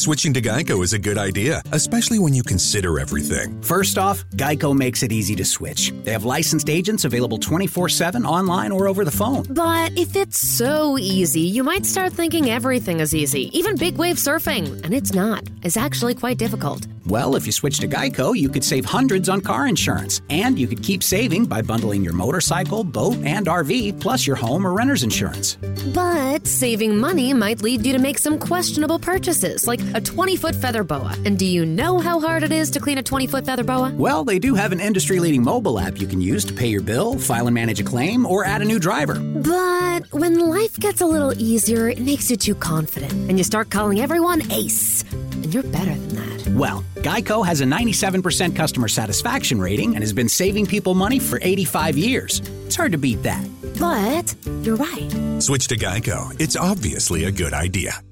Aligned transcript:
Switching 0.00 0.32
to 0.32 0.40
Geico 0.40 0.82
is 0.82 0.94
a 0.94 0.98
good 0.98 1.18
idea, 1.18 1.60
especially 1.72 2.18
when 2.18 2.32
you 2.32 2.42
consider 2.42 2.98
everything. 2.98 3.60
First 3.60 3.98
off, 3.98 4.24
Geico 4.30 4.74
makes 4.74 5.02
it 5.02 5.12
easy 5.12 5.36
to 5.36 5.44
switch. 5.44 5.92
They 6.04 6.12
have 6.12 6.24
licensed 6.24 6.70
agents 6.70 7.04
available 7.04 7.36
24 7.36 7.90
7 7.90 8.24
online 8.24 8.72
or 8.72 8.88
over 8.88 9.04
the 9.04 9.10
phone. 9.10 9.44
But 9.50 9.92
if 9.98 10.16
it's 10.16 10.38
so 10.38 10.96
easy, 10.96 11.42
you 11.42 11.62
might 11.62 11.84
start 11.84 12.14
thinking 12.14 12.48
everything 12.48 13.00
is 13.00 13.14
easy, 13.14 13.50
even 13.52 13.76
big 13.76 13.98
wave 13.98 14.16
surfing. 14.16 14.82
And 14.86 14.94
it's 14.94 15.12
not. 15.12 15.44
It's 15.62 15.76
actually 15.76 16.14
quite 16.14 16.38
difficult. 16.38 16.86
Well, 17.06 17.34
if 17.34 17.44
you 17.44 17.50
switch 17.50 17.80
to 17.80 17.88
Geico, 17.88 18.36
you 18.36 18.48
could 18.48 18.62
save 18.62 18.84
hundreds 18.84 19.28
on 19.28 19.40
car 19.40 19.66
insurance. 19.66 20.22
And 20.30 20.56
you 20.58 20.68
could 20.68 20.82
keep 20.82 21.02
saving 21.02 21.46
by 21.46 21.60
bundling 21.60 22.04
your 22.04 22.12
motorcycle, 22.12 22.84
boat, 22.84 23.16
and 23.24 23.46
RV, 23.46 24.00
plus 24.00 24.26
your 24.26 24.36
home 24.36 24.64
or 24.66 24.72
renter's 24.72 25.02
insurance. 25.02 25.56
But 25.92 26.46
saving 26.46 26.96
money 26.96 27.34
might 27.34 27.62
lead 27.62 27.84
you 27.84 27.92
to 27.94 27.98
make 27.98 28.18
some 28.18 28.38
questionable 28.38 28.98
purchases, 28.98 29.66
like 29.66 29.80
a 29.94 30.00
20 30.00 30.36
foot 30.36 30.54
feather 30.54 30.84
boa. 30.84 31.14
And 31.24 31.38
do 31.38 31.46
you 31.46 31.64
know 31.64 31.98
how 31.98 32.20
hard 32.20 32.42
it 32.42 32.52
is 32.52 32.70
to 32.72 32.80
clean 32.80 32.98
a 32.98 33.02
20 33.02 33.26
foot 33.26 33.46
feather 33.46 33.64
boa? 33.64 33.92
Well, 33.94 34.24
they 34.24 34.38
do 34.38 34.54
have 34.54 34.72
an 34.72 34.80
industry 34.80 35.20
leading 35.20 35.42
mobile 35.42 35.78
app 35.78 36.00
you 36.00 36.06
can 36.06 36.20
use 36.20 36.44
to 36.46 36.52
pay 36.52 36.68
your 36.68 36.82
bill, 36.82 37.18
file 37.18 37.46
and 37.46 37.54
manage 37.54 37.80
a 37.80 37.84
claim, 37.84 38.26
or 38.26 38.44
add 38.44 38.62
a 38.62 38.64
new 38.64 38.78
driver. 38.78 39.18
But 39.18 40.12
when 40.12 40.38
life 40.38 40.78
gets 40.78 41.00
a 41.00 41.06
little 41.06 41.32
easier, 41.40 41.88
it 41.88 42.00
makes 42.00 42.30
you 42.30 42.36
too 42.36 42.54
confident, 42.54 43.12
and 43.12 43.38
you 43.38 43.44
start 43.44 43.70
calling 43.70 44.00
everyone 44.00 44.50
ace. 44.52 45.04
And 45.12 45.52
you're 45.52 45.62
better 45.62 45.94
than 45.94 46.08
that. 46.16 46.48
Well, 46.48 46.84
Geico 46.96 47.44
has 47.46 47.60
a 47.60 47.64
97% 47.64 48.54
customer 48.54 48.88
satisfaction 48.88 49.60
rating 49.60 49.94
and 49.94 50.02
has 50.02 50.12
been 50.12 50.28
saving 50.28 50.66
people 50.66 50.94
money 50.94 51.18
for 51.18 51.38
85 51.42 51.96
years. 51.96 52.40
It's 52.66 52.76
hard 52.76 52.92
to 52.92 52.98
beat 52.98 53.22
that. 53.22 53.46
But 53.78 54.34
you're 54.62 54.76
right. 54.76 55.40
Switch 55.40 55.68
to 55.68 55.76
Geico. 55.76 56.38
It's 56.40 56.56
obviously 56.56 57.24
a 57.24 57.30
good 57.30 57.54
idea. 57.54 58.02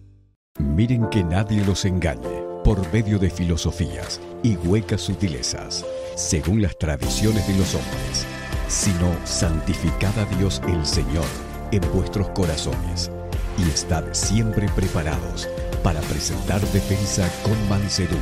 Miren 0.59 1.09
que 1.09 1.23
nadie 1.23 1.65
los 1.65 1.85
engañe 1.85 2.43
por 2.65 2.93
medio 2.93 3.19
de 3.19 3.31
filosofías 3.31 4.21
y 4.43 4.57
huecas 4.57 5.01
sutilezas, 5.01 5.85
según 6.17 6.63
las 6.63 6.77
tradiciones 6.77 7.47
de 7.47 7.57
los 7.57 7.75
hombres, 7.75 8.27
sino 8.69 9.15
santificad 9.25 10.19
a 10.19 10.25
Dios 10.37 10.61
el 10.69 10.85
Señor 10.85 11.27
en 11.71 11.81
vuestros 11.93 12.29
corazones 12.31 13.11
y 13.57 13.69
estad 13.71 14.05
siempre 14.13 14.69
preparados 14.75 15.49
para 15.83 16.01
presentar 16.03 16.61
defensa 16.73 17.29
con 17.43 17.69
mansedumbre 17.69 18.19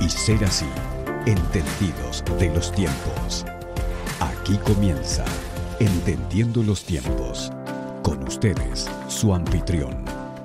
y 0.00 0.08
ser 0.08 0.44
así 0.44 0.68
entendidos 1.26 2.24
de 2.38 2.54
los 2.54 2.72
tiempos. 2.72 3.44
Aquí 4.20 4.56
comienza 4.58 5.24
Entendiendo 5.80 6.62
los 6.62 6.84
tiempos. 6.84 7.50
Con 8.04 8.22
ustedes, 8.22 8.88
su 9.08 9.34
anfitrión, 9.34 10.04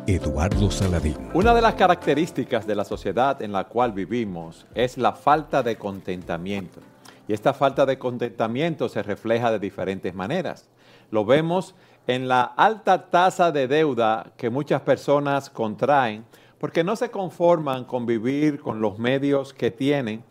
Eduardo 0.09 0.71
Saladín. 0.71 1.17
Una 1.33 1.53
de 1.53 1.61
las 1.61 1.73
características 1.73 2.65
de 2.65 2.75
la 2.75 2.85
sociedad 2.85 3.41
en 3.41 3.51
la 3.51 3.65
cual 3.65 3.91
vivimos 3.91 4.65
es 4.73 4.97
la 4.97 5.11
falta 5.11 5.61
de 5.61 5.75
contentamiento. 5.75 6.79
Y 7.27 7.33
esta 7.33 7.53
falta 7.53 7.85
de 7.85 7.99
contentamiento 7.99 8.87
se 8.87 9.03
refleja 9.03 9.51
de 9.51 9.59
diferentes 9.59 10.15
maneras. 10.15 10.69
Lo 11.11 11.25
vemos 11.25 11.75
en 12.07 12.29
la 12.29 12.41
alta 12.41 13.09
tasa 13.09 13.51
de 13.51 13.67
deuda 13.67 14.31
que 14.37 14.49
muchas 14.49 14.79
personas 14.79 15.49
contraen 15.49 16.23
porque 16.57 16.85
no 16.85 16.95
se 16.95 17.11
conforman 17.11 17.83
con 17.83 18.05
vivir 18.05 18.61
con 18.61 18.79
los 18.79 18.97
medios 18.97 19.53
que 19.53 19.71
tienen, 19.71 20.23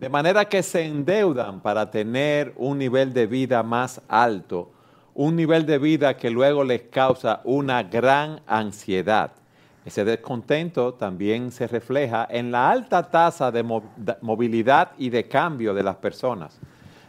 de 0.00 0.08
manera 0.08 0.46
que 0.46 0.64
se 0.64 0.84
endeudan 0.84 1.60
para 1.60 1.92
tener 1.92 2.52
un 2.56 2.78
nivel 2.78 3.12
de 3.12 3.28
vida 3.28 3.62
más 3.62 4.00
alto, 4.08 4.72
un 5.14 5.36
nivel 5.36 5.66
de 5.66 5.78
vida 5.78 6.16
que 6.16 6.30
luego 6.30 6.64
les 6.64 6.82
causa 6.82 7.40
una 7.44 7.82
gran 7.82 8.40
ansiedad. 8.46 9.32
Ese 9.84 10.04
descontento 10.04 10.94
también 10.94 11.50
se 11.50 11.66
refleja 11.66 12.26
en 12.30 12.52
la 12.52 12.70
alta 12.70 13.10
tasa 13.10 13.50
de 13.50 13.62
movilidad 14.20 14.92
y 14.98 15.08
de 15.08 15.26
cambio 15.26 15.72
de 15.74 15.82
las 15.82 15.96
personas. 15.96 16.60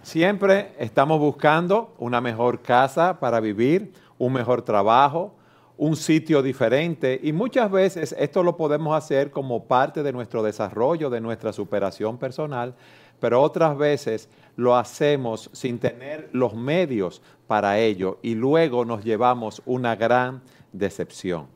Siempre 0.02 0.74
estamos 0.80 1.20
buscando 1.20 1.94
una 2.00 2.22
mejor 2.22 2.62
casa 2.62 3.20
para 3.20 3.40
vivir, 3.40 3.94
un 4.18 4.34
mejor 4.34 4.62
trabajo, 4.62 5.36
un 5.78 5.96
sitio 5.96 6.42
diferente 6.42 7.20
y 7.22 7.34
muchas 7.34 7.70
veces 7.70 8.16
esto 8.18 8.42
lo 8.42 8.56
podemos 8.56 8.96
hacer 8.96 9.32
como 9.32 9.66
parte 9.66 10.02
de 10.02 10.14
nuestro 10.14 10.42
desarrollo, 10.42 11.10
de 11.10 11.20
nuestra 11.22 11.52
superación 11.52 12.18
personal, 12.18 12.74
pero 13.20 13.42
otras 13.42 13.78
veces 13.78 14.30
lo 14.56 14.76
hacemos 14.76 15.50
sin 15.54 15.80
tener 15.80 16.30
los 16.34 16.54
medios 16.54 17.22
para 17.48 17.80
ello 17.80 18.20
y 18.22 18.36
luego 18.36 18.86
nos 18.86 19.04
llevamos 19.04 19.62
una 19.66 19.96
gran 19.96 20.42
decepción. 20.72 21.48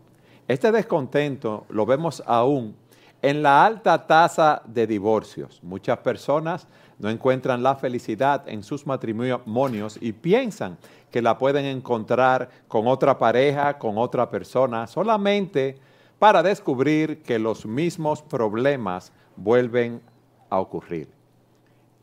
Este 0.48 0.72
descontento 0.72 1.66
lo 1.70 1.86
vemos 1.86 2.22
aún 2.26 2.76
en 3.22 3.42
la 3.42 3.66
alta 3.66 4.06
tasa 4.06 4.62
de 4.66 4.86
divorcios. 4.86 5.60
Muchas 5.64 5.98
personas 6.00 6.68
no 7.00 7.10
encuentran 7.10 7.64
la 7.64 7.76
felicidad 7.76 8.48
en 8.48 8.62
sus 8.62 8.86
matrimonios 8.86 9.98
y 10.00 10.12
piensan 10.12 10.78
que 11.10 11.22
la 11.22 11.38
pueden 11.38 11.66
encontrar 11.66 12.50
con 12.68 12.88
otra 12.88 13.18
pareja, 13.18 13.78
con 13.78 13.98
otra 13.98 14.30
persona, 14.30 14.86
solamente 14.86 15.80
para 16.20 16.44
descubrir 16.44 17.22
que 17.24 17.40
los 17.40 17.66
mismos 17.66 18.22
problemas 18.22 19.12
vuelven 19.36 20.02
a 20.50 20.60
ocurrir. 20.60 21.15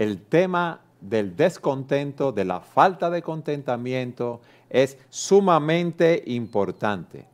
El 0.02 0.22
tema 0.22 0.80
del 1.00 1.36
descontento, 1.36 2.32
de 2.32 2.44
la 2.44 2.58
falta 2.58 3.08
de 3.08 3.22
contentamiento, 3.22 4.40
es 4.68 4.98
sumamente 5.10 6.24
importante. 6.26 7.24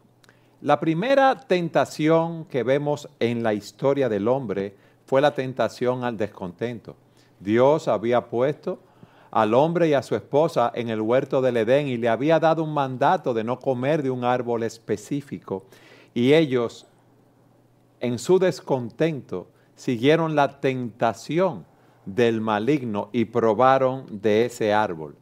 La 0.60 0.78
primera 0.78 1.34
tentación 1.34 2.44
que 2.44 2.62
vemos 2.64 3.08
en 3.20 3.42
la 3.42 3.54
historia 3.54 4.10
del 4.10 4.28
hombre 4.28 4.76
fue 5.06 5.22
la 5.22 5.34
tentación 5.34 6.04
al 6.04 6.18
descontento. 6.18 6.94
Dios 7.40 7.88
había 7.88 8.28
puesto 8.28 8.80
al 9.30 9.54
hombre 9.54 9.88
y 9.88 9.94
a 9.94 10.02
su 10.02 10.14
esposa 10.14 10.70
en 10.74 10.90
el 10.90 11.00
huerto 11.00 11.40
del 11.40 11.56
Edén 11.56 11.88
y 11.88 11.96
le 11.96 12.10
había 12.10 12.38
dado 12.38 12.64
un 12.64 12.74
mandato 12.74 13.32
de 13.32 13.44
no 13.44 13.58
comer 13.58 14.02
de 14.02 14.10
un 14.10 14.24
árbol 14.24 14.62
específico. 14.62 15.64
Y 16.12 16.34
ellos, 16.34 16.86
en 18.00 18.18
su 18.18 18.38
descontento, 18.38 19.48
siguieron 19.74 20.36
la 20.36 20.60
tentación 20.60 21.64
del 22.14 22.40
maligno 22.40 23.08
y 23.12 23.26
probaron 23.26 24.04
de 24.10 24.46
ese 24.46 24.72
árbol. 24.72 25.14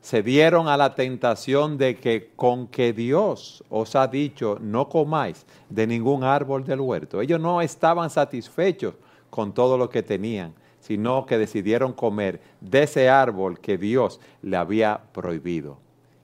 Se 0.00 0.22
dieron 0.22 0.68
a 0.68 0.76
la 0.76 0.94
tentación 0.94 1.78
de 1.78 1.96
que 1.96 2.30
con 2.36 2.66
que 2.66 2.92
Dios 2.92 3.64
os 3.70 3.96
ha 3.96 4.06
dicho 4.06 4.58
no 4.60 4.88
comáis 4.88 5.46
de 5.70 5.86
ningún 5.86 6.24
árbol 6.24 6.64
del 6.64 6.80
huerto. 6.80 7.20
Ellos 7.20 7.40
no 7.40 7.60
estaban 7.62 8.10
satisfechos 8.10 8.94
con 9.30 9.54
todo 9.54 9.78
lo 9.78 9.88
que 9.88 10.02
tenían 10.02 10.54
sino 10.84 11.24
que 11.24 11.38
decidieron 11.38 11.94
comer 11.94 12.42
de 12.60 12.82
ese 12.82 13.08
árbol 13.08 13.58
que 13.58 13.78
Dios 13.78 14.20
le 14.42 14.58
había 14.58 15.00
prohibido. 15.12 15.78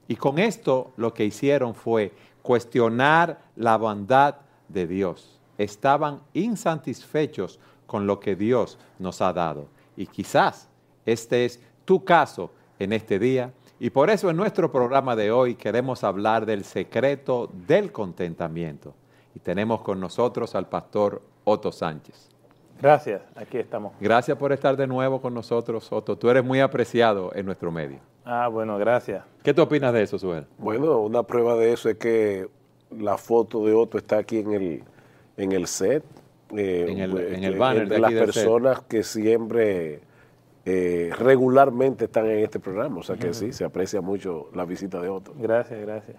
Y 0.07 0.17
con 0.17 0.39
esto 0.39 0.93
lo 0.99 1.15
que 1.15 1.25
hicieron 1.25 1.75
fue 1.75 2.13
cuestionar 2.43 3.41
la 3.57 3.79
bondad 3.79 4.35
de 4.69 4.87
Dios. 4.87 5.41
Estaban 5.57 6.21
insatisfechos 6.35 7.59
con 7.87 8.07
lo 8.07 8.21
que 8.21 8.37
Dios 8.37 8.77
nos 8.99 9.23
ha 9.23 9.33
dado. 9.33 9.69
Y 10.01 10.07
quizás 10.07 10.67
este 11.05 11.45
es 11.45 11.61
tu 11.85 12.03
caso 12.07 12.51
en 12.79 12.95
este 12.95 13.19
día. 13.19 13.53
Y 13.79 13.91
por 13.91 14.09
eso 14.09 14.31
en 14.31 14.37
nuestro 14.39 14.73
programa 14.73 15.15
de 15.15 15.31
hoy 15.31 15.57
queremos 15.57 16.05
hablar 16.05 16.47
del 16.47 16.65
secreto 16.65 17.51
del 17.67 17.93
contentamiento. 17.93 18.95
Y 19.35 19.41
tenemos 19.41 19.83
con 19.83 20.01
nosotros 20.01 20.55
al 20.55 20.71
pastor 20.71 21.21
Otto 21.45 21.71
Sánchez. 21.71 22.31
Gracias, 22.81 23.21
aquí 23.37 23.59
estamos. 23.59 23.93
Gracias 24.01 24.39
por 24.39 24.53
estar 24.53 24.75
de 24.75 24.87
nuevo 24.87 25.21
con 25.21 25.35
nosotros, 25.35 25.93
Otto. 25.93 26.17
Tú 26.17 26.31
eres 26.31 26.43
muy 26.43 26.61
apreciado 26.61 27.31
en 27.35 27.45
nuestro 27.45 27.71
medio. 27.71 27.99
Ah, 28.25 28.49
bueno, 28.49 28.79
gracias. 28.79 29.23
¿Qué 29.43 29.53
tú 29.53 29.61
opinas 29.61 29.93
de 29.93 30.03
eso, 30.03 30.19
Suel? 30.19 30.47
Bueno, 30.57 30.99
una 31.01 31.25
prueba 31.25 31.57
de 31.57 31.75
eso 31.75 31.91
es 31.91 31.99
que 31.99 32.49
la 32.91 33.19
foto 33.19 33.67
de 33.67 33.75
Otto 33.75 33.99
está 33.99 34.17
aquí 34.17 34.39
en 34.39 34.53
el, 34.55 34.83
en 35.37 35.53
el 35.53 35.67
set. 35.67 36.03
Eh, 36.57 36.87
en, 36.89 36.99
el, 36.99 37.19
en 37.19 37.45
el 37.45 37.57
banner 37.57 37.89
de, 37.89 37.99
las 37.99 38.13
personas 38.13 38.81
que 38.83 39.03
siempre 39.03 40.01
eh, 40.65 41.11
regularmente 41.19 42.05
están 42.05 42.27
en 42.27 42.39
este 42.39 42.61
programa. 42.61 42.99
O 42.99 43.03
sea 43.03 43.17
que 43.17 43.33
sí, 43.33 43.53
se 43.53 43.65
aprecia 43.65 44.01
mucho 44.01 44.51
la 44.55 44.65
visita 44.65 45.01
de 45.01 45.09
Otto. 45.09 45.35
Gracias, 45.39 45.81
gracias. 45.81 46.17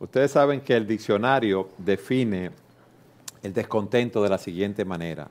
Ustedes 0.00 0.30
saben 0.30 0.60
que 0.60 0.76
el 0.76 0.86
diccionario 0.86 1.68
define 1.78 2.50
el 3.42 3.52
descontento 3.52 4.22
de 4.22 4.28
la 4.28 4.38
siguiente 4.38 4.84
manera. 4.84 5.28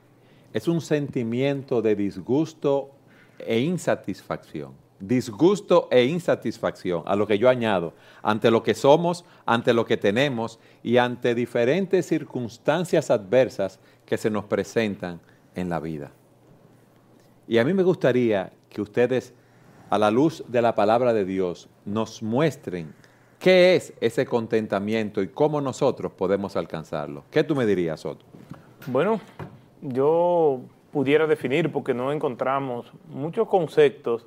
Es 0.53 0.67
un 0.67 0.81
sentimiento 0.81 1.81
de 1.81 1.95
disgusto 1.95 2.91
e 3.39 3.59
insatisfacción. 3.59 4.71
Disgusto 4.99 5.87
e 5.91 6.05
insatisfacción, 6.05 7.03
a 7.05 7.15
lo 7.15 7.27
que 7.27 7.37
yo 7.37 7.49
añado, 7.49 7.93
ante 8.23 8.49
lo 8.49 8.63
que 8.63 8.73
somos, 8.73 9.25
ante 9.45 9.73
lo 9.73 9.85
que 9.85 9.95
tenemos 9.95 10.59
y 10.81 10.97
ante 10.97 11.35
diferentes 11.35 12.07
circunstancias 12.07 13.11
adversas 13.11 13.79
que 14.07 14.17
se 14.17 14.31
nos 14.31 14.45
presentan 14.45 15.19
en 15.53 15.69
la 15.69 15.79
vida. 15.79 16.11
Y 17.47 17.59
a 17.59 17.63
mí 17.63 17.73
me 17.73 17.83
gustaría 17.83 18.51
que 18.69 18.81
ustedes, 18.81 19.33
a 19.89 19.99
la 19.99 20.09
luz 20.09 20.43
de 20.47 20.61
la 20.61 20.73
palabra 20.73 21.13
de 21.13 21.25
Dios, 21.25 21.69
nos 21.85 22.23
muestren 22.23 22.93
qué 23.37 23.75
es 23.75 23.93
ese 24.01 24.25
contentamiento 24.25 25.21
y 25.21 25.27
cómo 25.27 25.61
nosotros 25.61 26.11
podemos 26.13 26.55
alcanzarlo. 26.55 27.25
¿Qué 27.29 27.43
tú 27.43 27.55
me 27.55 27.65
dirías, 27.65 27.99
Soto? 27.99 28.25
Bueno, 28.87 29.19
yo 29.81 30.61
pudiera 30.91 31.27
definir, 31.27 31.71
porque 31.71 31.93
no 31.93 32.11
encontramos 32.11 32.91
muchos 33.09 33.47
conceptos 33.47 34.25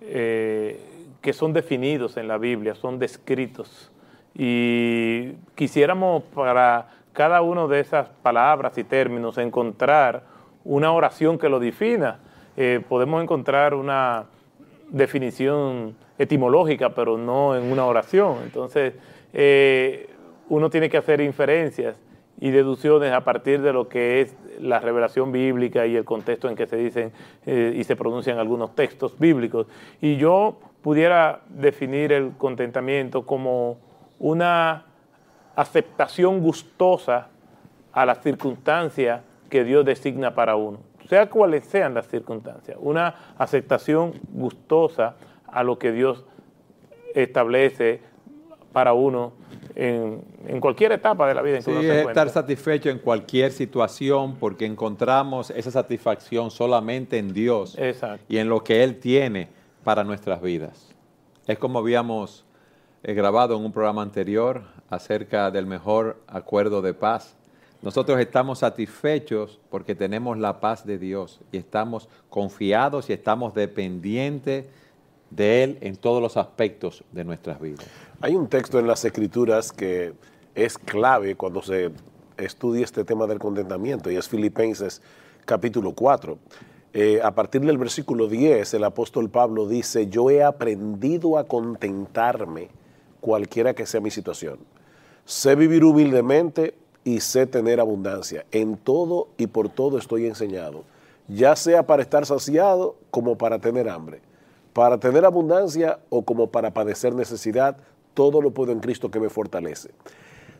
eh, 0.00 0.80
que 1.20 1.32
son 1.32 1.52
definidos 1.52 2.16
en 2.16 2.26
la 2.28 2.36
Biblia, 2.36 2.74
son 2.74 2.98
descritos. 2.98 3.90
Y 4.34 5.32
quisiéramos 5.54 6.22
para 6.34 6.99
cada 7.12 7.42
una 7.42 7.66
de 7.66 7.80
esas 7.80 8.08
palabras 8.22 8.76
y 8.78 8.84
términos 8.84 9.38
encontrar 9.38 10.22
una 10.64 10.92
oración 10.92 11.38
que 11.38 11.48
lo 11.48 11.58
defina. 11.58 12.18
Eh, 12.56 12.80
podemos 12.88 13.22
encontrar 13.22 13.74
una 13.74 14.26
definición 14.90 15.96
etimológica, 16.18 16.94
pero 16.94 17.16
no 17.16 17.56
en 17.56 17.70
una 17.70 17.86
oración. 17.86 18.38
Entonces, 18.42 18.94
eh, 19.32 20.10
uno 20.48 20.68
tiene 20.68 20.90
que 20.90 20.96
hacer 20.96 21.20
inferencias 21.20 21.96
y 22.40 22.50
deducciones 22.50 23.12
a 23.12 23.22
partir 23.22 23.60
de 23.60 23.72
lo 23.72 23.88
que 23.88 24.22
es 24.22 24.34
la 24.58 24.80
revelación 24.80 25.30
bíblica 25.30 25.86
y 25.86 25.96
el 25.96 26.04
contexto 26.04 26.48
en 26.48 26.56
que 26.56 26.66
se 26.66 26.76
dicen 26.76 27.12
eh, 27.46 27.74
y 27.76 27.84
se 27.84 27.96
pronuncian 27.96 28.38
algunos 28.38 28.74
textos 28.74 29.18
bíblicos. 29.18 29.66
Y 30.00 30.16
yo 30.16 30.58
pudiera 30.82 31.42
definir 31.48 32.12
el 32.12 32.32
contentamiento 32.36 33.26
como 33.26 33.78
una 34.18 34.86
aceptación 35.56 36.40
gustosa 36.40 37.28
a 37.92 38.06
las 38.06 38.22
circunstancias 38.22 39.22
que 39.48 39.64
Dios 39.64 39.84
designa 39.84 40.34
para 40.34 40.56
uno, 40.56 40.78
sea 41.08 41.28
cuales 41.28 41.64
sean 41.64 41.94
las 41.94 42.08
circunstancias, 42.08 42.76
una 42.80 43.34
aceptación 43.36 44.12
gustosa 44.32 45.16
a 45.46 45.62
lo 45.64 45.78
que 45.78 45.92
Dios 45.92 46.24
establece 47.14 48.00
para 48.72 48.92
uno 48.92 49.32
en, 49.74 50.60
cualquier 50.60 50.92
etapa 50.92 51.26
de 51.28 51.34
la 51.34 51.42
vida. 51.42 51.56
En 51.56 51.62
sí, 51.62 51.72
estar 51.72 52.28
satisfecho 52.28 52.90
en 52.90 52.98
cualquier 52.98 53.52
situación 53.52 54.36
porque 54.36 54.66
encontramos 54.66 55.50
esa 55.50 55.70
satisfacción 55.70 56.50
solamente 56.50 57.18
en 57.18 57.32
Dios 57.32 57.76
y 58.28 58.38
en 58.38 58.48
lo 58.48 58.62
que 58.62 58.84
Él 58.84 58.98
tiene 58.98 59.48
para 59.84 60.04
nuestras 60.04 60.40
vidas. 60.40 60.94
Es 61.46 61.58
como 61.58 61.78
habíamos 61.78 62.44
eh, 63.02 63.14
grabado 63.14 63.56
en 63.56 63.64
un 63.64 63.72
programa 63.72 64.02
anterior 64.02 64.62
acerca 64.90 65.50
del 65.50 65.66
mejor 65.66 66.20
acuerdo 66.26 66.82
de 66.82 66.92
paz. 66.92 67.36
Nosotros 67.80 68.20
estamos 68.20 68.58
satisfechos 68.58 69.58
porque 69.70 69.94
tenemos 69.94 70.36
la 70.36 70.60
paz 70.60 70.84
de 70.84 70.98
Dios 70.98 71.40
y 71.50 71.56
estamos 71.56 72.08
confiados 72.28 73.08
y 73.08 73.14
estamos 73.14 73.54
dependientes 73.54 74.66
de 75.30 75.62
Él 75.62 75.78
en 75.80 75.96
todos 75.96 76.20
los 76.20 76.36
aspectos 76.36 77.04
de 77.12 77.24
nuestras 77.24 77.60
vidas. 77.60 77.86
Hay 78.20 78.34
un 78.34 78.48
texto 78.48 78.78
en 78.78 78.86
las 78.86 79.04
Escrituras 79.04 79.72
que 79.72 80.12
es 80.54 80.76
clave 80.76 81.36
cuando 81.36 81.62
se 81.62 81.90
estudia 82.36 82.84
este 82.84 83.04
tema 83.04 83.26
del 83.26 83.38
contentamiento 83.38 84.10
y 84.10 84.16
es 84.16 84.28
Filipenses 84.28 85.00
capítulo 85.46 85.92
4. 85.92 86.36
Eh, 86.92 87.20
a 87.22 87.30
partir 87.34 87.60
del 87.60 87.78
versículo 87.78 88.26
10, 88.26 88.74
el 88.74 88.84
apóstol 88.84 89.30
Pablo 89.30 89.68
dice, 89.68 90.08
yo 90.08 90.28
he 90.28 90.42
aprendido 90.42 91.38
a 91.38 91.44
contentarme 91.44 92.68
cualquiera 93.20 93.74
que 93.74 93.86
sea 93.86 94.00
mi 94.00 94.10
situación. 94.10 94.58
Sé 95.30 95.54
vivir 95.54 95.84
humildemente 95.84 96.74
y 97.04 97.20
sé 97.20 97.46
tener 97.46 97.78
abundancia. 97.78 98.44
En 98.50 98.76
todo 98.76 99.28
y 99.38 99.46
por 99.46 99.68
todo 99.68 99.96
estoy 99.96 100.26
enseñado, 100.26 100.82
ya 101.28 101.54
sea 101.54 101.86
para 101.86 102.02
estar 102.02 102.26
saciado 102.26 102.96
como 103.12 103.38
para 103.38 103.60
tener 103.60 103.88
hambre 103.88 104.22
para 104.72 104.98
tener 104.98 105.24
abundancia 105.24 105.98
o 106.08 106.22
como 106.22 106.48
para 106.48 106.72
padecer 106.72 107.14
necesidad, 107.14 107.76
todo 108.14 108.40
lo 108.40 108.52
puedo 108.52 108.72
en 108.72 108.80
Cristo 108.80 109.10
que 109.10 109.20
me 109.20 109.28
fortalece. 109.28 109.90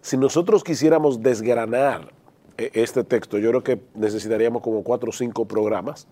Si 0.00 0.16
nosotros 0.16 0.64
quisiéramos 0.64 1.22
desgranar 1.22 2.12
eh, 2.56 2.70
este 2.74 3.04
texto, 3.04 3.38
yo 3.38 3.50
creo 3.50 3.62
que 3.62 3.80
necesitaríamos 3.94 4.62
como 4.62 4.82
cuatro 4.82 5.10
o 5.10 5.12
cinco 5.12 5.46
programas, 5.46 6.06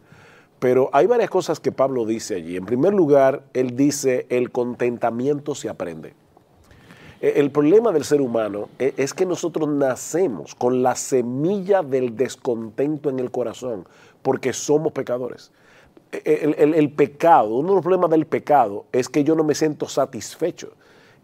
pero 0.59 0.91
hay 0.93 1.07
varias 1.07 1.31
cosas 1.31 1.61
que 1.61 1.73
Pablo 1.73 2.05
dice 2.05 2.35
allí. 2.35 2.57
En 2.57 2.67
primer 2.67 2.93
lugar, 2.93 3.43
él 3.55 3.77
dice, 3.77 4.27
el 4.29 4.51
contentamiento 4.51 5.55
se 5.55 5.69
aprende. 5.69 6.15
E, 7.21 7.41
el 7.41 7.51
problema 7.51 7.93
del 7.93 8.05
ser 8.05 8.21
humano 8.21 8.69
e, 8.79 8.95
es 8.97 9.15
que 9.15 9.27
nosotros 9.27 9.69
nacemos 9.69 10.55
con 10.55 10.83
la 10.83 10.95
semilla 10.95 11.83
del 11.83 12.17
descontento 12.17 13.11
en 13.11 13.19
el 13.19 13.31
corazón, 13.31 13.87
porque 14.23 14.53
somos 14.53 14.93
pecadores 14.93 15.53
el, 16.13 16.91
pecado, 16.93 17.57
uno 17.57 17.69
de 17.69 17.75
los 17.77 17.83
problemas 17.83 18.11
del 18.11 18.27
pecado 18.27 18.87
es 18.93 19.09
que 19.09 19.25
yo 19.25 19.35
no 19.35 19.45
me 19.45 19.55
siento 19.55 19.89
satisfecho. 19.89 20.71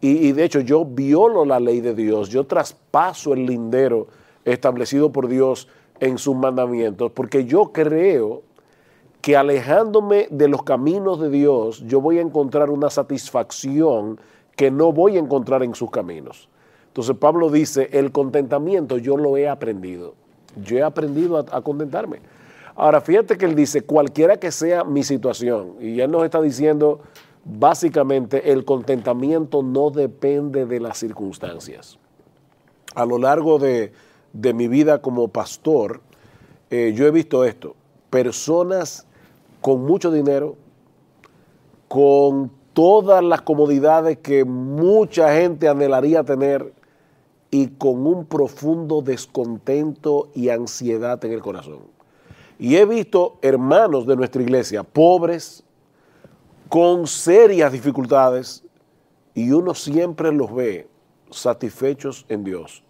Y, 0.00 0.32
de 0.32 0.44
hecho 0.44 0.60
yo 0.60 0.84
violo 0.84 1.46
la 1.46 1.58
ley 1.58 1.80
de 1.80 1.94
Dios, 1.94 2.28
yo 2.28 2.44
traspaso 2.44 3.32
el 3.32 3.46
lindero 3.46 4.06
establecido 4.44 5.10
por 5.10 5.28
Dios 5.28 5.68
en 5.98 6.18
sus 6.18 6.36
mandamientos, 6.36 7.10
porque 7.12 7.46
yo 7.46 7.72
creo 7.72 8.42
que 9.22 9.34
alejándome 9.34 10.28
de 10.30 10.48
los 10.48 10.62
caminos 10.62 11.18
de 11.20 11.30
Dios, 11.30 11.82
yo 11.86 12.02
voy 12.02 12.18
a 12.18 12.20
encontrar 12.20 12.68
una 12.68 12.90
satisfacción 12.90 14.20
que 14.56 14.70
no 14.70 14.92
voy 14.92 15.16
a 15.16 15.20
encontrar 15.20 15.62
en 15.62 15.74
sus 15.74 15.90
caminos. 15.90 16.48
Entonces 16.88 17.16
Pablo 17.16 17.50
dice, 17.50 17.88
el 17.92 18.12
contentamiento 18.12 18.98
yo 18.98 19.16
lo 19.16 19.36
he 19.36 19.48
aprendido. 19.48 20.14
Yo 20.62 20.76
he 20.76 20.82
aprendido 20.82 21.38
a 21.38 21.62
contentarme. 21.62 22.20
Ahora, 22.76 23.00
fíjate 23.00 23.38
que 23.38 23.44
él 23.44 23.54
dice, 23.54 23.82
cualquiera 23.82 24.38
que 24.38 24.50
sea 24.50 24.84
mi 24.84 25.04
situación, 25.04 25.74
y 25.80 26.00
él 26.00 26.10
nos 26.10 26.24
está 26.24 26.40
diciendo, 26.40 27.00
básicamente, 27.44 28.52
el 28.52 28.64
contentamiento 28.64 29.62
no 29.62 29.90
depende 29.90 30.66
de 30.66 30.80
las 30.80 30.98
circunstancias. 30.98 31.98
A 32.94 33.06
lo 33.06 33.18
largo 33.18 33.58
de, 33.58 33.92
mi 34.32 34.66
vida 34.66 35.00
como 35.00 35.28
pastor, 35.28 36.00
eh, 36.70 36.92
yo 36.96 37.06
he 37.06 37.12
visto 37.12 37.44
esto, 37.44 37.76
personas 38.10 39.06
con 39.60 39.84
mucho 39.84 40.10
dinero, 40.10 40.56
con 41.86 42.50
todas 42.74 43.24
las 43.24 43.42
comodidades 43.42 44.18
que 44.18 44.44
mucha 44.44 45.34
gente 45.34 45.68
anhelaría 45.68 46.24
tener 46.24 46.72
y 47.50 47.68
con 47.68 48.06
un 48.06 48.26
profundo 48.26 49.00
descontento 49.00 50.28
y 50.34 50.48
ansiedad 50.48 51.24
en 51.24 51.32
el 51.32 51.40
corazón. 51.40 51.82
Y 52.58 52.76
he 52.76 52.84
visto 52.84 53.38
hermanos 53.42 54.06
de 54.06 54.16
nuestra 54.16 54.42
iglesia 54.42 54.82
pobres, 54.82 55.62
con 56.68 57.06
serias 57.06 57.72
dificultades, 57.72 58.64
y 59.34 59.52
uno 59.52 59.74
siempre 59.74 60.32
los 60.32 60.52
ve 60.52 60.88
satisfechos 61.30 62.26
en 62.28 62.42
Dios. 62.42 62.82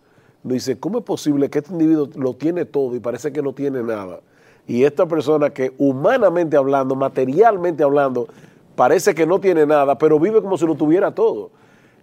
Dice, 0.42 0.78
¿cómo 0.78 0.98
es 0.98 1.04
posible 1.04 1.48
que 1.48 1.58
este 1.58 1.72
individuo 1.72 2.08
lo 2.16 2.34
tiene 2.34 2.64
todo 2.64 2.94
y 2.94 3.00
parece 3.00 3.32
que 3.32 3.42
no 3.42 3.52
tiene 3.52 3.82
nada? 3.82 4.20
Y 4.66 4.84
esta 4.84 5.06
persona 5.06 5.50
que 5.50 5.74
humanamente 5.78 6.56
hablando, 6.56 6.94
materialmente 6.94 7.82
hablando, 7.82 8.28
parece 8.74 9.14
que 9.14 9.26
no 9.26 9.40
tiene 9.40 9.66
nada, 9.66 9.96
pero 9.98 10.18
vive 10.18 10.40
como 10.42 10.56
si 10.58 10.66
lo 10.66 10.74
tuviera 10.74 11.14
todo. 11.14 11.50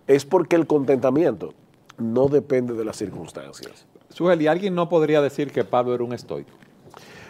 Es 0.07 0.25
porque 0.25 0.55
el 0.55 0.67
contentamiento 0.67 1.53
no 1.97 2.27
depende 2.27 2.73
de 2.73 2.83
las 2.83 2.97
circunstancias. 2.97 3.85
Sugel, 4.09 4.41
¿y 4.41 4.47
alguien 4.47 4.75
no 4.75 4.89
podría 4.89 5.21
decir 5.21 5.51
que 5.51 5.63
Pablo 5.63 5.93
era 5.93 6.03
un 6.03 6.13
estoico? 6.13 6.51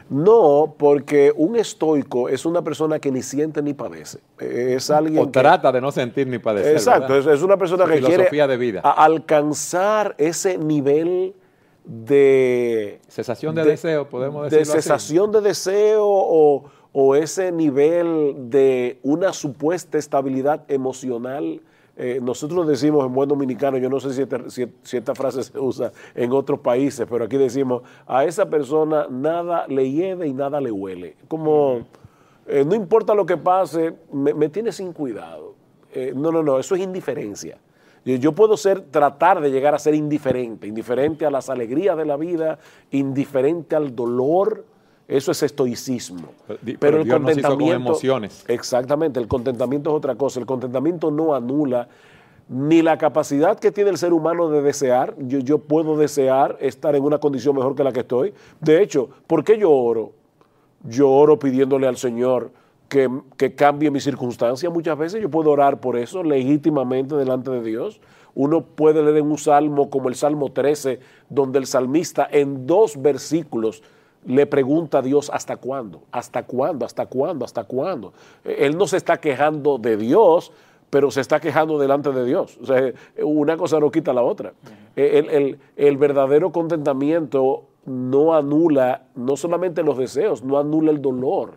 No, 0.09 0.75
porque 0.77 1.31
un 1.33 1.55
estoico 1.55 2.27
es 2.27 2.45
una 2.45 2.61
persona 2.61 2.99
que 2.99 3.11
ni 3.11 3.21
siente 3.21 3.61
ni 3.61 3.73
padece. 3.73 4.19
Es 4.39 4.89
alguien 4.89 5.23
o 5.23 5.29
trata 5.29 5.71
de 5.71 5.79
no 5.79 5.89
sentir 5.89 6.27
ni 6.27 6.37
padecer. 6.37 6.73
Exacto, 6.73 7.15
es, 7.15 7.41
una 7.41 7.55
persona 7.55 7.85
que 7.85 8.01
quiere 8.01 8.47
de 8.47 8.57
vida. 8.57 8.81
alcanzar 8.81 10.15
ese 10.17 10.57
nivel 10.57 11.33
de 11.85 12.99
cesación 13.07 13.55
de, 13.55 13.63
deseo, 13.63 14.09
podemos 14.09 14.43
decirlo 14.43 14.73
De 14.73 14.81
cesación 14.81 15.31
de 15.31 15.41
deseo 15.41 16.05
o, 16.05 16.65
o 16.93 17.15
ese 17.15 17.51
nivel 17.51 18.49
de 18.49 18.99
una 19.03 19.33
supuesta 19.33 19.97
estabilidad 19.97 20.63
emocional 20.69 21.61
eh, 21.97 22.19
nosotros 22.21 22.67
decimos 22.67 23.05
en 23.05 23.13
buen 23.13 23.27
dominicano, 23.27 23.77
yo 23.77 23.89
no 23.89 23.99
sé 23.99 24.13
si 24.13 24.97
esta, 24.97 25.13
frase 25.13 25.43
se 25.43 25.59
usa 25.59 25.91
en 26.15 26.31
otros 26.31 26.59
países, 26.59 27.05
pero 27.09 27.25
aquí 27.25 27.37
decimos, 27.37 27.83
a 28.07 28.23
esa 28.23 28.49
persona 28.49 29.07
nada 29.09 29.67
le 29.67 29.91
hiede 29.91 30.27
y 30.27 30.33
nada 30.33 30.61
le 30.61 30.71
huele. 30.71 31.15
Como, 31.27 31.81
eh, 32.47 32.63
no 32.65 32.75
importa 32.75 33.13
lo 33.13 33.25
que 33.25 33.37
pase, 33.37 33.93
me, 34.11 34.49
tiene 34.49 34.71
sin 34.71 34.93
cuidado. 34.93 35.53
Eh, 35.93 36.13
no, 36.15 36.31
no, 36.31 36.41
no, 36.41 36.57
eso 36.59 36.75
es 36.75 36.81
indiferencia. 36.81 37.57
Yo, 38.05 38.15
yo 38.15 38.31
puedo 38.31 38.55
ser, 38.55 38.81
tratar 38.81 39.41
de 39.41 39.51
llegar 39.51 39.75
a 39.75 39.79
ser 39.79 39.93
indiferente, 39.93 40.67
indiferente 40.67 41.25
a 41.25 41.29
las 41.29 41.49
alegrías 41.49 41.97
de 41.97 42.05
la 42.05 42.15
vida, 42.15 42.57
indiferente 42.89 43.75
al 43.75 43.95
dolor. 43.95 44.65
Eso 45.11 45.33
es 45.33 45.43
estoicismo. 45.43 46.29
Pero, 46.47 46.79
pero 46.79 47.03
Dios 47.03 47.19
nos 47.19 47.37
hizo 47.37 47.57
con 47.57 47.67
emociones. 47.67 48.45
Exactamente, 48.47 49.19
el 49.19 49.27
contentamiento 49.27 49.89
es 49.89 49.97
otra 49.97 50.15
cosa. 50.15 50.39
El 50.39 50.45
contentamiento 50.45 51.11
no 51.11 51.35
anula 51.35 51.89
ni 52.47 52.81
la 52.81 52.97
capacidad 52.97 53.59
que 53.59 53.73
tiene 53.73 53.89
el 53.89 53.97
ser 53.97 54.13
humano 54.13 54.49
de 54.49 54.61
desear. 54.61 55.13
Yo, 55.19 55.39
yo 55.39 55.57
puedo 55.57 55.97
desear 55.97 56.57
estar 56.61 56.95
en 56.95 57.03
una 57.03 57.17
condición 57.17 57.57
mejor 57.57 57.75
que 57.75 57.83
la 57.83 57.91
que 57.91 57.99
estoy. 57.99 58.33
De 58.61 58.81
hecho, 58.81 59.09
¿por 59.27 59.43
qué 59.43 59.57
yo 59.57 59.69
oro? 59.69 60.13
Yo 60.85 61.09
oro 61.09 61.37
pidiéndole 61.37 61.87
al 61.87 61.97
Señor 61.97 62.51
que, 62.87 63.09
que 63.35 63.53
cambie 63.53 63.91
mi 63.91 63.99
circunstancia. 63.99 64.69
Muchas 64.69 64.97
veces 64.97 65.21
yo 65.21 65.29
puedo 65.29 65.51
orar 65.51 65.81
por 65.81 65.97
eso 65.97 66.23
legítimamente 66.23 67.15
delante 67.15 67.51
de 67.51 67.61
Dios. 67.61 67.99
Uno 68.33 68.61
puede 68.61 69.03
leer 69.03 69.17
en 69.17 69.29
un 69.29 69.37
salmo 69.37 69.89
como 69.89 70.07
el 70.07 70.15
Salmo 70.15 70.53
13, 70.53 71.01
donde 71.27 71.59
el 71.59 71.65
salmista 71.65 72.25
en 72.31 72.65
dos 72.65 73.01
versículos 73.01 73.83
le 74.25 74.45
pregunta 74.45 74.99
a 74.99 75.01
Dios 75.01 75.31
hasta 75.33 75.57
cuándo, 75.57 76.03
hasta 76.11 76.43
cuándo, 76.43 76.85
hasta 76.85 77.05
cuándo, 77.05 77.45
hasta 77.45 77.63
cuándo. 77.63 78.13
Él 78.43 78.77
no 78.77 78.87
se 78.87 78.97
está 78.97 79.17
quejando 79.17 79.77
de 79.77 79.97
Dios, 79.97 80.51
pero 80.89 81.09
se 81.09 81.21
está 81.21 81.39
quejando 81.39 81.79
delante 81.79 82.11
de 82.11 82.25
Dios. 82.25 82.57
O 82.61 82.65
sea, 82.65 82.93
una 83.23 83.57
cosa 83.57 83.79
no 83.79 83.89
quita 83.89 84.13
la 84.13 84.21
otra. 84.21 84.53
El, 84.95 85.29
el, 85.29 85.59
el, 85.75 85.97
verdadero 85.97 86.51
contentamiento 86.51 87.63
no 87.85 88.35
anula 88.35 89.03
no 89.15 89.37
solamente 89.37 89.83
los 89.83 89.97
deseos, 89.97 90.43
no 90.43 90.59
anula 90.59 90.91
el 90.91 91.01
dolor, 91.01 91.53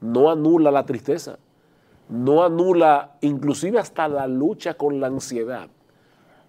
no 0.00 0.30
anula 0.30 0.70
la 0.70 0.84
tristeza, 0.84 1.38
no 2.08 2.42
anula 2.42 3.16
inclusive 3.20 3.78
hasta 3.78 4.08
la 4.08 4.26
lucha 4.26 4.74
con 4.74 4.98
la 4.98 5.06
ansiedad, 5.06 5.68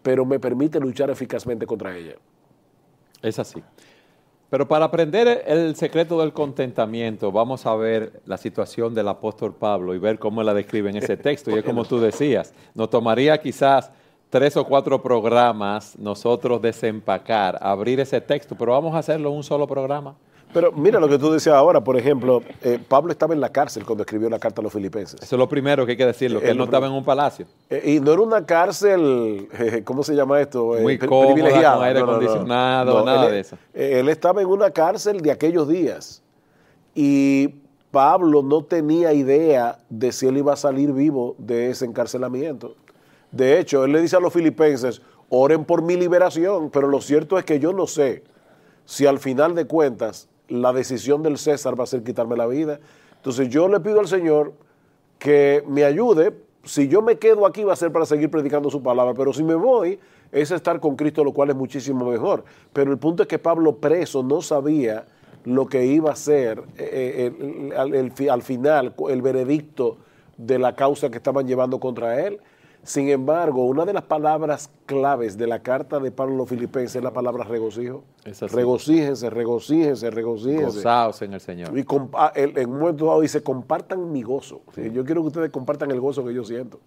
pero 0.02 0.26
me 0.26 0.40
permite 0.40 0.80
luchar 0.80 1.10
eficazmente 1.12 1.68
contra 1.68 1.96
ella. 1.96 2.16
Es 3.22 3.38
así. 3.38 3.62
Pero 4.52 4.68
para 4.68 4.84
aprender 4.84 5.46
el 5.48 5.78
secreto 5.78 6.20
del 6.20 6.34
contentamiento, 6.34 7.32
vamos 7.32 7.66
a 7.66 7.74
ver 7.74 8.22
la 8.26 8.38
situación 8.38 8.94
del 8.94 9.08
apóstol 9.08 9.56
Pablo 9.56 9.96
y 9.96 9.98
ver 9.98 10.20
cómo 10.20 10.44
la 10.44 10.54
describe 10.54 10.90
en 10.90 10.98
ese 10.98 11.16
texto. 11.30 11.52
Y 11.52 11.54
es 11.54 11.64
como 11.64 11.86
tú 11.86 12.02
decías, 12.02 12.54
nos 12.76 12.90
tomaría 12.90 13.40
quizás 13.40 13.90
tres 14.30 14.58
o 14.58 14.66
cuatro 14.66 15.02
programas 15.02 15.98
nosotros 15.98 16.62
desempacar, 16.62 17.58
abrir 17.62 18.02
ese 18.02 18.20
texto, 18.20 18.54
pero 18.60 18.74
vamos 18.74 18.94
a 18.94 18.98
hacerlo 18.98 19.30
en 19.30 19.38
un 19.38 19.44
solo 19.46 19.66
programa. 19.66 20.16
Pero 20.54 20.72
mira 20.72 21.00
lo 21.00 21.08
que 21.08 21.18
tú 21.18 21.32
decías 21.32 21.56
ahora, 21.56 21.82
por 21.82 21.98
ejemplo, 21.98 22.44
eh, 22.62 22.80
Pablo 22.88 23.12
estaba 23.12 23.34
en 23.34 23.40
la 23.42 23.50
cárcel 23.50 23.86
cuando 23.86 24.04
escribió 24.04 24.30
la 24.30 24.40
carta 24.40 24.62
a 24.62 24.64
los 24.64 24.74
filipenses. 24.74 25.22
Eso 25.22 25.36
es 25.36 25.40
lo 25.40 25.48
primero 25.48 25.86
que 25.86 25.92
hay 25.92 25.98
que 25.98 26.06
decirlo, 26.06 26.40
que 26.40 26.46
él, 26.46 26.52
él 26.52 26.58
no 26.58 26.66
estaba 26.66 26.88
en 26.88 26.94
un 26.94 27.04
palacio. 27.04 27.46
Eh, 27.70 27.94
y 27.96 28.00
no 28.00 28.12
era 28.12 28.22
una 28.22 28.46
cárcel, 28.46 29.48
eh, 29.58 29.82
¿cómo 29.84 30.04
se 30.04 30.16
llama 30.16 30.42
esto? 30.42 30.76
Muy 30.82 30.98
cómoda, 30.98 31.34
privilegiada. 31.34 31.76
con 31.76 31.86
aire 31.86 32.00
no, 32.00 32.06
no, 32.06 32.12
acondicionado, 32.14 33.00
no, 33.00 33.06
nada 33.06 33.26
él, 33.28 33.32
de 33.32 33.40
eso. 33.40 33.58
Él 33.74 34.10
estaba 34.10 34.42
en 34.42 34.48
una 34.48 34.72
cárcel 34.72 35.22
de 35.22 35.32
aquellos 35.32 35.68
días 35.68 36.22
y 36.94 37.56
Pablo 37.92 38.42
no 38.42 38.64
tenía 38.64 39.14
idea 39.14 39.80
de 39.90 40.12
si 40.12 40.28
él 40.28 40.38
iba 40.38 40.54
a 40.54 40.58
salir 40.58 40.94
vivo 40.94 41.36
de 41.38 41.70
ese 41.70 41.86
encarcelamiento. 41.86 42.76
De 43.32 43.60
hecho, 43.60 43.86
él 43.86 43.94
le 43.94 44.02
dice 44.02 44.18
a 44.18 44.20
los 44.20 44.34
filipenses, 44.34 45.02
oren 45.30 45.64
por 45.64 45.82
mi 45.82 45.96
liberación, 45.96 46.70
pero 46.70 46.88
lo 46.88 47.02
cierto 47.02 47.38
es 47.38 47.46
que 47.46 47.60
yo 47.60 47.72
no 47.72 47.88
sé 47.88 48.24
si 48.86 49.06
al 49.06 49.20
final 49.20 49.56
de 49.56 49.66
cuentas 49.66 50.28
la 50.52 50.74
decisión 50.74 51.24
del 51.24 51.38
César 51.38 51.80
va 51.80 51.86
a 51.86 51.88
ser 51.88 52.04
quitarme 52.04 52.36
la 52.36 52.46
vida. 52.46 52.80
Entonces 53.16 53.50
yo 53.50 53.68
le 53.68 53.80
pido 53.80 54.00
al 54.00 54.08
Señor 54.08 54.54
que 55.18 55.64
me 55.68 55.86
ayude. 55.86 56.34
Si 56.64 56.88
yo 56.88 57.02
me 57.02 57.18
quedo 57.18 57.46
aquí 57.46 57.64
va 57.64 57.74
a 57.74 57.76
ser 57.76 57.92
para 57.92 58.06
seguir 58.06 58.30
predicando 58.30 58.70
su 58.70 58.84
palabra, 58.84 59.14
pero 59.14 59.34
si 59.34 59.44
me 59.44 59.56
voy 59.56 60.00
es 60.32 60.52
estar 60.52 60.80
con 60.80 60.96
Cristo, 60.96 61.24
lo 61.24 61.32
cual 61.34 61.50
es 61.50 61.56
muchísimo 61.56 62.10
mejor. 62.10 62.44
Pero 62.74 62.92
el 62.92 62.98
punto 62.98 63.24
es 63.24 63.30
que 63.30 63.40
Pablo 63.40 63.78
preso 63.78 64.24
no 64.24 64.42
sabía 64.42 65.06
lo 65.44 65.68
que 65.68 65.86
iba 65.86 66.12
a 66.12 66.16
ser 66.16 66.62
eh, 66.78 67.32
el, 67.76 67.96
el, 67.96 68.30
al 68.30 68.42
final 68.42 68.94
el 69.10 69.22
veredicto 69.22 69.98
de 70.38 70.60
la 70.60 70.76
causa 70.76 71.10
que 71.10 71.18
estaban 71.18 71.48
llevando 71.48 71.80
contra 71.80 72.26
él. 72.26 72.40
Sin 72.84 73.10
embargo, 73.10 73.66
una 73.66 73.86
de 73.86 73.94
las 73.94 74.04
palabras 74.04 74.72
claves 74.88 75.38
de 75.38 75.46
la 75.46 75.60
carta 75.60 76.00
de 76.00 76.12
Pablo 76.12 76.34
a 76.34 76.38
los 76.38 76.50
filipenses 76.50 76.96
es 76.96 77.04
la 77.04 77.14
palabra 77.14 77.44
regocijo. 77.44 78.04
Regocíjense, 78.52 79.30
regocíjense, 79.30 80.10
regocíjense. 80.10 80.78
Gozaos 80.78 81.22
en 81.22 81.34
el 81.34 81.42
Señor. 81.42 81.78
Y 81.78 81.86
el, 82.36 82.58
en 82.58 82.70
un 82.70 82.80
momento 82.80 83.06
dado 83.06 83.22
dice, 83.22 83.44
compartan 83.44 84.12
mi 84.12 84.24
gozo. 84.24 84.62
Sí. 84.74 84.90
Yo 84.92 85.06
quiero 85.06 85.22
que 85.22 85.28
ustedes 85.28 85.52
compartan 85.52 85.92
el 85.92 86.00
gozo 86.00 86.26
que 86.26 86.34
yo 86.34 86.44
siento. 86.44 86.80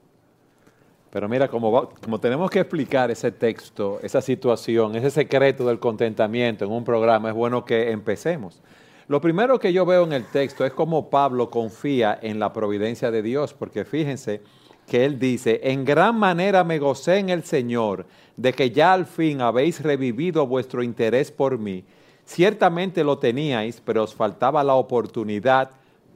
Pero 1.11 1.29
mira, 1.29 1.47
como, 1.47 1.71
va, 1.71 1.89
como 2.03 2.19
tenemos 2.19 2.51
que 2.51 2.59
explicar 2.59 3.13
ese 3.13 3.31
texto, 3.31 4.01
esa 4.03 4.21
situación, 4.21 4.97
ese 4.97 5.13
secreto 5.13 5.65
del 5.65 5.79
contentamiento 5.79 6.65
en 6.65 6.73
un 6.73 6.83
programa, 6.83 7.29
es 7.29 7.37
bueno 7.37 7.65
que 7.65 7.93
empecemos. 7.93 8.61
Lo 9.07 9.21
primero 9.21 9.61
que 9.61 9.73
yo 9.73 9.87
veo 9.87 10.03
en 10.03 10.13
el 10.13 10.25
texto 10.25 10.65
es 10.65 10.73
cómo 10.73 11.11
Pablo 11.11 11.51
confía 11.51 12.19
en 12.21 12.41
la 12.41 12.53
providencia 12.53 13.13
de 13.13 13.23
Dios, 13.23 13.55
porque 13.55 13.85
fíjense, 13.85 14.41
que 14.87 15.05
él 15.05 15.19
dice, 15.19 15.61
en 15.65 15.85
gran 15.85 16.19
manera 16.19 16.65
me 16.65 16.79
gocé 16.79 17.19
en 17.19 17.31
el 17.31 17.45
Señor 17.45 18.07
de 18.37 18.53
que 18.53 18.71
ya 18.71 18.93
al 18.93 19.07
fin 19.07 19.41
habéis 19.41 19.83
revivido 19.83 20.47
vuestro 20.47 20.83
interés 20.83 21.31
por 21.31 21.59
mí. 21.59 21.85
Ciertamente 22.25 23.05
lo 23.05 23.19
teníais, 23.19 23.81
pero 23.81 24.05
os 24.05 24.15
faltaba 24.15 24.65
la 24.65 24.75
oportunidad 24.75 25.71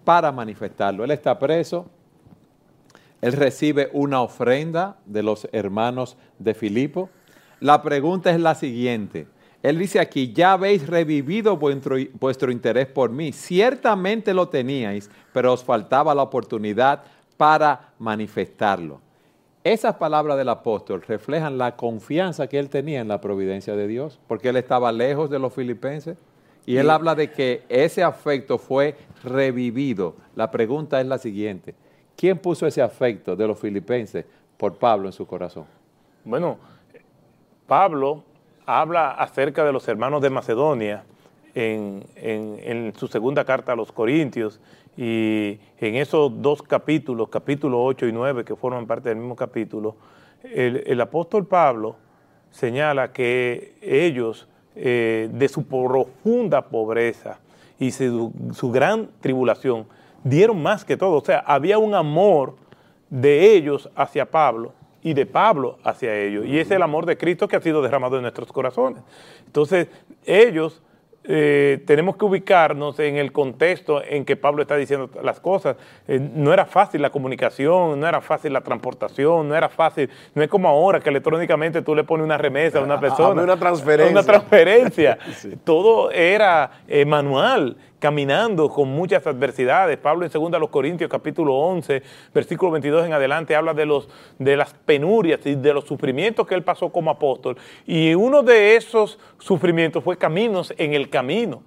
para 0.05 0.33
manifestarlo. 0.33 1.05
Él 1.05 1.11
está 1.11 1.39
preso, 1.39 1.87
él 3.21 3.33
recibe 3.33 3.91
una 3.93 4.23
ofrenda 4.23 4.99
de 5.07 5.23
los 5.23 5.49
hermanos 5.53 6.17
de 6.39 6.55
Filipo. 6.55 7.11
La 7.61 7.83
pregunta 7.83 8.31
es 8.31 8.41
la 8.41 8.55
siguiente. 8.55 9.27
Él 9.63 9.77
dice 9.77 9.99
aquí, 9.99 10.33
ya 10.33 10.53
habéis 10.53 10.87
revivido 10.87 11.57
vuestro, 11.57 11.97
vuestro 12.21 12.53
interés 12.53 12.87
por 12.87 13.11
mí. 13.11 13.33
Ciertamente 13.33 14.33
lo 14.33 14.49
teníais, 14.49 15.11
pero 15.33 15.53
os 15.53 15.65
faltaba 15.65 16.15
la 16.15 16.23
oportunidad 16.23 17.03
para 17.39 17.93
manifestarlo. 17.99 19.01
Esas 19.65 19.97
palabras 19.97 20.37
del 20.37 20.49
apóstol 20.51 21.03
reflejan 21.03 21.57
la 21.57 21.77
confianza 21.77 22.49
que 22.49 22.59
él 22.59 22.69
tenía 22.69 23.01
en 23.01 23.09
la 23.09 23.21
providencia 23.21 23.75
de 23.75 23.87
Dios, 23.87 24.21
porque 24.27 24.51
él 24.51 24.57
estaba 24.57 24.93
lejos 24.93 25.31
de 25.31 25.39
los 25.39 25.55
filipenses 25.55 26.19
y 26.67 26.77
él 26.77 26.91
habla 26.91 27.15
de 27.15 27.31
que 27.31 27.63
ese 27.69 28.03
afecto 28.03 28.59
fue 28.59 28.97
revivido. 29.25 30.17
La 30.37 30.51
pregunta 30.51 31.01
es 31.01 31.07
la 31.07 31.19
siguiente, 31.19 31.75
¿quién 32.17 32.39
puso 32.39 32.67
ese 32.67 32.83
afecto 32.83 33.37
de 33.37 33.47
los 33.47 33.59
filipenses 33.59 34.27
por 34.57 34.77
Pablo 34.77 35.09
en 35.09 35.13
su 35.13 35.27
corazón? 35.27 35.65
Bueno, 36.25 36.59
Pablo 37.67 38.25
habla 38.67 39.13
acerca 39.13 39.65
de 39.65 39.73
los 39.73 39.87
hermanos 39.89 40.21
de 40.23 40.31
Macedonia 40.31 41.05
en, 41.55 42.05
en, 42.17 42.59
en 42.63 42.93
su 42.97 43.07
segunda 43.07 43.45
carta 43.45 43.73
a 43.73 43.77
los 43.77 43.93
Corintios 43.93 44.61
y 45.01 45.61
en 45.79 45.95
esos 45.95 46.43
dos 46.43 46.61
capítulos, 46.61 47.29
capítulo 47.29 47.85
8 47.85 48.09
y 48.09 48.13
9, 48.13 48.45
que 48.45 48.57
forman 48.57 48.85
parte 48.89 49.11
del 49.11 49.19
mismo 49.19 49.37
capítulo, 49.37 49.95
el, 50.43 51.01
apóstol 51.01 51.47
Pablo 51.47 51.95
señala 52.51 53.13
que 53.13 53.75
ellos, 53.81 54.49
eh, 54.75 55.29
de 55.33 55.49
su 55.49 55.69
profunda 55.69 56.63
pobreza 56.63 57.39
y 57.79 57.93
su, 57.93 58.33
su 58.53 58.73
gran 58.73 59.09
tribulación, 59.21 59.87
dieron 60.25 60.61
más 60.61 60.85
que 60.85 60.97
todo. 60.97 61.19
O 61.19 61.25
sea, 61.25 61.45
había 61.47 61.79
un 61.79 61.95
amor 61.95 62.57
de 63.09 63.55
ellos 63.55 63.89
hacia 63.95 64.29
Pablo 64.29 64.73
y 65.01 65.15
de 65.15 65.27
Pablo 65.27 65.79
hacia 65.85 66.13
ellos. 66.19 66.45
Y 66.45 66.59
es 66.59 66.73
el 66.73 66.83
amor 66.83 67.07
de 67.07 67.17
Cristo 67.17 67.47
que 67.47 67.55
ha 67.55 67.61
sido 67.61 67.83
derramado 67.83 68.17
en 68.17 68.23
nuestros 68.23 68.51
corazones. 68.51 69.05
Entonces, 69.47 69.87
ellos 70.25 70.83
eh, 71.31 71.83
tenemos 71.87 72.17
que 72.17 72.25
ubicarnos 72.25 72.99
en 73.01 73.17
el 73.17 73.33
contexto 73.33 74.03
en 74.03 74.25
que 74.25 74.35
Pablo 74.35 74.63
está 74.63 74.77
diciendo 74.77 75.11
las 75.23 75.41
cosas. 75.41 75.77
Eh, 76.07 76.19
no 76.19 76.55
era 76.55 76.65
fácil 76.65 77.03
la 77.03 77.11
comunicación, 77.11 78.01
no 78.01 78.09
era 78.09 78.23
fácil 78.23 78.55
la 78.55 78.63
transportación, 78.63 79.47
no 79.47 79.55
era 79.55 79.69
fácil, 79.69 80.09
no 80.35 80.43
es 80.43 80.49
como 80.49 80.69
ahora 80.69 81.01
que 81.01 81.11
electrónicamente 81.11 81.83
tú 81.83 81.95
le 81.95 82.05
pones 82.05 82.25
una 82.25 82.39
remesa 82.39 82.79
a 82.79 82.83
una 82.83 82.99
persona. 82.99 83.43
A 83.43 83.45
una 83.45 83.59
transferencia. 83.59 84.11
Una 84.11 84.23
transferencia. 84.23 85.19
sí. 85.37 85.53
Todo 85.65 86.11
era 86.11 86.71
eh, 86.89 87.05
manual 87.05 87.77
caminando 87.99 88.69
con 88.69 88.89
muchas 88.89 89.27
adversidades. 89.27 89.99
Pablo 89.99 90.25
en 90.25 90.33
2 90.33 90.51
los 90.61 90.71
Corintios 90.71 91.11
capítulo 91.11 91.55
11, 91.55 92.03
versículo 92.33 92.73
22 92.73 93.07
en 93.07 93.13
adelante 93.13 93.57
habla 93.57 93.75
de 93.75 93.87
los 93.87 94.09
de 94.39 94.57
las 94.57 94.75
penurias 94.75 95.41
y 95.45 95.55
de 95.55 95.73
los 95.75 95.85
sufrimientos 95.85 96.47
que 96.47 96.55
él 96.55 96.63
pasó 96.63 96.91
como 96.91 97.11
apóstol 97.11 97.57
y 97.87 98.15
uno 98.15 98.43
de 98.43 98.77
esos 98.77 99.19
sufrimientos 99.39 100.05
fue 100.05 100.17
caminos 100.17 100.73
en 100.77 100.95
el 100.95 101.09
camino. 101.09 101.63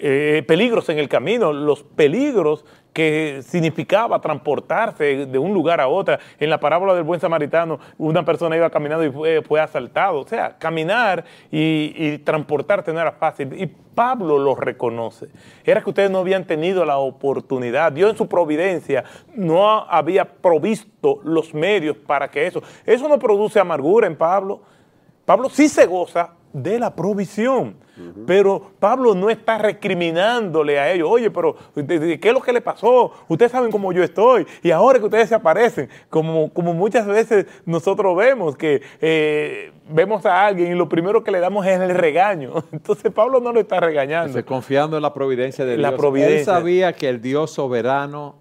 eh, 0.00 0.44
peligros 0.46 0.88
en 0.90 0.98
el 0.98 1.08
camino, 1.08 1.52
los 1.52 1.82
peligros 1.82 2.64
que 2.92 3.42
significaba 3.46 4.20
transportarse 4.20 5.26
de 5.26 5.38
un 5.38 5.54
lugar 5.54 5.80
a 5.80 5.88
otro. 5.88 6.18
En 6.38 6.50
la 6.50 6.58
parábola 6.58 6.94
del 6.94 7.04
buen 7.04 7.20
samaritano, 7.20 7.78
una 7.96 8.24
persona 8.24 8.56
iba 8.56 8.70
caminando 8.70 9.04
y 9.04 9.42
fue, 9.42 9.60
asaltado. 9.60 10.20
O 10.20 10.26
sea, 10.26 10.56
caminar 10.58 11.24
y, 11.50 11.92
y, 11.96 12.18
transportarse 12.18 12.92
no 12.92 13.00
era 13.00 13.12
fácil. 13.12 13.52
Y 13.52 13.66
Pablo 13.66 14.38
lo 14.38 14.54
reconoce. 14.54 15.28
Era 15.64 15.82
que 15.82 15.90
ustedes 15.90 16.10
no 16.10 16.18
habían 16.18 16.44
tenido 16.44 16.84
la 16.84 16.98
oportunidad. 16.98 17.92
Dios 17.92 18.12
en 18.12 18.16
su 18.16 18.28
providencia 18.28 19.04
no 19.34 19.80
había 19.88 20.24
provisto 20.24 21.20
los 21.24 21.52
medios 21.54 21.96
para 21.96 22.30
que 22.30 22.46
eso. 22.46 22.62
Eso 22.86 23.08
no 23.08 23.18
produce 23.18 23.60
amargura 23.60 24.06
en 24.06 24.16
Pablo. 24.16 24.62
Pablo 25.24 25.50
sí 25.50 25.68
se 25.68 25.84
goza 25.86 26.37
de 26.52 26.78
la 26.78 26.94
provisión. 26.94 27.76
Pero 28.28 28.70
Pablo 28.78 29.14
no 29.16 29.28
está 29.28 29.58
recriminándole 29.58 30.78
a 30.78 30.92
ellos, 30.92 31.08
oye, 31.10 31.32
pero 31.32 31.56
¿qué 31.74 32.20
es 32.22 32.32
lo 32.32 32.40
que 32.40 32.52
le 32.52 32.60
pasó? 32.60 33.12
Ustedes 33.26 33.50
saben 33.50 33.72
cómo 33.72 33.92
yo 33.92 34.04
estoy 34.04 34.46
y 34.62 34.70
ahora 34.70 35.00
que 35.00 35.06
ustedes 35.06 35.28
se 35.28 35.34
aparecen, 35.34 35.88
como, 36.08 36.52
como 36.52 36.74
muchas 36.74 37.08
veces 37.08 37.46
nosotros 37.66 38.16
vemos 38.16 38.56
que 38.56 38.82
eh, 39.00 39.72
vemos 39.88 40.24
a 40.26 40.46
alguien 40.46 40.70
y 40.70 40.74
lo 40.76 40.88
primero 40.88 41.24
que 41.24 41.32
le 41.32 41.40
damos 41.40 41.66
es 41.66 41.80
el 41.80 41.90
regaño. 41.90 42.62
Entonces 42.72 43.10
Pablo 43.12 43.40
no 43.40 43.52
lo 43.52 43.58
está 43.58 43.80
regañando. 43.80 44.44
confiando 44.44 44.96
en 44.96 45.02
la 45.02 45.12
providencia 45.12 45.64
de 45.64 45.76
la 45.76 45.88
Dios. 45.88 46.00
Providencia. 46.00 46.38
Él 46.38 46.44
sabía 46.44 46.92
que 46.92 47.08
el 47.08 47.20
Dios 47.20 47.50
soberano 47.50 48.36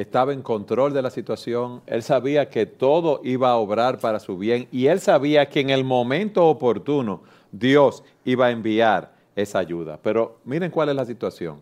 estaba 0.00 0.32
en 0.32 0.42
control 0.42 0.92
de 0.92 1.02
la 1.02 1.10
situación, 1.10 1.82
él 1.86 2.04
sabía 2.04 2.48
que 2.48 2.66
todo 2.66 3.20
iba 3.24 3.50
a 3.50 3.56
obrar 3.56 3.98
para 3.98 4.20
su 4.20 4.38
bien 4.38 4.68
y 4.70 4.86
él 4.86 5.00
sabía 5.00 5.48
que 5.48 5.58
en 5.58 5.70
el 5.70 5.82
momento 5.82 6.46
oportuno 6.46 7.22
Dios 7.50 8.04
iba 8.24 8.46
a 8.46 8.50
enviar 8.52 9.12
esa 9.34 9.58
ayuda. 9.58 9.98
Pero 10.00 10.38
miren 10.44 10.70
cuál 10.70 10.90
es 10.90 10.94
la 10.94 11.04
situación. 11.04 11.58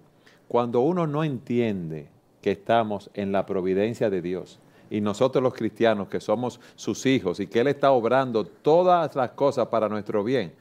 Cuando 0.49 0.81
uno 0.81 1.07
no 1.07 1.25
entiende 1.25 2.09
que 2.43 2.51
estamos 2.51 3.11
en 3.15 3.33
la 3.33 3.47
providencia 3.47 4.11
de 4.11 4.21
Dios 4.21 4.59
y 4.91 5.01
nosotros 5.01 5.43
los 5.43 5.55
cristianos 5.55 6.09
que 6.09 6.21
somos 6.21 6.61
sus 6.75 7.07
hijos 7.07 7.41
y 7.41 7.47
que 7.47 7.61
Él 7.61 7.69
está 7.69 7.91
obrando 7.91 8.45
todas 8.45 9.17
las 9.17 9.31
cosas 9.31 9.69
para 9.69 9.89
nuestro 9.89 10.23
bien, 10.23 10.53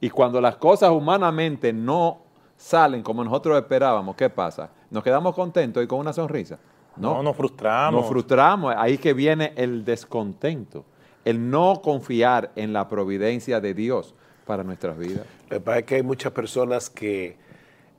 y 0.00 0.08
cuando 0.08 0.40
las 0.40 0.56
cosas 0.56 0.90
humanamente 0.90 1.72
no 1.74 2.20
salen 2.56 3.02
como 3.02 3.22
nosotros 3.22 3.58
esperábamos, 3.58 4.16
¿qué 4.16 4.30
pasa? 4.30 4.70
¿Nos 4.90 5.04
quedamos 5.04 5.34
contentos 5.34 5.84
y 5.84 5.86
con 5.86 5.98
una 5.98 6.12
sonrisa? 6.12 6.58
No, 7.00 7.14
no 7.14 7.22
nos 7.22 7.36
frustramos. 7.36 8.00
Nos 8.00 8.10
frustramos, 8.10 8.74
ahí 8.76 8.98
que 8.98 9.12
viene 9.12 9.52
el 9.56 9.84
descontento, 9.84 10.84
el 11.24 11.50
no 11.50 11.80
confiar 11.82 12.52
en 12.56 12.72
la 12.72 12.88
providencia 12.88 13.60
de 13.60 13.74
Dios 13.74 14.14
para 14.46 14.64
nuestras 14.64 14.96
vidas. 14.96 15.26
Lo 15.50 15.56
que 15.56 15.60
pasa 15.60 15.78
es 15.80 15.84
que 15.84 15.94
hay 15.96 16.02
muchas 16.02 16.32
personas 16.32 16.90
que 16.90 17.36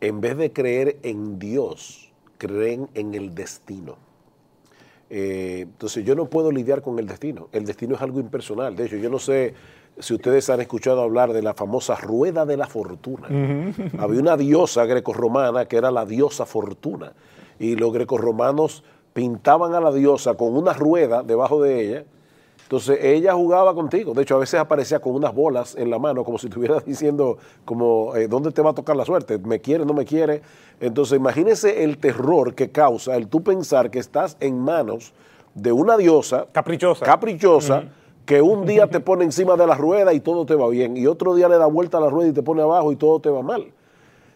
en 0.01 0.21
vez 0.21 0.37
de 0.37 0.51
creer 0.51 0.97
en 1.03 1.39
Dios, 1.39 2.11
creen 2.37 2.89
en 2.93 3.13
el 3.13 3.35
destino. 3.35 3.97
Eh, 5.09 5.61
entonces 5.63 6.05
yo 6.05 6.15
no 6.15 6.25
puedo 6.25 6.51
lidiar 6.51 6.81
con 6.81 6.99
el 6.99 7.07
destino. 7.07 7.49
El 7.51 7.65
destino 7.65 7.95
es 7.95 8.01
algo 8.01 8.19
impersonal. 8.19 8.75
De 8.75 8.85
hecho, 8.85 8.97
yo 8.97 9.09
no 9.09 9.19
sé 9.19 9.53
si 9.97 10.13
ustedes 10.13 10.49
han 10.49 10.61
escuchado 10.61 11.01
hablar 11.01 11.33
de 11.33 11.41
la 11.41 11.53
famosa 11.53 11.95
rueda 11.95 12.45
de 12.45 12.57
la 12.57 12.67
fortuna. 12.67 13.27
Uh 13.29 13.33
-huh. 13.33 13.99
Había 13.99 14.21
una 14.21 14.37
diosa 14.37 14.85
grecorromana 14.85 15.65
que 15.65 15.77
era 15.77 15.91
la 15.91 16.05
diosa 16.05 16.45
fortuna. 16.45 17.11
Y 17.59 17.75
los 17.75 17.91
grecorromanos 17.93 18.83
pintaban 19.13 19.75
a 19.75 19.81
la 19.81 19.91
diosa 19.91 20.35
con 20.35 20.55
una 20.55 20.73
rueda 20.73 21.23
debajo 21.23 21.61
de 21.61 21.81
ella. 21.81 22.05
Entonces 22.63 22.99
ella 23.01 23.33
jugaba 23.33 23.73
contigo. 23.73 24.13
De 24.13 24.21
hecho, 24.21 24.35
a 24.35 24.39
veces 24.39 24.59
aparecía 24.59 24.99
con 24.99 25.15
unas 25.15 25.33
bolas 25.33 25.75
en 25.75 25.89
la 25.89 25.97
mano, 25.97 26.23
como 26.23 26.37
si 26.37 26.47
estuviera 26.47 26.79
diciendo, 26.85 27.37
como, 27.65 28.15
eh, 28.15 28.27
¿dónde 28.27 28.51
te 28.51 28.61
va 28.61 28.69
a 28.69 28.73
tocar 28.73 28.95
la 28.95 29.05
suerte? 29.05 29.39
¿Me 29.39 29.59
quiere, 29.59 29.85
no 29.85 29.93
me 29.93 30.05
quiere? 30.05 30.41
Entonces 30.79 31.17
imagínese 31.17 31.83
el 31.83 31.97
terror 31.97 32.53
que 32.53 32.69
causa 32.69 33.15
el 33.15 33.27
tú 33.27 33.41
pensar 33.41 33.89
que 33.89 33.99
estás 33.99 34.37
en 34.39 34.59
manos 34.59 35.13
de 35.55 35.71
una 35.71 35.97
diosa 35.97 36.45
caprichosa, 36.51 37.05
caprichosa 37.05 37.85
que 38.25 38.43
un 38.43 38.67
día 38.67 38.85
te 38.85 38.99
pone 38.99 39.25
encima 39.25 39.55
de 39.55 39.65
la 39.65 39.73
rueda 39.73 40.13
y 40.13 40.19
todo 40.19 40.45
te 40.45 40.53
va 40.53 40.69
bien, 40.69 40.95
y 40.95 41.07
otro 41.07 41.33
día 41.33 41.49
le 41.49 41.57
da 41.57 41.65
vuelta 41.65 41.97
a 41.97 42.01
la 42.01 42.11
rueda 42.11 42.29
y 42.29 42.33
te 42.33 42.43
pone 42.43 42.61
abajo 42.61 42.91
y 42.91 42.95
todo 42.95 43.19
te 43.19 43.29
va 43.31 43.41
mal. 43.41 43.65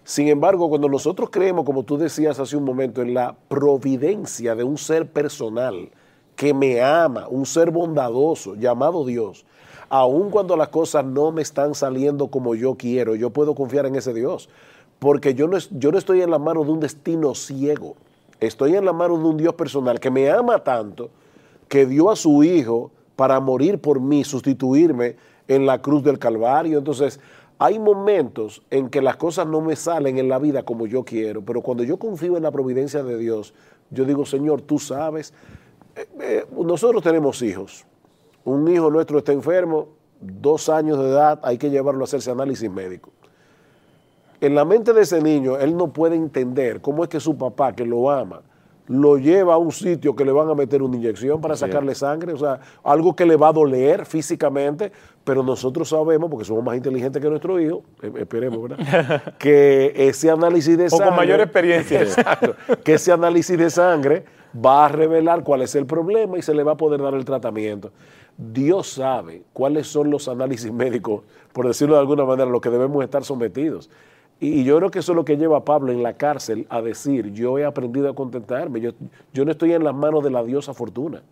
Sin 0.04 0.28
embargo, 0.28 0.70
cuando 0.70 0.90
nosotros 0.90 1.30
creemos, 1.32 1.64
como 1.64 1.84
tú 1.84 1.98
decías 1.98 2.40
hace 2.40 2.58
un 2.58 2.66
momento, 2.66 3.02
en 3.02 3.14
la 3.14 3.36
providencia 3.48 4.54
de 4.54 4.64
un 4.64 4.78
ser 4.78 5.10
personal 5.10 5.90
que 6.36 6.54
me 6.54 6.82
ama, 6.82 7.28
un 7.30 7.46
ser 7.46 7.72
bondadoso 7.72 8.56
llamado 8.56 9.06
Dios, 9.06 9.46
aun 9.90 10.30
cuando 10.30 10.58
las 10.58 10.70
cosas 10.70 11.06
no 11.06 11.32
me 11.32 11.42
están 11.42 11.74
saliendo 11.74 12.28
como 12.28 12.54
yo 12.56 12.76
quiero, 12.76 13.16
yo 13.16 13.30
puedo 13.30 13.56
confiar 13.56 13.86
en 13.86 13.96
ese 13.96 14.14
Dios, 14.14 14.50
porque 15.00 15.36
yo 15.36 15.48
no, 15.48 15.58
yo 15.72 15.92
no 15.92 15.98
estoy 15.98 16.22
en 16.22 16.32
la 16.32 16.40
mano 16.40 16.66
de 16.66 16.72
un 16.72 16.80
destino 16.82 17.34
ciego, 17.34 17.96
estoy 18.42 18.76
en 18.76 18.86
la 18.86 18.94
mano 18.94 19.18
de 19.18 19.24
un 19.24 19.38
Dios 19.38 19.54
personal 19.54 20.00
que 20.02 20.12
me 20.12 20.30
ama 20.30 20.64
tanto, 20.64 21.12
que 21.70 21.86
dio 21.86 22.10
a 22.10 22.16
su 22.18 22.44
Hijo 22.44 22.92
para 23.16 23.40
morir 23.40 23.80
por 23.80 24.02
mí, 24.02 24.24
sustituirme 24.24 25.16
en 25.48 25.66
la 25.66 25.82
cruz 25.82 26.04
del 26.04 26.20
Calvario. 26.20 26.78
Entonces, 26.78 27.20
hay 27.64 27.80
momentos 27.80 28.62
en 28.72 28.90
que 28.90 29.02
las 29.02 29.16
cosas 29.16 29.48
no 29.48 29.62
me 29.62 29.78
salen 29.78 30.18
en 30.18 30.28
la 30.28 30.38
vida 30.38 30.64
como 30.64 30.86
yo 30.86 31.06
quiero, 31.06 31.42
pero 31.44 31.62
cuando 31.62 31.86
yo 31.86 31.96
confío 31.96 32.36
en 32.36 32.44
la 32.44 32.52
providencia 32.52 33.04
de 33.04 33.18
Dios, 33.18 33.54
yo 33.90 34.04
digo, 34.04 34.26
Señor, 34.26 34.64
tú 34.64 34.80
sabes, 34.80 35.34
eh, 35.96 36.06
eh, 36.20 36.46
nosotros 36.58 37.02
tenemos 37.02 37.42
hijos, 37.42 37.86
un 38.44 38.68
hijo 38.68 38.92
nuestro 38.92 39.20
está 39.20 39.32
enfermo, 39.32 39.88
dos 40.20 40.68
años 40.68 41.00
de 41.00 41.06
edad, 41.06 41.40
hay 41.42 41.58
que 41.58 41.70
llevarlo 41.70 42.02
a 42.02 42.04
hacerse 42.04 42.32
análisis 42.32 42.70
médico. 42.70 43.12
En 44.42 44.56
la 44.56 44.66
mente 44.66 44.92
de 44.92 45.04
ese 45.04 45.22
niño, 45.22 45.58
él 45.58 45.78
no 45.78 45.94
puede 45.94 46.18
entender 46.18 46.82
cómo 46.82 47.02
es 47.04 47.10
que 47.10 47.22
su 47.22 47.38
papá, 47.38 47.72
que 47.72 47.86
lo 47.86 48.12
ama, 48.12 48.42
lo 48.88 49.18
lleva 49.18 49.54
a 49.54 49.58
un 49.58 49.72
sitio 49.72 50.16
que 50.16 50.26
le 50.26 50.32
van 50.32 50.50
a 50.50 50.56
meter 50.56 50.82
una 50.82 50.98
inyección 50.98 51.40
para 51.40 51.56
sacarle 51.56 51.96
sangre, 51.96 52.34
o 52.34 52.38
sea, 52.38 52.60
algo 52.84 53.16
que 53.16 53.26
le 53.26 53.36
va 53.36 53.50
a 53.50 53.54
doler 53.54 54.06
físicamente, 54.06 54.92
pero 55.24 55.42
nosotros 55.42 55.88
sabemos, 55.90 56.30
porque 56.30 56.46
somos 56.46 56.64
más 56.64 56.76
inteligentes 56.76 57.22
que 57.22 57.30
nuestro 57.30 57.60
hijo, 57.60 57.84
eh, 58.02 58.12
esperemos, 58.18 58.62
¿verdad? 58.62 59.36
que 59.40 59.94
ese 59.96 60.30
análisis 60.30 60.78
de 60.78 60.88
o 60.88 60.90
sangre... 60.90 61.08
con 61.08 61.16
mayor 61.16 61.40
experiencia. 61.40 62.02
Exacto, 62.04 62.56
que 62.84 62.96
ese 62.96 63.12
análisis 63.12 63.58
de 63.58 63.70
sangre 63.70 64.26
va 64.54 64.86
a 64.86 64.90
revelar 64.90 65.44
cuál 65.44 65.62
es 65.62 65.76
el 65.76 65.86
problema 65.86 66.38
y 66.38 66.42
se 66.42 66.54
le 66.54 66.64
va 66.64 66.74
a 66.74 66.78
poder 66.78 67.02
dar 67.02 67.14
el 67.14 67.26
tratamiento. 67.26 67.92
Dios 68.38 68.88
sabe 68.88 69.44
cuáles 69.54 69.88
son 69.88 70.10
los 70.10 70.28
análisis 70.28 70.72
médicos, 70.72 71.24
por 71.54 71.68
decirlo 71.68 71.96
de 71.96 72.02
alguna 72.02 72.26
manera, 72.26 72.50
a 72.50 72.52
los 72.52 72.62
que 72.62 72.70
debemos 72.70 73.04
estar 73.04 73.24
sometidos. 73.24 73.90
Y 74.40 74.64
yo 74.64 74.78
creo 74.78 74.92
que 74.92 75.00
eso 75.00 75.14
es 75.14 75.16
lo 75.16 75.26
que 75.26 75.38
lleva 75.38 75.58
a 75.58 75.66
Pablo 75.66 75.92
en 75.92 76.04
la 76.04 76.14
cárcel 76.14 76.68
a 76.70 76.82
decir, 76.82 77.32
yo 77.32 77.58
he 77.58 77.66
aprendido 77.66 78.10
a 78.10 78.16
contentarme, 78.16 78.82
yo, 78.82 78.92
yo 79.34 79.46
no 79.46 79.52
estoy 79.52 79.74
en 79.74 79.84
las 79.84 79.96
manos 79.96 80.24
de 80.24 80.32
la 80.32 80.44
diosa 80.44 80.74
fortuna, 80.74 81.24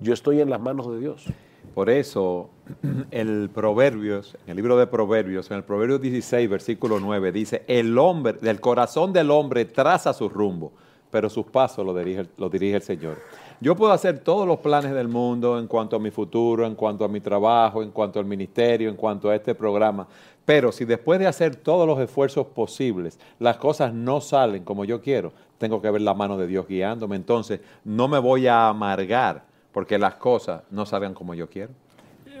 yo 0.00 0.14
estoy 0.14 0.40
en 0.40 0.48
las 0.48 0.60
manos 0.60 0.90
de 0.90 0.98
Dios. 0.98 1.26
Por 1.74 1.90
eso, 1.90 2.50
el 3.10 3.50
Proverbios, 3.52 4.36
en 4.44 4.50
el 4.50 4.56
libro 4.56 4.78
de 4.78 4.86
Proverbios, 4.86 5.50
en 5.50 5.58
el 5.58 5.64
Proverbio 5.64 5.98
16, 5.98 6.48
versículo 6.48 7.00
9, 7.00 7.32
dice, 7.32 7.64
el 7.66 7.98
hombre, 7.98 8.34
del 8.34 8.60
corazón 8.60 9.12
del 9.12 9.30
hombre 9.30 9.64
traza 9.64 10.12
su 10.12 10.28
rumbo, 10.28 10.72
pero 11.10 11.28
sus 11.28 11.46
pasos 11.46 11.84
lo 11.84 11.94
dirige, 11.94 12.26
lo 12.38 12.48
dirige 12.48 12.76
el 12.76 12.82
Señor. 12.82 13.18
Yo 13.60 13.76
puedo 13.76 13.92
hacer 13.92 14.18
todos 14.18 14.46
los 14.46 14.58
planes 14.58 14.92
del 14.92 15.08
mundo 15.08 15.58
en 15.58 15.66
cuanto 15.66 15.96
a 15.96 15.98
mi 15.98 16.10
futuro, 16.10 16.66
en 16.66 16.74
cuanto 16.74 17.04
a 17.04 17.08
mi 17.08 17.20
trabajo, 17.20 17.82
en 17.82 17.90
cuanto 17.90 18.18
al 18.18 18.26
ministerio, 18.26 18.88
en 18.88 18.96
cuanto 18.96 19.30
a 19.30 19.34
este 19.34 19.54
programa, 19.54 20.06
pero 20.44 20.72
si 20.72 20.84
después 20.84 21.18
de 21.18 21.26
hacer 21.26 21.56
todos 21.56 21.86
los 21.86 21.98
esfuerzos 21.98 22.46
posibles, 22.48 23.18
las 23.38 23.56
cosas 23.56 23.94
no 23.94 24.20
salen 24.20 24.64
como 24.64 24.84
yo 24.84 25.00
quiero, 25.00 25.32
tengo 25.58 25.80
que 25.80 25.90
ver 25.90 26.02
la 26.02 26.14
mano 26.14 26.36
de 26.36 26.46
Dios 26.46 26.66
guiándome. 26.68 27.16
Entonces, 27.16 27.60
no 27.84 28.08
me 28.08 28.18
voy 28.18 28.46
a 28.46 28.68
amargar 28.68 29.44
porque 29.72 29.98
las 29.98 30.16
cosas 30.16 30.62
no 30.70 30.84
salgan 30.86 31.14
como 31.14 31.34
yo 31.34 31.48
quiero. 31.48 31.70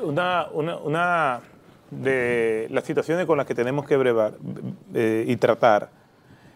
Una, 0.02 0.48
una, 0.52 0.76
una 0.76 1.40
de 1.90 2.66
las 2.70 2.84
situaciones 2.84 3.26
con 3.26 3.38
las 3.38 3.46
que 3.46 3.54
tenemos 3.54 3.86
que 3.86 3.96
brevar 3.96 4.34
eh, 4.92 5.24
y 5.26 5.36
tratar 5.36 5.90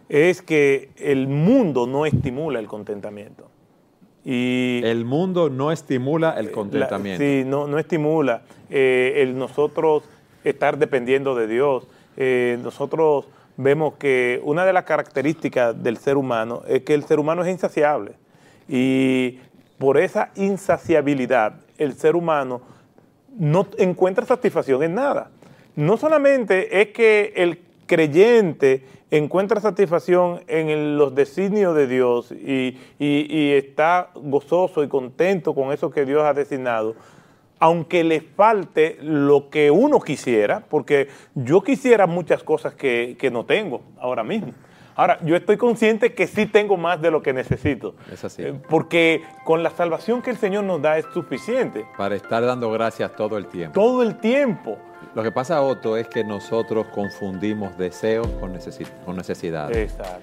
es 0.08 0.42
que 0.42 0.90
el 0.96 1.28
mundo 1.28 1.86
no 1.86 2.06
estimula 2.06 2.58
el 2.58 2.66
contentamiento. 2.66 3.50
Y 4.24 4.82
el 4.84 5.04
mundo 5.04 5.48
no 5.48 5.72
estimula 5.72 6.34
el 6.38 6.50
contentamiento. 6.50 7.22
La, 7.22 7.30
sí, 7.30 7.44
no, 7.46 7.66
no 7.66 7.78
estimula 7.78 8.42
eh, 8.68 9.14
el 9.16 9.38
nosotros 9.38 10.02
estar 10.44 10.78
dependiendo 10.78 11.34
de 11.34 11.46
Dios. 11.46 11.86
Eh, 12.16 12.58
nosotros 12.62 13.26
vemos 13.56 13.94
que 13.94 14.40
una 14.44 14.64
de 14.64 14.72
las 14.72 14.84
características 14.84 15.82
del 15.82 15.98
ser 15.98 16.16
humano 16.16 16.62
es 16.68 16.82
que 16.82 16.94
el 16.94 17.04
ser 17.04 17.18
humano 17.18 17.42
es 17.44 17.50
insaciable. 17.50 18.12
Y 18.68 19.40
por 19.78 19.98
esa 19.98 20.30
insaciabilidad, 20.36 21.54
el 21.76 21.94
ser 21.94 22.16
humano 22.16 22.60
no 23.38 23.66
encuentra 23.78 24.26
satisfacción 24.26 24.82
en 24.82 24.94
nada. 24.94 25.30
No 25.76 25.96
solamente 25.96 26.80
es 26.80 26.88
que 26.88 27.32
el 27.36 27.60
creyente 27.86 28.84
encuentra 29.10 29.60
satisfacción 29.60 30.42
en 30.48 30.98
los 30.98 31.14
designios 31.14 31.74
de 31.74 31.86
Dios 31.86 32.30
y, 32.32 32.76
y 32.98 33.52
está 33.52 34.10
gozoso 34.14 34.82
y 34.82 34.88
contento 34.88 35.54
con 35.54 35.72
eso 35.72 35.90
que 35.90 36.04
Dios 36.04 36.22
ha 36.24 36.34
designado, 36.34 36.94
aunque 37.60 38.04
le 38.04 38.20
falte 38.20 38.98
lo 39.02 39.50
que 39.50 39.70
uno 39.70 40.00
quisiera, 40.00 40.60
porque 40.68 41.08
yo 41.34 41.62
quisiera 41.62 42.06
muchas 42.06 42.42
cosas 42.42 42.74
que, 42.74 43.16
que 43.18 43.30
no 43.30 43.44
tengo 43.44 43.82
ahora 44.00 44.22
mismo. 44.24 44.52
Ahora, 44.94 45.18
yo 45.24 45.36
estoy 45.36 45.56
consciente 45.56 46.12
que 46.12 46.26
sí 46.26 46.46
tengo 46.46 46.76
más 46.76 47.00
de 47.00 47.12
lo 47.12 47.22
que 47.22 47.32
necesito. 47.32 47.94
Es 48.12 48.24
así. 48.24 48.42
Eh, 48.42 48.54
Porque 48.68 49.22
con 49.44 49.62
la 49.62 49.70
salvación 49.70 50.22
que 50.22 50.30
el 50.30 50.36
Señor 50.38 50.64
nos 50.64 50.82
da 50.82 50.98
es 50.98 51.06
suficiente. 51.14 51.84
Para 51.96 52.16
estar 52.16 52.44
dando 52.44 52.68
gracias 52.72 53.14
todo 53.14 53.38
el 53.38 53.46
tiempo. 53.46 53.74
Todo 53.80 54.02
el 54.02 54.16
tiempo. 54.18 54.76
Lo 55.14 55.22
que 55.22 55.30
pasa, 55.30 55.62
Otto, 55.62 55.96
es 55.96 56.08
que 56.08 56.24
nosotros 56.24 56.86
confundimos 56.88 57.78
deseos 57.78 58.26
con, 58.40 58.52
necesi- 58.54 58.88
con 59.04 59.16
necesidades. 59.16 59.76
Exacto. 59.76 60.20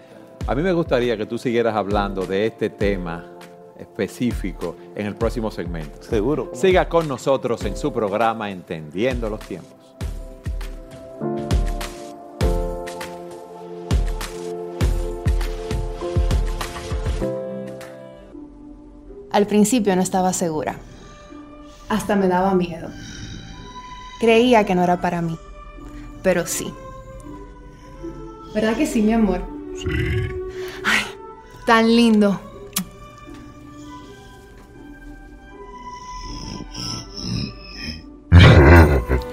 A 0.47 0.53
mí 0.55 0.61
me 0.61 0.73
gustaría 0.73 1.15
que 1.17 1.25
tú 1.25 1.37
siguieras 1.37 1.73
hablando 1.75 2.25
de 2.25 2.45
este 2.45 2.69
tema 2.69 3.25
específico 3.77 4.75
en 4.95 5.05
el 5.05 5.15
próximo 5.15 5.51
segmento. 5.51 6.01
Seguro. 6.03 6.51
Siga 6.53 6.87
con 6.89 7.07
nosotros 7.07 7.63
en 7.65 7.75
su 7.75 7.91
programa 7.91 8.51
Entendiendo 8.51 9.29
los 9.29 9.39
Tiempos. 9.41 9.75
Al 19.31 19.47
principio 19.47 19.93
no 19.97 20.01
estaba 20.01 20.31
segura. 20.31 20.77
Hasta 21.89 22.15
me 22.15 22.29
daba 22.29 22.55
miedo. 22.55 22.89
Creía 24.21 24.65
que 24.65 24.75
no 24.75 24.83
era 24.83 25.01
para 25.01 25.21
mí. 25.21 25.37
Pero 26.23 26.47
sí. 26.47 26.73
¿Verdad 28.53 28.77
que 28.77 28.85
sí, 28.85 29.01
mi 29.01 29.11
amor? 29.11 29.41
Sí. 29.75 29.85
Ay, 30.85 31.01
tan 31.65 31.93
lindo. 31.93 32.39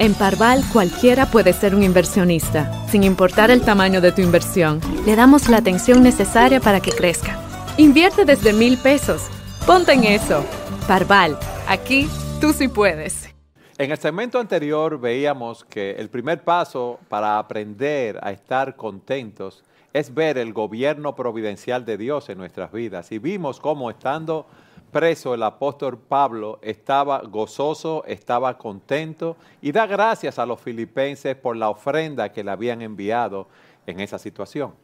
En 0.03 0.15
Parval 0.15 0.65
cualquiera 0.73 1.27
puede 1.27 1.53
ser 1.53 1.77
un 1.77 1.85
inversionista, 1.85 2.73
sin 2.88 3.05
importar 3.05 3.53
el 3.53 3.61
tamaño 3.61 4.01
de 4.01 4.11
tu 4.11 4.21
inversión. 4.21 4.81
Le 5.07 5.15
damos 5.15 5.49
la 5.49 5.59
atención 5.59 6.03
necesaria 6.03 6.59
para 6.59 6.81
que 6.81 6.91
crezca. 6.91 7.38
Invierte 7.77 8.25
desde 8.25 8.53
mil 8.53 8.79
pesos. 8.79 9.29
Ponte 9.65 9.93
en 9.93 10.03
eso. 10.03 10.45
Parval, 10.88 11.38
aquí 11.69 12.09
tú 12.41 12.53
sí 12.53 12.67
puedes. 12.67 13.33
En 13.79 13.93
el 13.93 13.99
segmento 13.99 14.41
anterior 14.41 14.99
veíamos 14.99 15.65
que 15.65 15.93
el 15.93 16.11
primer 16.11 16.43
paso 16.43 16.99
para 17.09 17.38
aprender 17.38 18.19
a 18.25 18.33
estar 18.33 18.75
contentos 18.75 19.62
es 19.93 20.12
ver 20.12 20.37
el 20.37 20.53
gobierno 20.53 21.15
providencial 21.15 21.85
de 21.85 21.97
Dios 21.97 22.29
en 22.29 22.38
nuestras 22.38 22.73
vidas. 22.73 23.12
Y 23.12 23.21
vimos 23.21 23.61
cómo 23.61 23.88
estando 23.88 24.49
preso 24.92 25.33
el 25.33 25.42
apóstol 25.42 25.98
Pablo 25.98 26.59
estaba 26.62 27.22
gozoso, 27.22 28.05
estaba 28.07 28.59
contento 28.59 29.37
y 29.62 29.72
da 29.72 29.87
gracias 29.87 30.38
a 30.38 30.46
los 30.46 30.61
filipenses 30.61 31.35
por 31.35 31.57
la 31.57 31.70
ofrenda 31.70 32.31
que 32.31 32.44
le 32.44 32.50
habían 32.50 32.83
enviado 32.83 33.48
en 33.87 34.00
esa 34.00 34.18
situación. 34.18 34.74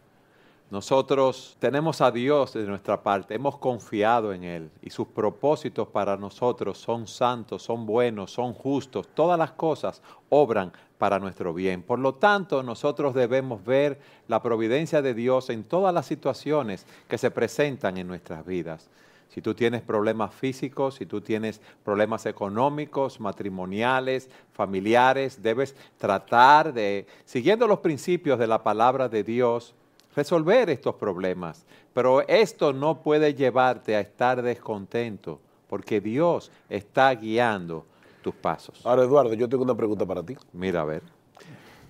Nosotros 0.71 1.57
tenemos 1.61 2.01
a 2.01 2.11
Dios 2.11 2.53
de 2.53 2.65
nuestra 2.65 3.03
parte, 3.03 3.35
hemos 3.35 3.57
confiado 3.59 4.33
en 4.33 4.45
Él 4.45 4.71
y 4.83 4.91
sus 4.91 5.09
propósitos 5.09 5.89
para 5.89 6.17
nosotros 6.17 6.77
son 6.79 7.07
santos, 7.07 7.63
son 7.63 7.87
buenos, 7.87 8.33
son 8.33 8.53
justos. 8.53 9.09
Todas 9.15 9.39
las 9.39 9.53
cosas 9.53 10.03
obran 10.29 10.73
para 10.99 11.19
nuestro 11.19 11.55
bien. 11.55 11.83
Por 11.83 11.99
lo 11.99 12.15
tanto, 12.15 12.63
nosotros 12.63 13.15
debemos 13.15 13.65
ver 13.65 13.99
la 14.27 14.43
providencia 14.43 15.01
de 15.01 15.15
Dios 15.15 15.49
en 15.49 15.65
todas 15.65 15.95
las 15.95 16.05
situaciones 16.05 16.87
que 17.09 17.17
se 17.17 17.31
presentan 17.31 17.97
en 17.97 18.07
nuestras 18.07 18.45
vidas. 18.45 18.91
Si 19.29 19.43
tú 19.43 19.55
tienes 19.55 19.83
problemas 19.83 20.35
físicos, 20.35 20.95
si 20.97 21.07
tú 21.07 21.21
tienes 21.21 21.61
problemas 21.85 22.25
económicos, 22.27 23.21
matrimoniales, 23.21 24.31
familiares, 24.53 25.43
debes 25.43 25.75
tratar 25.99 26.73
de, 26.73 27.07
siguiendo 27.25 27.67
los 27.67 27.81
principios 27.81 28.39
de 28.39 28.47
la 28.47 28.63
palabra 28.63 29.09
de 29.09 29.23
Dios, 29.23 29.75
resolver 30.17 30.71
estos 30.71 30.95
problemas. 30.95 31.67
Pero 31.93 32.27
esto 32.27 32.73
no 32.73 33.03
puede 33.03 33.35
llevarte 33.35 33.97
a 33.97 34.01
estar 34.01 34.41
descontento, 34.43 35.41
porque 35.69 36.01
Dios 36.01 36.51
está 36.71 37.15
guiando 37.15 37.85
tus 38.23 38.35
pasos. 38.35 38.81
Ahora, 38.85 39.03
Eduardo, 39.05 39.35
yo 39.35 39.49
tengo 39.49 39.63
una 39.63 39.75
pregunta 39.77 40.07
para 40.07 40.23
ti. 40.23 40.37
Mira, 40.53 40.81
a 40.81 40.85
ver. 40.85 41.03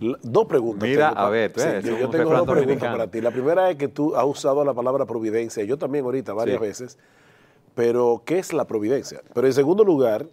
La- 0.01 0.19
Dos 0.23 0.47
preguntas. 0.47 0.89
Mira, 0.89 1.09
tengo 1.11 1.21
a 1.21 1.31
ver, 1.31 1.53
tú 1.53 1.61
Sí, 1.61 1.67
eres 1.69 1.85
yo, 1.85 1.91
tengo 1.93 2.09
dos 2.09 2.47
preguntas 2.47 2.47
dominicano. 2.47 2.93
para 2.99 3.11
ti. 3.11 3.21
La 3.21 3.31
primera 3.31 3.71
es 3.71 3.77
que 3.77 3.89
tú 3.89 4.15
has 4.17 4.25
usado 4.25 4.65
la 4.65 4.75
palabra 4.75 5.07
providencia, 5.07 5.63
yo 5.65 5.77
también 5.79 6.05
ahorita 6.05 6.33
varias 6.35 6.59
Sí. 6.59 6.63
veces, 6.67 6.99
pero 7.79 8.23
¿qué 8.25 8.41
es 8.41 8.53
la 8.53 8.67
providencia? 8.67 9.23
Pero 9.33 9.47
en 9.47 9.53
segundo 9.53 9.85
lugar, 9.85 10.27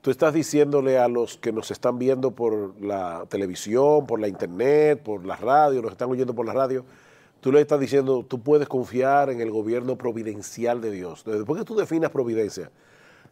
tú 0.00 0.10
estás 0.10 0.34
diciéndole 0.34 0.98
a 0.98 1.06
los 1.06 1.36
que 1.36 1.52
nos 1.52 1.70
están 1.70 2.00
viendo 2.00 2.32
por 2.32 2.82
la 2.82 3.26
televisión, 3.28 4.08
por 4.08 4.18
la 4.18 4.26
internet, 4.26 5.00
por 5.00 5.24
la 5.24 5.36
radio, 5.36 5.82
nos 5.82 5.92
están 5.92 6.10
oyendo 6.10 6.34
por 6.34 6.46
la 6.46 6.52
radio, 6.52 6.84
tú 7.40 7.52
le 7.52 7.60
estás 7.60 7.78
diciendo, 7.78 8.24
tú 8.26 8.40
puedes 8.40 8.66
confiar 8.66 9.30
en 9.30 9.40
el 9.40 9.52
gobierno 9.52 9.94
providencial 9.94 10.80
de 10.80 10.90
Dios. 10.90 11.22
Después 11.24 11.60
que 11.60 11.64
tú 11.64 11.76
definas 11.76 12.10
providencia, 12.10 12.72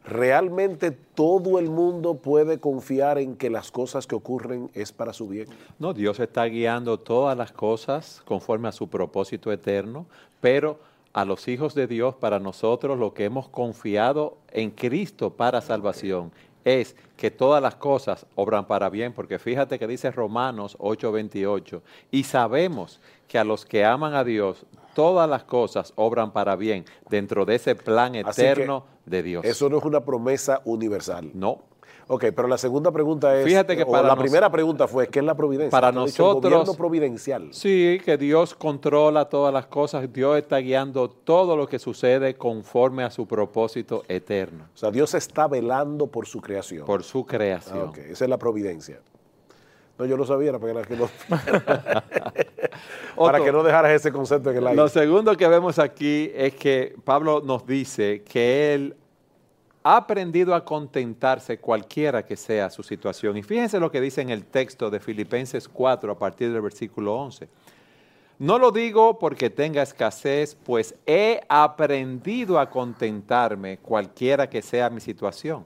¿realmente 0.04 0.92
todo 0.92 1.58
el 1.58 1.68
mundo 1.68 2.14
puede 2.14 2.60
confiar 2.60 3.18
en 3.18 3.34
que 3.34 3.50
las 3.50 3.72
cosas 3.72 4.06
que 4.06 4.14
ocurren 4.14 4.70
es 4.72 4.92
para 4.92 5.12
su 5.12 5.26
bien? 5.26 5.48
No, 5.80 5.94
Dios 5.94 6.20
está 6.20 6.44
guiando 6.44 7.00
todas 7.00 7.36
las 7.36 7.50
cosas 7.50 8.22
conforme 8.24 8.68
a 8.68 8.72
su 8.72 8.86
propósito 8.86 9.50
eterno, 9.50 10.06
pero 10.40 10.78
a 11.18 11.24
los 11.24 11.48
hijos 11.48 11.74
de 11.74 11.88
Dios, 11.88 12.14
para 12.14 12.38
nosotros, 12.38 12.96
lo 12.96 13.12
que 13.12 13.24
hemos 13.24 13.48
confiado 13.48 14.38
en 14.52 14.70
Cristo 14.70 15.30
para 15.30 15.60
salvación 15.60 16.30
es 16.64 16.94
que 17.16 17.32
todas 17.32 17.60
las 17.60 17.74
cosas 17.74 18.24
obran 18.36 18.68
para 18.68 18.88
bien, 18.88 19.12
porque 19.12 19.40
fíjate 19.40 19.80
que 19.80 19.88
dice 19.88 20.12
Romanos 20.12 20.76
8:28, 20.78 21.82
y 22.12 22.22
sabemos 22.22 23.00
que 23.26 23.36
a 23.36 23.42
los 23.42 23.66
que 23.66 23.84
aman 23.84 24.14
a 24.14 24.22
Dios, 24.22 24.64
todas 24.94 25.28
las 25.28 25.42
cosas 25.42 25.92
obran 25.96 26.30
para 26.30 26.54
bien 26.54 26.84
dentro 27.10 27.44
de 27.44 27.56
ese 27.56 27.74
plan 27.74 28.14
eterno 28.14 28.84
de 29.04 29.24
Dios. 29.24 29.44
Eso 29.44 29.68
no 29.68 29.78
es 29.78 29.84
una 29.84 30.04
promesa 30.04 30.62
universal. 30.66 31.32
No. 31.34 31.62
Ok, 32.10 32.24
pero 32.34 32.48
la 32.48 32.56
segunda 32.56 32.90
pregunta 32.90 33.38
es. 33.38 33.44
Fíjate 33.44 33.76
que 33.76 33.82
o 33.82 33.90
para 33.90 34.08
la 34.08 34.14
nos- 34.14 34.22
primera 34.22 34.50
pregunta 34.50 34.88
fue: 34.88 35.08
¿qué 35.08 35.18
es 35.18 35.24
la 35.26 35.34
providencia? 35.34 35.70
Para 35.70 35.88
dicho, 35.88 36.00
el 36.00 36.06
nosotros- 36.06 36.52
gobierno 36.52 36.74
providencial. 36.74 37.48
Sí, 37.52 38.00
que 38.02 38.16
Dios 38.16 38.54
controla 38.54 39.28
todas 39.28 39.52
las 39.52 39.66
cosas, 39.66 40.10
Dios 40.10 40.38
está 40.38 40.56
guiando 40.58 41.10
todo 41.10 41.54
lo 41.56 41.68
que 41.68 41.78
sucede 41.78 42.34
conforme 42.36 43.04
a 43.04 43.10
su 43.10 43.26
propósito 43.28 44.04
eterno, 44.08 44.64
O 44.74 44.76
sea, 44.78 44.90
Dios 44.90 45.12
está 45.14 45.46
velando 45.48 46.06
por 46.06 46.26
su 46.26 46.40
creación. 46.40 46.86
por 46.86 47.02
su 47.04 47.20
Ah, 47.20 47.26
creación. 47.28 47.88
ok, 47.90 47.98
esa 47.98 48.24
es 48.24 48.30
la 48.30 48.38
providencia. 48.38 49.00
No, 49.98 50.06
yo 50.06 50.16
lo 50.16 50.24
sabía, 50.24 50.50
era 50.50 50.58
para 50.60 50.82
que 50.82 50.96
no, 50.96 51.08
para 53.16 53.40
que 53.44 53.52
no 53.52 53.62
dejaras 53.62 53.90
ese 53.92 54.12
concepto 54.12 54.50
en 54.50 54.58
el 54.58 54.66
aire. 54.68 54.76
Lo 54.80 54.88
segundo 54.88 55.36
que 55.36 55.48
vemos 55.48 55.78
aquí 55.78 56.30
es 56.34 56.54
que 56.54 56.94
Pablo 57.04 57.40
nos 57.44 57.66
dice 57.66 58.22
que 58.22 58.74
él 58.74 58.96
ha 59.88 59.96
aprendido 59.96 60.54
a 60.54 60.62
contentarse 60.62 61.56
cualquiera 61.56 62.22
que 62.22 62.36
sea 62.36 62.68
su 62.68 62.82
situación. 62.82 63.38
Y 63.38 63.42
fíjense 63.42 63.80
lo 63.80 63.90
que 63.90 64.02
dice 64.02 64.20
en 64.20 64.28
el 64.28 64.44
texto 64.44 64.90
de 64.90 65.00
Filipenses 65.00 65.66
4 65.66 66.12
a 66.12 66.18
partir 66.18 66.52
del 66.52 66.60
versículo 66.60 67.14
11. 67.14 67.48
No 68.38 68.58
lo 68.58 68.70
digo 68.70 69.18
porque 69.18 69.48
tenga 69.48 69.80
escasez, 69.80 70.54
pues 70.54 70.94
he 71.06 71.40
aprendido 71.48 72.60
a 72.60 72.68
contentarme 72.68 73.78
cualquiera 73.78 74.50
que 74.50 74.60
sea 74.60 74.90
mi 74.90 75.00
situación. 75.00 75.64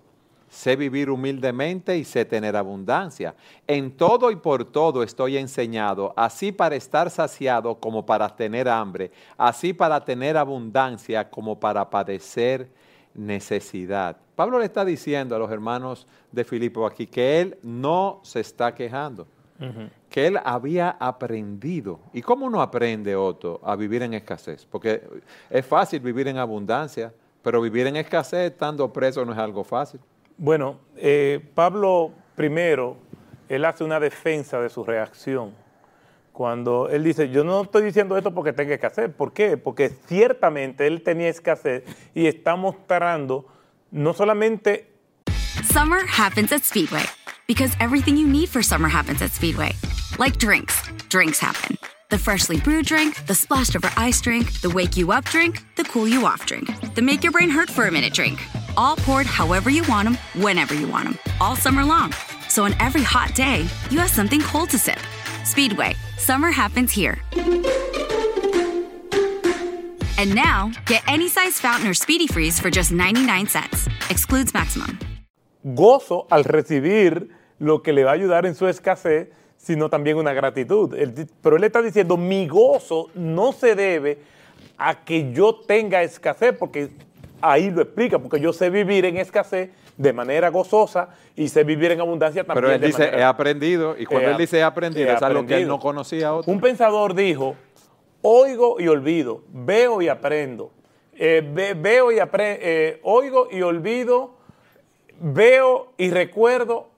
Sé 0.48 0.76
vivir 0.76 1.10
humildemente 1.10 1.98
y 1.98 2.04
sé 2.04 2.24
tener 2.24 2.54
abundancia. 2.54 3.34
En 3.66 3.90
todo 3.90 4.30
y 4.30 4.36
por 4.36 4.64
todo 4.64 5.02
estoy 5.02 5.36
enseñado, 5.36 6.14
así 6.16 6.52
para 6.52 6.76
estar 6.76 7.10
saciado 7.10 7.74
como 7.74 8.06
para 8.06 8.28
tener 8.28 8.68
hambre, 8.68 9.10
así 9.36 9.72
para 9.72 10.04
tener 10.04 10.36
abundancia 10.36 11.28
como 11.28 11.58
para 11.58 11.90
padecer 11.90 12.70
necesidad. 13.14 14.16
Pablo 14.36 14.58
le 14.58 14.64
está 14.64 14.84
diciendo 14.84 15.36
a 15.36 15.38
los 15.38 15.50
hermanos 15.50 16.06
de 16.30 16.44
Filipo 16.44 16.86
aquí 16.86 17.06
que 17.06 17.40
él 17.40 17.58
no 17.62 18.20
se 18.22 18.40
está 18.40 18.74
quejando 18.74 19.26
que 20.10 20.26
él 20.26 20.38
había 20.44 20.90
aprendido. 20.98 22.00
¿Y 22.12 22.22
cómo 22.22 22.46
uno 22.46 22.60
aprende, 22.60 23.14
Otto, 23.14 23.60
a 23.64 23.76
vivir 23.76 24.02
en 24.02 24.14
escasez? 24.14 24.66
Porque 24.66 25.02
es 25.48 25.64
fácil 25.64 26.00
vivir 26.00 26.28
en 26.28 26.38
abundancia, 26.38 27.12
pero 27.42 27.60
vivir 27.60 27.86
en 27.86 27.96
escasez 27.96 28.52
estando 28.52 28.92
preso 28.92 29.24
no 29.24 29.32
es 29.32 29.38
algo 29.38 29.64
fácil. 29.64 30.00
Bueno, 30.36 30.78
eh, 30.96 31.40
Pablo 31.54 32.10
primero, 32.34 32.96
él 33.48 33.64
hace 33.64 33.84
una 33.84 34.00
defensa 34.00 34.60
de 34.60 34.68
su 34.68 34.84
reacción. 34.84 35.52
Cuando 36.32 36.88
él 36.88 37.04
dice, 37.04 37.28
yo 37.28 37.44
no 37.44 37.62
estoy 37.62 37.82
diciendo 37.84 38.16
esto 38.16 38.32
porque 38.32 38.52
tenga 38.52 38.74
escasez. 38.74 39.10
¿Por 39.10 39.32
qué? 39.32 39.56
Porque 39.56 39.90
ciertamente 40.06 40.86
él 40.86 41.02
tenía 41.02 41.28
escasez 41.28 41.84
y 42.14 42.26
está 42.26 42.56
mostrando 42.56 43.46
no 43.90 44.14
solamente 44.14 44.88
Summer 45.64 46.04
happens 46.06 46.52
at 46.52 46.64
Speedway 46.64 47.04
because 47.46 47.76
everything 47.80 48.16
you 48.16 48.26
need 48.26 48.48
for 48.48 48.62
summer 48.62 48.88
happens 48.88 49.22
at 49.22 49.30
Speedway. 49.32 49.72
Like 50.18 50.38
drinks, 50.38 50.82
drinks 51.08 51.38
happen. 51.38 51.76
The 52.10 52.18
freshly 52.18 52.58
brewed 52.60 52.86
drink, 52.86 53.26
the 53.26 53.34
splashed 53.34 53.76
over 53.76 53.90
ice 53.96 54.20
drink, 54.20 54.60
the 54.60 54.70
wake 54.70 54.96
you 54.96 55.12
up 55.12 55.24
drink, 55.24 55.62
the 55.76 55.84
cool 55.84 56.06
you 56.06 56.26
off 56.26 56.46
drink, 56.46 56.68
the 56.94 57.02
make 57.02 57.22
your 57.22 57.32
brain 57.32 57.50
hurt 57.50 57.70
for 57.70 57.86
a 57.86 57.92
minute 57.92 58.12
drink. 58.12 58.38
All 58.76 58.96
poured 58.96 59.26
however 59.26 59.70
you 59.70 59.82
want 59.84 60.08
them, 60.08 60.18
whenever 60.42 60.74
you 60.74 60.88
want 60.88 61.04
them, 61.04 61.18
all 61.40 61.56
summer 61.56 61.84
long. 61.84 62.12
So 62.48 62.64
on 62.64 62.74
every 62.80 63.02
hot 63.02 63.34
day, 63.34 63.66
you 63.90 63.98
have 63.98 64.10
something 64.10 64.40
cold 64.40 64.70
to 64.70 64.78
sip. 64.78 64.98
Speedway, 65.44 65.94
summer 66.18 66.50
happens 66.50 66.92
here. 66.92 67.18
And 70.18 70.34
now, 70.34 70.70
get 70.86 71.02
any 71.08 71.28
size 71.28 71.58
fountain 71.58 71.88
or 71.88 71.94
speedy 71.94 72.28
freeze 72.28 72.60
for 72.60 72.70
just 72.70 72.92
99 72.92 73.48
cents. 73.48 73.88
Excludes 74.08 74.54
maximum. 74.54 74.98
Gozo 75.64 76.26
al 76.30 76.44
recibir 76.44 77.28
lo 77.58 77.82
que 77.82 77.92
le 77.92 78.04
va 78.04 78.10
a 78.12 78.14
ayudar 78.14 78.46
en 78.46 78.54
su 78.54 78.66
escasez, 78.68 79.28
sino 79.56 79.88
también 79.88 80.16
una 80.16 80.32
gratitud. 80.32 80.94
Pero 81.42 81.56
él 81.56 81.64
está 81.64 81.82
diciendo, 81.82 82.16
mi 82.16 82.46
gozo 82.46 83.10
no 83.14 83.52
se 83.52 83.74
debe 83.74 84.18
a 84.78 85.04
que 85.04 85.32
yo 85.32 85.54
tenga 85.54 86.02
escasez, 86.02 86.54
porque 86.56 86.90
ahí 87.40 87.70
lo 87.70 87.82
explica, 87.82 88.18
porque 88.18 88.40
yo 88.40 88.52
sé 88.52 88.70
vivir 88.70 89.04
en 89.04 89.16
escasez 89.16 89.70
de 90.02 90.12
manera 90.12 90.48
gozosa 90.50 91.10
y 91.36 91.48
sé 91.48 91.62
vivir 91.64 91.92
en 91.92 92.00
abundancia 92.00 92.42
también. 92.44 92.62
Pero 92.64 92.74
él 92.74 92.80
de 92.80 92.86
dice, 92.88 92.98
manera- 93.04 93.18
he 93.18 93.24
aprendido, 93.24 93.94
y 93.98 94.04
cuando 94.04 94.28
He 94.28 94.32
él 94.32 94.38
dice 94.38 94.58
he 94.58 94.62
aprendido, 94.62 95.08
he 95.10 95.14
es 95.14 95.22
algo 95.22 95.46
que 95.46 95.56
él 95.56 95.68
no 95.68 95.78
conocía 95.78 96.34
otro. 96.34 96.52
Un 96.52 96.60
pensador 96.60 97.14
dijo, 97.14 97.54
oigo 98.20 98.80
y 98.80 98.88
olvido, 98.88 99.42
veo 99.48 100.02
y 100.02 100.08
aprendo. 100.08 100.72
Eh, 101.14 101.42
ve- 101.54 101.74
veo 101.74 102.10
y 102.10 102.18
aprendo, 102.18 102.98
oigo 103.04 103.48
y 103.50 103.62
olvido, 103.62 104.34
veo 105.20 105.92
y 105.96 106.10
recuerdo, 106.10 106.88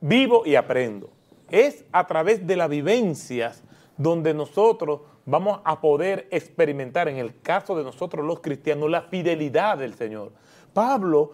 vivo 0.00 0.42
y 0.44 0.54
aprendo. 0.56 1.10
Es 1.50 1.84
a 1.92 2.06
través 2.06 2.46
de 2.46 2.56
las 2.56 2.68
vivencias 2.68 3.62
donde 3.96 4.34
nosotros 4.34 5.00
vamos 5.24 5.60
a 5.64 5.80
poder 5.80 6.26
experimentar, 6.30 7.08
en 7.08 7.18
el 7.18 7.40
caso 7.40 7.76
de 7.76 7.84
nosotros 7.84 8.24
los 8.24 8.40
cristianos, 8.40 8.90
la 8.90 9.02
fidelidad 9.02 9.78
del 9.78 9.94
Señor. 9.94 10.32
Pablo 10.72 11.32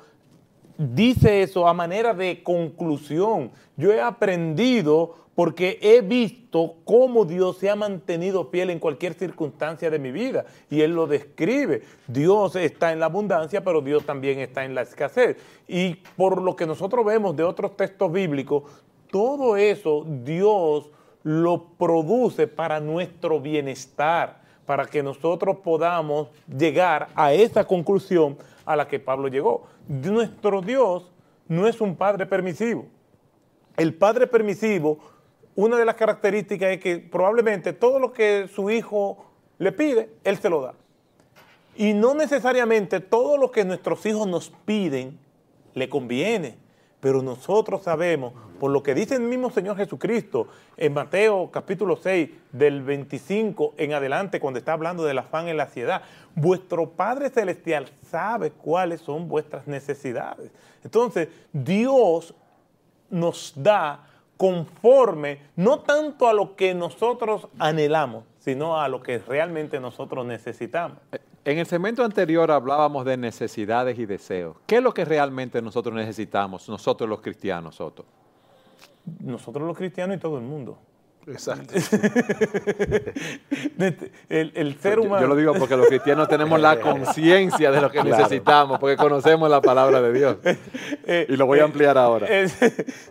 dice 0.79 1.43
eso 1.43 1.67
a 1.67 1.75
manera 1.75 2.15
de 2.15 2.43
conclusión. 2.43 3.51
Yo 3.77 3.93
he 3.93 4.01
aprendido 4.01 5.17
porque 5.35 5.79
he 5.83 6.01
visto 6.01 6.77
cómo 6.85 7.25
Dios 7.25 7.59
se 7.59 7.69
ha 7.69 7.75
mantenido 7.75 8.47
fiel 8.47 8.71
en 8.71 8.79
cualquier 8.79 9.15
circunstancia 9.15 9.91
de 9.91 9.99
mi 9.99 10.13
vida. 10.13 10.45
Y 10.71 10.83
Él 10.83 10.95
lo 10.95 11.07
describe. 11.07 11.83
Dios 12.07 12.55
está 12.57 12.93
en 12.93 13.01
la 13.01 13.07
abundancia, 13.07 13.65
pero 13.65 13.81
Dios 13.81 14.05
también 14.05 14.39
está 14.39 14.65
en 14.65 14.75
la 14.75 14.83
escasez. 14.83 15.37
Y 15.67 15.97
por 16.17 16.41
lo 16.41 16.55
que 16.55 16.67
nosotros 16.67 17.05
vemos 17.05 17.37
de 17.37 17.43
otros 17.43 17.77
textos 17.77 18.13
bíblicos, 18.13 18.63
todo 19.11 19.57
eso 19.57 20.07
Dios 20.25 20.91
lo 21.25 21.65
produce 21.79 22.47
para 22.47 22.79
nuestro 22.81 23.41
bienestar, 23.41 24.41
para 24.67 24.87
que 24.87 25.03
nosotros 25.03 25.57
podamos 25.65 26.29
llegar 26.47 27.09
a 27.15 27.33
esa 27.33 27.65
conclusión 27.65 28.37
a 28.65 28.77
la 28.77 28.89
que 28.89 29.01
Pablo 29.01 29.29
llegó. 29.29 29.67
Nuestro 29.89 30.61
Dios 30.61 31.13
no 31.49 31.67
es 31.67 31.81
un 31.81 31.97
padre 31.97 32.27
permisivo. 32.27 32.87
El 33.77 33.95
padre 33.95 34.27
permisivo, 34.27 34.99
una 35.55 35.77
de 35.77 35.85
las 35.85 35.97
características 35.97 36.71
es 36.71 36.81
que 36.81 36.99
probablemente 36.99 37.73
todo 37.73 37.99
lo 37.99 38.13
que 38.13 38.49
su 38.49 38.71
hijo 38.71 39.31
le 39.59 39.73
pide, 39.73 40.11
él 40.25 40.37
se 40.39 40.49
lo 40.49 40.63
da. 40.63 40.75
Y 41.77 41.93
no 41.93 42.15
necesariamente 42.15 43.01
todo 43.01 43.37
lo 43.37 43.51
que 43.51 43.65
nuestros 43.65 44.05
hijos 44.07 44.27
nos 44.29 44.51
piden 44.65 45.19
le 45.75 45.89
conviene. 45.89 46.57
Pero 47.05 47.21
nosotros 47.21 47.83
sabemos, 47.83 48.33
por 48.59 48.71
lo 48.71 48.83
que 48.83 48.95
dice 48.95 49.17
el 49.17 49.21
mismo 49.21 49.51
Señor 49.51 49.77
Jesucristo 49.77 50.49
en 50.79 50.95
Mateo 50.95 51.51
capítulo 51.53 51.99
6, 51.99 52.31
del 52.51 52.83
25 52.83 53.75
en 53.77 53.93
adelante, 53.93 54.41
cuando 54.41 54.59
está 54.59 54.73
hablando 54.73 55.05
del 55.05 55.19
afán 55.19 55.49
en 55.49 55.59
la 55.59 55.65
ansiedad, 55.65 56.01
vuestro 56.35 56.89
Padre 56.89 57.29
Celestial 57.29 57.91
sabe 58.11 58.53
cuáles 58.53 59.03
son 59.03 59.29
vuestras 59.29 59.67
necesidades. 59.67 60.51
Entonces, 60.83 61.29
Dios 61.53 62.33
nos 63.11 63.53
da 63.55 64.09
conforme, 64.39 65.41
no 65.57 65.81
tanto 65.81 66.27
a 66.27 66.33
lo 66.33 66.57
que 66.57 66.73
nosotros 66.73 67.49
anhelamos, 67.59 68.25
sino 68.39 68.81
a 68.81 68.89
lo 68.89 69.03
que 69.03 69.19
realmente 69.19 69.79
nosotros 69.79 70.25
necesitamos. 70.25 70.97
En 71.45 71.59
el 71.59 71.67
segmento 71.67 72.03
anterior 72.05 72.51
hablábamos 72.51 73.05
de 73.05 73.17
necesidades 73.17 73.99
y 73.99 74.07
deseos. 74.07 74.57
¿Qué 74.67 74.77
es 74.77 74.83
lo 74.83 74.95
que 74.95 75.05
realmente 75.05 75.61
nosotros 75.61 75.95
necesitamos, 75.95 76.69
nosotros 76.69 77.09
los 77.09 77.21
cristianos, 77.21 77.75
Soto? 77.77 78.07
Nosotros 79.21 79.67
los 79.67 79.77
cristianos 79.77 80.17
y 80.17 80.21
todo 80.21 80.39
el 80.39 80.45
mundo. 80.45 80.79
Exacto. 81.27 81.75
el, 84.29 84.53
el 84.55 84.75
ser 84.79 84.99
humano. 85.01 85.23
Yo 85.23 85.27
lo 85.29 85.37
digo 85.37 85.55
porque 85.55 85.77
los 85.77 85.87
cristianos 85.87 86.29
tenemos 86.29 86.61
la 86.61 86.81
conciencia 86.83 87.71
de 87.71 87.81
lo 87.81 87.91
que 87.91 88.01
Claro. 88.01 88.17
necesitamos, 88.17 88.79
porque 88.79 88.97
conocemos 88.97 89.49
la 89.51 89.61
palabra 89.61 90.01
de 90.03 90.13
Dios. 90.13 90.37
Eh, 91.07 91.27
Y 91.29 91.37
lo 91.37 91.45
voy 91.47 91.59
a 91.59 91.63
eh, 91.63 91.65
ampliar 91.67 91.99
ahora. 91.99 92.27
eh, 92.31 92.49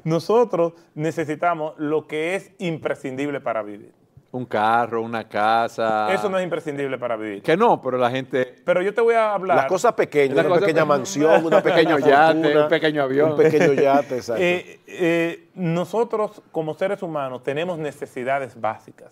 nosotros 0.03 0.73
necesitamos 0.95 1.75
lo 1.77 2.07
que 2.07 2.35
es 2.35 2.51
imprescindible 2.57 3.39
para 3.39 3.61
vivir. 3.61 3.91
Un 4.33 4.45
carro, 4.45 5.03
una 5.03 5.29
casa. 5.29 6.11
Eso 6.11 6.27
no 6.27 6.39
es 6.39 6.43
imprescindible 6.43 6.97
para 6.97 7.15
vivir. 7.15 7.43
Que 7.43 7.55
no, 7.55 7.79
pero 7.79 7.99
la 7.99 8.09
gente. 8.09 8.55
Pero 8.65 8.81
yo 8.81 8.91
te 8.91 8.99
voy 8.99 9.13
a 9.13 9.35
hablar. 9.35 9.57
Las 9.57 9.65
cosas 9.67 9.93
pequeñas, 9.93 10.39
una 10.39 10.49
cosas 10.49 10.63
pequeña 10.63 10.85
mansión, 10.85 11.45
una 11.45 11.57
Un 11.57 11.63
pequeña 11.63 11.95
pequeño 11.95 11.99
yate, 11.99 12.41
fortuna, 12.41 12.63
un 12.63 12.69
pequeño 12.69 13.03
avión. 13.03 13.31
Un 13.33 13.37
pequeño 13.37 13.73
yate, 13.81 14.15
exacto. 14.15 14.43
Eh, 14.43 14.79
eh, 14.87 15.49
nosotros 15.53 16.41
como 16.51 16.73
seres 16.73 17.03
humanos 17.03 17.43
tenemos 17.43 17.77
necesidades 17.77 18.59
básicas. 18.59 19.11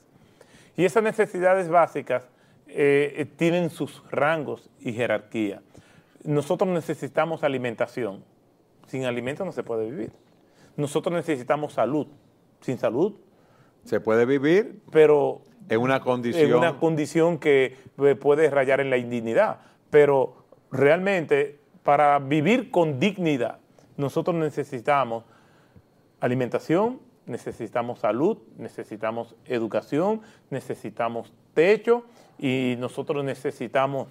Y 0.76 0.86
esas 0.86 1.04
necesidades 1.04 1.70
básicas 1.70 2.28
eh, 2.66 3.28
tienen 3.36 3.70
sus 3.70 4.02
rangos 4.10 4.72
y 4.80 4.92
jerarquía. 4.92 5.62
Nosotros 6.24 6.68
necesitamos 6.68 7.44
alimentación. 7.44 8.24
Sin 8.88 9.06
alimento 9.06 9.46
no 9.46 9.52
se 9.52 9.62
puede 9.62 9.86
vivir. 9.88 10.12
Nosotros 10.76 11.14
necesitamos 11.14 11.74
salud. 11.74 12.08
Sin 12.60 12.80
salud. 12.80 13.14
Se 13.86 14.00
puede 14.00 14.26
vivir, 14.26 14.82
pero 14.92 15.42
en 15.70 15.80
una 15.80 16.02
condición. 16.02 16.50
en 16.50 16.56
una 16.56 16.78
condición 16.78 17.38
que 17.38 17.78
eh, 17.98 18.16
puede 18.16 18.50
rayar 18.50 18.82
en 18.82 18.90
la 18.90 18.98
indignidad. 18.98 19.60
Pero 19.90 20.46
realmente, 20.72 21.60
para 21.84 22.20
vivir 22.20 22.72
con 22.72 23.00
dignidad, 23.00 23.60
nosotros 23.98 24.36
necesitamos 24.36 25.24
alimentación, 26.20 27.00
necesitamos 27.26 28.00
salud, 28.00 28.38
necesitamos 28.58 29.36
educación, 29.46 30.22
necesitamos 30.50 31.34
techo 31.54 32.04
y 32.38 32.76
nosotros 32.80 33.24
necesitamos 33.24 34.08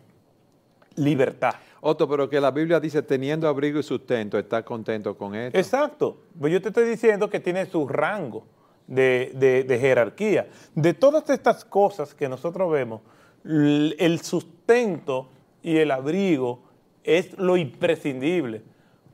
libertad. 0.96 1.54
Otto, 1.83 2.09
pero 2.09 2.28
que 2.28 2.40
la 2.40 2.50
Biblia 2.50 2.78
dice, 2.78 3.02
teniendo 3.02 3.48
abrigo 3.48 3.78
y 3.78 3.83
sustento, 3.83 4.38
está 4.38 4.62
contento 4.64 5.16
con 5.16 5.35
esto. 5.35 5.59
Exacto. 5.59 6.20
Pues 6.38 6.52
yo 6.52 6.61
te 6.61 6.68
estoy 6.68 6.85
diciendo 6.85 7.30
que 7.30 7.40
tiene 7.40 7.66
su 7.66 7.88
rango 7.88 8.44
de, 8.90 9.64
de- 9.66 9.79
jerarquía. 9.79 10.48
De 10.74 10.92
todas 10.92 11.31
estas 11.31 11.64
cosas 11.64 12.14
que 12.14 12.29
nosotros 12.29 12.70
vemos, 12.70 13.00
el 13.44 14.20
sustento 14.22 15.29
y 15.62 15.79
el 15.79 15.90
abrigo 15.90 16.62
es 17.05 17.38
lo 17.38 17.57
imprescindible. 17.57 18.62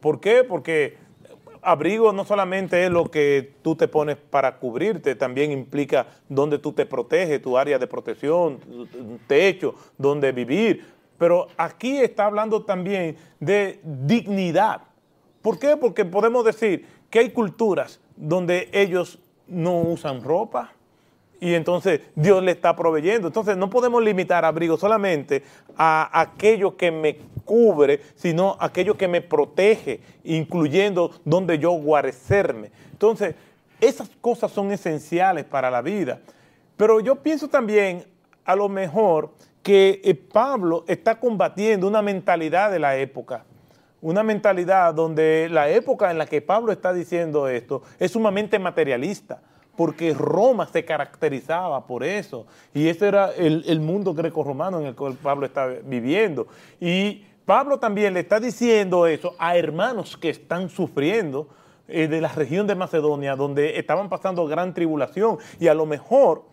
¿Por 0.01 0.19
qué? 0.19 0.43
Porque 0.43 0.97
abrigo 1.63 2.13
no 2.13 2.25
solamente 2.25 2.85
es 2.85 2.91
lo 2.91 3.11
que 3.11 3.55
tú 3.63 3.75
te 3.77 3.89
pones 3.89 4.17
para 4.17 4.59
cubrirte, 4.59 5.15
también 5.15 5.53
implica 5.53 6.07
dónde 6.29 6.59
tú 6.59 6.73
te 6.73 6.87
proteges, 6.87 7.43
tu 7.43 7.57
área 7.59 7.79
de 7.79 7.87
protección, 7.87 8.61
un 8.69 9.21
techo, 9.27 9.75
dónde 9.99 10.33
vivir. 10.33 10.85
Pero 11.19 11.49
aquí 11.57 11.99
está 11.99 12.27
hablando 12.27 12.65
también 12.65 13.17
de 13.41 13.81
dignidad. 13.85 14.83
¿Por 15.43 15.59
qué? 15.59 15.77
Porque 15.77 16.05
podemos 16.05 16.45
decir 16.45 16.87
que 17.11 17.21
hay 17.21 17.31
culturas 17.31 18.01
donde 18.17 18.69
ellos 18.73 19.19
no 19.49 19.81
usan 19.81 20.23
ropa 20.23 20.73
y 21.41 21.55
entonces 21.55 22.01
Dios 22.15 22.43
le 22.43 22.53
está 22.53 22.75
proveyendo. 22.75 23.29
Entonces 23.29 23.57
no 23.57 23.69
podemos 23.69 24.03
limitar 24.03 24.45
abrigo 24.45 24.77
solamente 24.77 25.43
a 25.77 26.21
aquello 26.21 26.77
que 26.77 26.91
me 26.91 27.19
cubre, 27.45 28.01
sino 28.15 28.57
aquello 28.59 28.97
que 28.97 29.09
me 29.09 29.21
protege, 29.21 30.01
incluyendo 30.25 31.11
donde 31.25 31.59
yo 31.59 31.73
guarecerme. 31.73 32.71
Entonces, 32.93 33.35
esas 33.81 34.09
cosas 34.21 34.51
son 34.51 34.73
esenciales 34.73 35.45
para 35.45 35.71
la 35.71 35.83
vida. 35.83 36.21
Pero 36.77 37.01
yo 37.01 37.17
pienso 37.17 37.49
también, 37.49 38.05
a 38.45 38.57
lo 38.57 38.69
mejor, 38.69 39.31
que 39.63 40.01
eh, 40.05 40.15
Pablo 40.15 40.85
está 40.87 41.19
combatiendo 41.19 41.87
una 41.87 42.01
mentalidad 42.01 42.71
de 42.71 42.79
la 42.79 42.97
época. 42.97 43.45
Una 44.07 44.23
mentalidad 44.23 44.95
donde 44.95 45.49
la 45.51 45.69
época 45.69 46.13
en 46.13 46.19
la 46.19 46.27
que 46.27 46.41
Pablo 46.41 46.71
está 46.71 46.93
diciendo 46.93 47.49
esto 47.49 47.83
es 47.99 48.13
sumamente 48.13 48.57
materialista, 48.57 49.43
porque 49.77 50.15
Roma 50.15 50.69
se 50.69 50.85
caracterizaba 50.85 51.89
por 51.89 52.05
eso. 52.05 52.47
Y 52.73 52.87
ese 52.87 53.09
era 53.09 53.33
el, 53.33 53.65
el 53.67 53.81
mundo 53.81 54.15
greco-romano 54.15 54.79
en 54.79 54.87
el 54.87 54.95
cual 54.95 55.15
Pablo 55.15 55.45
está 55.45 55.67
viviendo. 55.83 56.47
Y 56.79 57.25
Pablo 57.45 57.81
también 57.81 58.15
le 58.15 58.21
está 58.21 58.39
diciendo 58.39 59.09
eso 59.09 59.35
a 59.41 59.57
hermanos 59.57 60.17
que 60.17 60.31
están 60.31 60.69
sufriendo 60.69 61.49
eh, 61.89 62.07
de 62.07 62.21
la 62.21 62.29
región 62.29 62.69
de 62.69 62.77
Macedonia, 62.77 63.35
donde 63.35 63.77
estaban 63.77 64.09
pasando 64.09 64.47
gran 64.47 64.73
tribulación. 64.73 65.39
Y 65.59 65.67
a 65.67 65.75
lo 65.75 65.85
mejor 65.85 66.45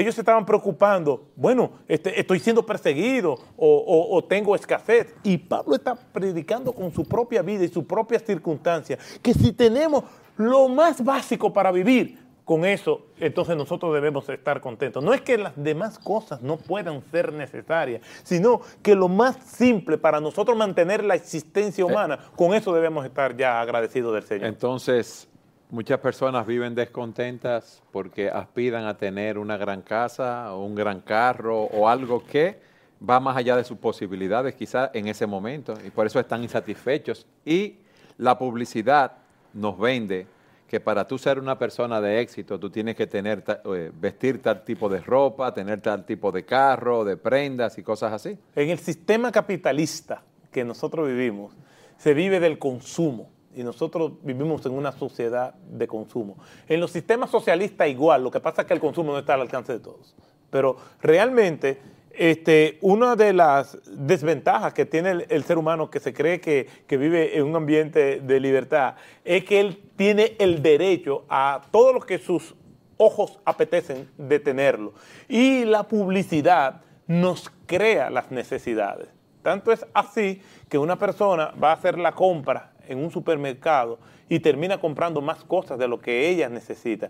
ellos 0.00 0.14
se 0.14 0.20
estaban 0.20 0.44
preocupando, 0.44 1.28
bueno, 1.36 1.70
este, 1.88 2.18
estoy 2.20 2.38
siendo 2.40 2.64
perseguido 2.66 3.34
o, 3.56 3.68
o- 3.76 4.16
o 4.16 4.24
tengo 4.24 4.54
escasez. 4.54 5.14
Y 5.22 5.38
Pablo 5.38 5.74
está 5.76 5.94
predicando 5.94 6.72
con 6.72 6.92
su 6.92 7.04
propia 7.04 7.42
vida 7.42 7.64
y 7.64 7.68
sus 7.68 7.84
propias 7.84 8.22
circunstancias, 8.24 8.98
que 9.22 9.32
si 9.34 9.52
tenemos 9.52 10.04
lo 10.36 10.68
más 10.68 11.02
básico 11.04 11.52
para 11.52 11.72
vivir, 11.72 12.24
con 12.44 12.64
eso, 12.64 13.06
entonces 13.18 13.56
nosotros 13.56 13.92
debemos 13.92 14.28
estar 14.28 14.60
contentos. 14.60 15.02
No 15.02 15.12
es 15.12 15.20
que 15.20 15.36
las 15.36 15.52
demás 15.56 15.98
cosas 15.98 16.42
no 16.42 16.58
puedan 16.58 17.02
ser 17.10 17.32
necesarias, 17.32 18.02
sino 18.22 18.60
que 18.82 18.94
lo 18.94 19.08
más 19.08 19.36
simple 19.44 19.98
para 19.98 20.20
nosotros 20.20 20.56
mantener 20.56 21.02
la 21.02 21.16
existencia 21.16 21.84
humana, 21.84 22.20
con 22.36 22.54
eso 22.54 22.72
debemos 22.72 23.04
estar 23.04 23.36
ya 23.36 23.60
agradecidos 23.60 24.14
del 24.14 24.22
Señor. 24.22 24.46
Entonces, 24.46 25.28
muchas 25.70 25.98
personas 26.00 26.46
viven 26.46 26.74
descontentas 26.74 27.82
porque 27.92 28.30
aspiran 28.30 28.84
a 28.84 28.96
tener 28.96 29.38
una 29.38 29.56
gran 29.56 29.82
casa 29.82 30.54
o 30.54 30.64
un 30.64 30.74
gran 30.74 31.00
carro 31.00 31.64
o 31.64 31.88
algo 31.88 32.24
que 32.24 32.60
va 33.08 33.20
más 33.20 33.36
allá 33.36 33.56
de 33.56 33.64
sus 33.64 33.78
posibilidades 33.78 34.54
quizás 34.54 34.90
en 34.94 35.08
ese 35.08 35.26
momento 35.26 35.74
y 35.84 35.90
por 35.90 36.06
eso 36.06 36.20
están 36.20 36.42
insatisfechos. 36.42 37.26
Y 37.44 37.78
la 38.18 38.38
publicidad 38.38 39.12
nos 39.52 39.78
vende 39.78 40.26
que 40.68 40.80
para 40.80 41.06
tú 41.06 41.16
ser 41.18 41.38
una 41.38 41.58
persona 41.58 42.00
de 42.00 42.20
éxito, 42.20 42.58
tú 42.58 42.70
tienes 42.70 42.96
que 42.96 43.06
tener, 43.06 43.44
eh, 43.66 43.90
vestir 43.94 44.42
tal 44.42 44.64
tipo 44.64 44.88
de 44.88 45.00
ropa, 45.00 45.54
tener 45.54 45.80
tal 45.80 46.04
tipo 46.04 46.32
de 46.32 46.44
carro, 46.44 47.04
de 47.04 47.16
prendas 47.16 47.78
y 47.78 47.82
cosas 47.82 48.12
así. 48.12 48.36
En 48.54 48.70
el 48.70 48.78
sistema 48.78 49.30
capitalista 49.30 50.22
que 50.50 50.64
nosotros 50.64 51.06
vivimos, 51.06 51.52
se 51.98 52.14
vive 52.14 52.40
del 52.40 52.58
consumo 52.58 53.30
y 53.56 53.64
nosotros 53.64 54.12
vivimos 54.22 54.64
en 54.66 54.72
una 54.72 54.92
sociedad 54.92 55.54
de 55.54 55.88
consumo. 55.88 56.36
En 56.68 56.78
los 56.78 56.90
sistemas 56.90 57.30
socialistas 57.30 57.88
igual, 57.88 58.22
lo 58.22 58.30
que 58.30 58.38
pasa 58.38 58.62
es 58.62 58.68
que 58.68 58.74
el 58.74 58.80
consumo 58.80 59.12
no 59.12 59.18
está 59.18 59.34
al 59.34 59.40
alcance 59.40 59.72
de 59.72 59.80
todos. 59.80 60.14
Pero 60.50 60.76
realmente 61.00 61.80
este, 62.12 62.76
una 62.82 63.16
de 63.16 63.32
las 63.32 63.78
desventajas 63.86 64.74
que 64.74 64.84
tiene 64.84 65.24
el, 65.28 65.44
ser 65.44 65.56
humano 65.56 65.90
que 65.90 66.00
se 66.00 66.12
cree 66.12 66.38
que, 66.38 66.68
vive 66.88 67.38
en 67.38 67.44
un 67.44 67.56
ambiente 67.56 68.20
de 68.20 68.40
libertad 68.40 68.96
es 69.24 69.44
que 69.44 69.60
él 69.60 69.82
tiene 69.96 70.36
el 70.38 70.62
derecho 70.62 71.24
a 71.30 71.62
todo 71.70 71.94
lo 71.94 72.00
que 72.00 72.18
sus 72.18 72.54
ojos 72.98 73.40
apetecen 73.46 74.08
de 74.18 74.38
tenerlo. 74.38 74.92
Y 75.28 75.64
la 75.64 75.84
publicidad 75.84 76.82
nos 77.06 77.50
crea 77.64 78.10
las 78.10 78.30
necesidades. 78.30 79.08
Tanto 79.42 79.72
es 79.72 79.86
así 79.94 80.42
que 80.68 80.76
una 80.76 80.98
persona 80.98 81.54
va 81.62 81.70
a 81.70 81.74
hacer 81.74 81.98
la 81.98 82.12
compra 82.12 82.75
en 82.88 82.98
un 82.98 83.10
supermercado 83.10 83.98
y 84.28 84.40
termina 84.40 84.78
comprando 84.78 85.20
más 85.20 85.44
cosas 85.44 85.78
de 85.78 85.88
lo 85.88 86.00
que 86.00 86.28
ella 86.28 86.48
necesita. 86.48 87.08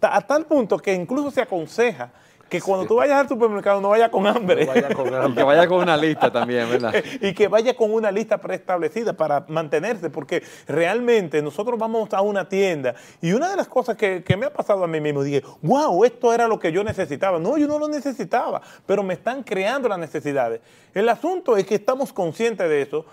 A 0.00 0.20
tal 0.20 0.46
punto 0.46 0.78
que 0.78 0.94
incluso 0.94 1.30
se 1.30 1.40
aconseja 1.40 2.12
que 2.48 2.60
cuando 2.60 2.86
tú 2.86 2.96
vayas 2.96 3.20
al 3.20 3.28
supermercado 3.28 3.80
no 3.80 3.90
vayas 3.90 4.10
con 4.10 4.26
hambre. 4.26 4.62
Y 4.62 4.66
que 5.34 5.42
vaya 5.42 5.66
con 5.66 5.80
una 5.80 5.96
lista 5.96 6.32
también, 6.32 6.68
¿verdad? 6.70 6.94
y 7.20 7.34
que 7.34 7.48
vaya 7.48 7.76
con 7.76 7.92
una 7.92 8.10
lista 8.10 8.38
preestablecida 8.38 9.12
para 9.12 9.44
mantenerse, 9.48 10.10
porque 10.10 10.42
realmente 10.66 11.42
nosotros 11.42 11.78
vamos 11.78 12.12
a 12.12 12.22
una 12.22 12.48
tienda 12.48 12.94
y 13.20 13.32
una 13.32 13.50
de 13.50 13.56
las 13.56 13.68
cosas 13.68 13.96
que, 13.96 14.24
me 14.38 14.46
ha 14.46 14.52
pasado 14.52 14.84
a 14.84 14.86
mí 14.86 15.00
mismo, 15.00 15.22
dije, 15.22 15.42
wow, 15.62 16.04
esto 16.04 16.32
era 16.32 16.46
lo 16.46 16.58
que 16.58 16.70
yo 16.70 16.84
necesitaba. 16.84 17.38
No, 17.38 17.58
yo 17.58 17.66
no 17.66 17.78
lo 17.78 17.88
necesitaba, 17.88 18.62
pero 18.86 19.02
me 19.02 19.14
están 19.14 19.42
creando 19.42 19.88
las 19.88 19.98
necesidades. 19.98 20.60
El 20.94 21.08
asunto 21.08 21.56
es 21.56 21.66
que 21.66 21.74
estamos 21.74 22.12
conscientes 22.12 22.68
de 22.68 22.82
eso, 22.82 23.04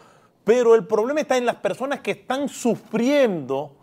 pero 0.45 0.75
el 0.75 0.85
problema 0.85 1.19
está 1.19 1.35
en 1.35 1.45
las 1.45 1.57
personas 1.57 1.99
que 1.99 2.11
están 2.11 2.47
sufriendo 2.47 3.75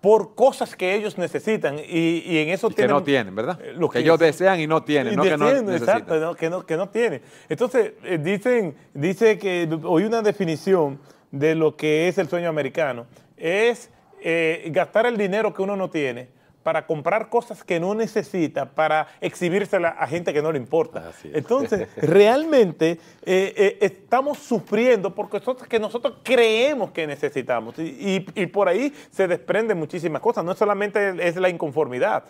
por 0.00 0.34
cosas 0.34 0.74
que 0.74 0.96
ellos 0.96 1.16
necesitan 1.16 1.78
y, 1.78 2.38
en 2.38 2.48
eso 2.48 2.68
tienen... 2.70 2.88
Que 2.88 2.92
no 2.92 3.04
tienen, 3.04 3.34
¿verdad? 3.36 3.60
Eh, 3.62 3.72
lo 3.76 3.88
que, 3.88 4.00
ellos 4.00 4.18
desean 4.18 4.58
y 4.58 4.66
no 4.66 4.82
tienen, 4.82 5.14
no 5.14 5.22
que 5.22 5.36
no 5.36 5.48
Exacto, 5.72 6.34
que 6.34 6.50
no, 6.50 6.66
que 6.66 6.76
no 6.76 6.88
tienen. 6.88 7.22
Entonces, 7.48 7.92
eh, 8.02 8.18
dicen, 8.20 8.74
dice 8.94 9.38
que 9.38 9.68
hoy 9.84 10.02
una 10.02 10.20
definición 10.20 10.98
de 11.30 11.54
lo 11.54 11.76
que 11.76 12.08
es 12.08 12.18
el 12.18 12.28
sueño 12.28 12.48
americano 12.48 13.06
es 13.36 13.90
eh, 14.20 14.68
gastar 14.72 15.06
el 15.06 15.16
dinero 15.16 15.54
que 15.54 15.62
uno 15.62 15.76
no 15.76 15.88
tiene 15.88 16.28
para 16.62 16.86
comprar 16.86 17.28
cosas 17.28 17.64
que 17.64 17.80
no 17.80 17.94
necesita, 17.94 18.66
para 18.66 19.08
exhibírsela 19.20 19.88
a 19.88 20.06
gente 20.06 20.32
que 20.32 20.42
no 20.42 20.52
le 20.52 20.58
importa. 20.58 21.12
Entonces, 21.24 21.88
realmente 21.96 22.92
eh, 23.24 23.54
eh, 23.56 23.78
estamos 23.80 24.38
sufriendo 24.38 25.14
por 25.14 25.28
cosas 25.28 25.68
que 25.68 25.78
nosotros 25.78 26.18
creemos 26.22 26.92
que 26.92 27.06
necesitamos. 27.06 27.74
Y, 27.78 28.20
por 28.52 28.68
ahí 28.68 28.92
se 29.10 29.26
desprenden 29.26 29.78
muchísimas 29.78 30.20
cosas. 30.22 30.44
No 30.44 30.54
solamente 30.54 31.26
es 31.26 31.36
la 31.36 31.48
inconformidad 31.48 32.24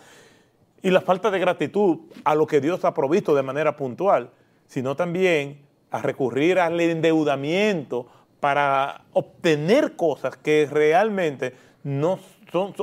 y 0.81 0.89
la 0.89 1.01
falta 1.01 1.29
de 1.31 1.39
gratitud 1.39 1.99
a 2.23 2.35
lo 2.35 2.47
que 2.47 2.61
Dios 2.61 2.85
ha 2.85 2.93
provisto 2.93 3.35
de 3.35 3.43
manera 3.43 3.75
puntual, 3.75 4.31
sino 4.67 4.95
también 4.95 5.61
a 5.91 6.01
recurrir 6.01 6.59
al 6.59 6.79
endeudamiento 6.79 8.07
para 8.39 9.05
obtener 9.13 9.95
cosas 9.95 10.35
que 10.37 10.67
realmente 10.69 11.53
no 11.83 12.19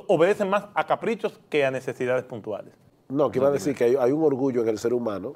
obedecen 0.06 0.48
más 0.48 0.66
a 0.74 0.86
caprichos 0.86 1.40
que 1.48 1.64
a 1.64 1.70
necesidades 1.70 2.24
puntuales. 2.24 2.74
No, 3.08 3.30
que 3.30 3.38
iba 3.38 3.48
a 3.48 3.52
decir 3.52 3.74
que 3.74 3.96
hay, 3.98 4.12
un 4.12 4.22
orgullo 4.22 4.62
en 4.62 4.68
el 4.68 4.78
ser 4.78 4.94
humano 4.94 5.34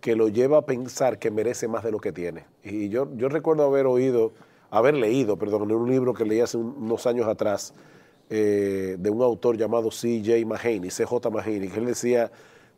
que 0.00 0.16
lo 0.16 0.28
lleva 0.28 0.58
a 0.58 0.62
pensar 0.62 1.18
que 1.18 1.30
merece 1.30 1.68
más 1.68 1.84
de 1.84 1.92
lo 1.92 1.98
que 1.98 2.12
tiene. 2.12 2.44
Y 2.64 2.88
yo, 2.88 3.08
yo 3.14 3.28
recuerdo 3.28 3.64
haber 3.64 3.86
oído, 3.86 4.32
haber 4.70 4.94
leído, 4.94 5.36
perdón, 5.36 5.70
en 5.70 5.76
un 5.76 5.90
libro 5.90 6.14
que 6.14 6.24
leí 6.24 6.40
hace 6.40 6.56
unos 6.56 7.06
años 7.06 7.28
atrás, 7.28 7.74
eh, 8.30 8.96
de 8.98 9.10
un 9.10 9.22
autor 9.22 9.56
llamado 9.56 9.90
C.J. 9.90 10.46
Mahaney, 10.46 10.90
C.J. 10.90 11.30
Mahaney, 11.30 11.68
que 11.68 11.78
él 11.78 11.86
decía, 11.86 12.32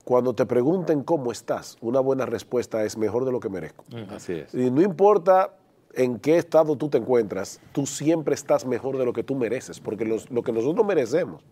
cuando 0.04 0.34
te 0.34 0.44
pregunten 0.44 1.02
cómo 1.02 1.32
estás, 1.32 1.78
una 1.80 2.00
buena 2.00 2.26
respuesta 2.26 2.84
es 2.84 2.98
mejor 2.98 3.24
de 3.24 3.32
lo 3.32 3.40
que 3.40 3.48
merezco. 3.48 3.84
Así 4.10 4.34
es. 4.34 4.52
Y 4.52 4.70
no 4.70 4.82
importa 4.82 5.54
en 5.96 6.18
qué 6.18 6.38
estado 6.38 6.76
tú 6.76 6.88
te 6.88 6.98
encuentras, 6.98 7.60
tú 7.72 7.86
siempre 7.86 8.34
estás 8.34 8.66
mejor 8.66 8.98
de 8.98 9.04
lo 9.04 9.12
que 9.12 9.22
tú 9.22 9.34
mereces, 9.34 9.80
porque 9.80 10.04
lo 10.04 10.42
que 10.42 10.52
nosotros 10.52 10.86
merecemos 10.86 11.42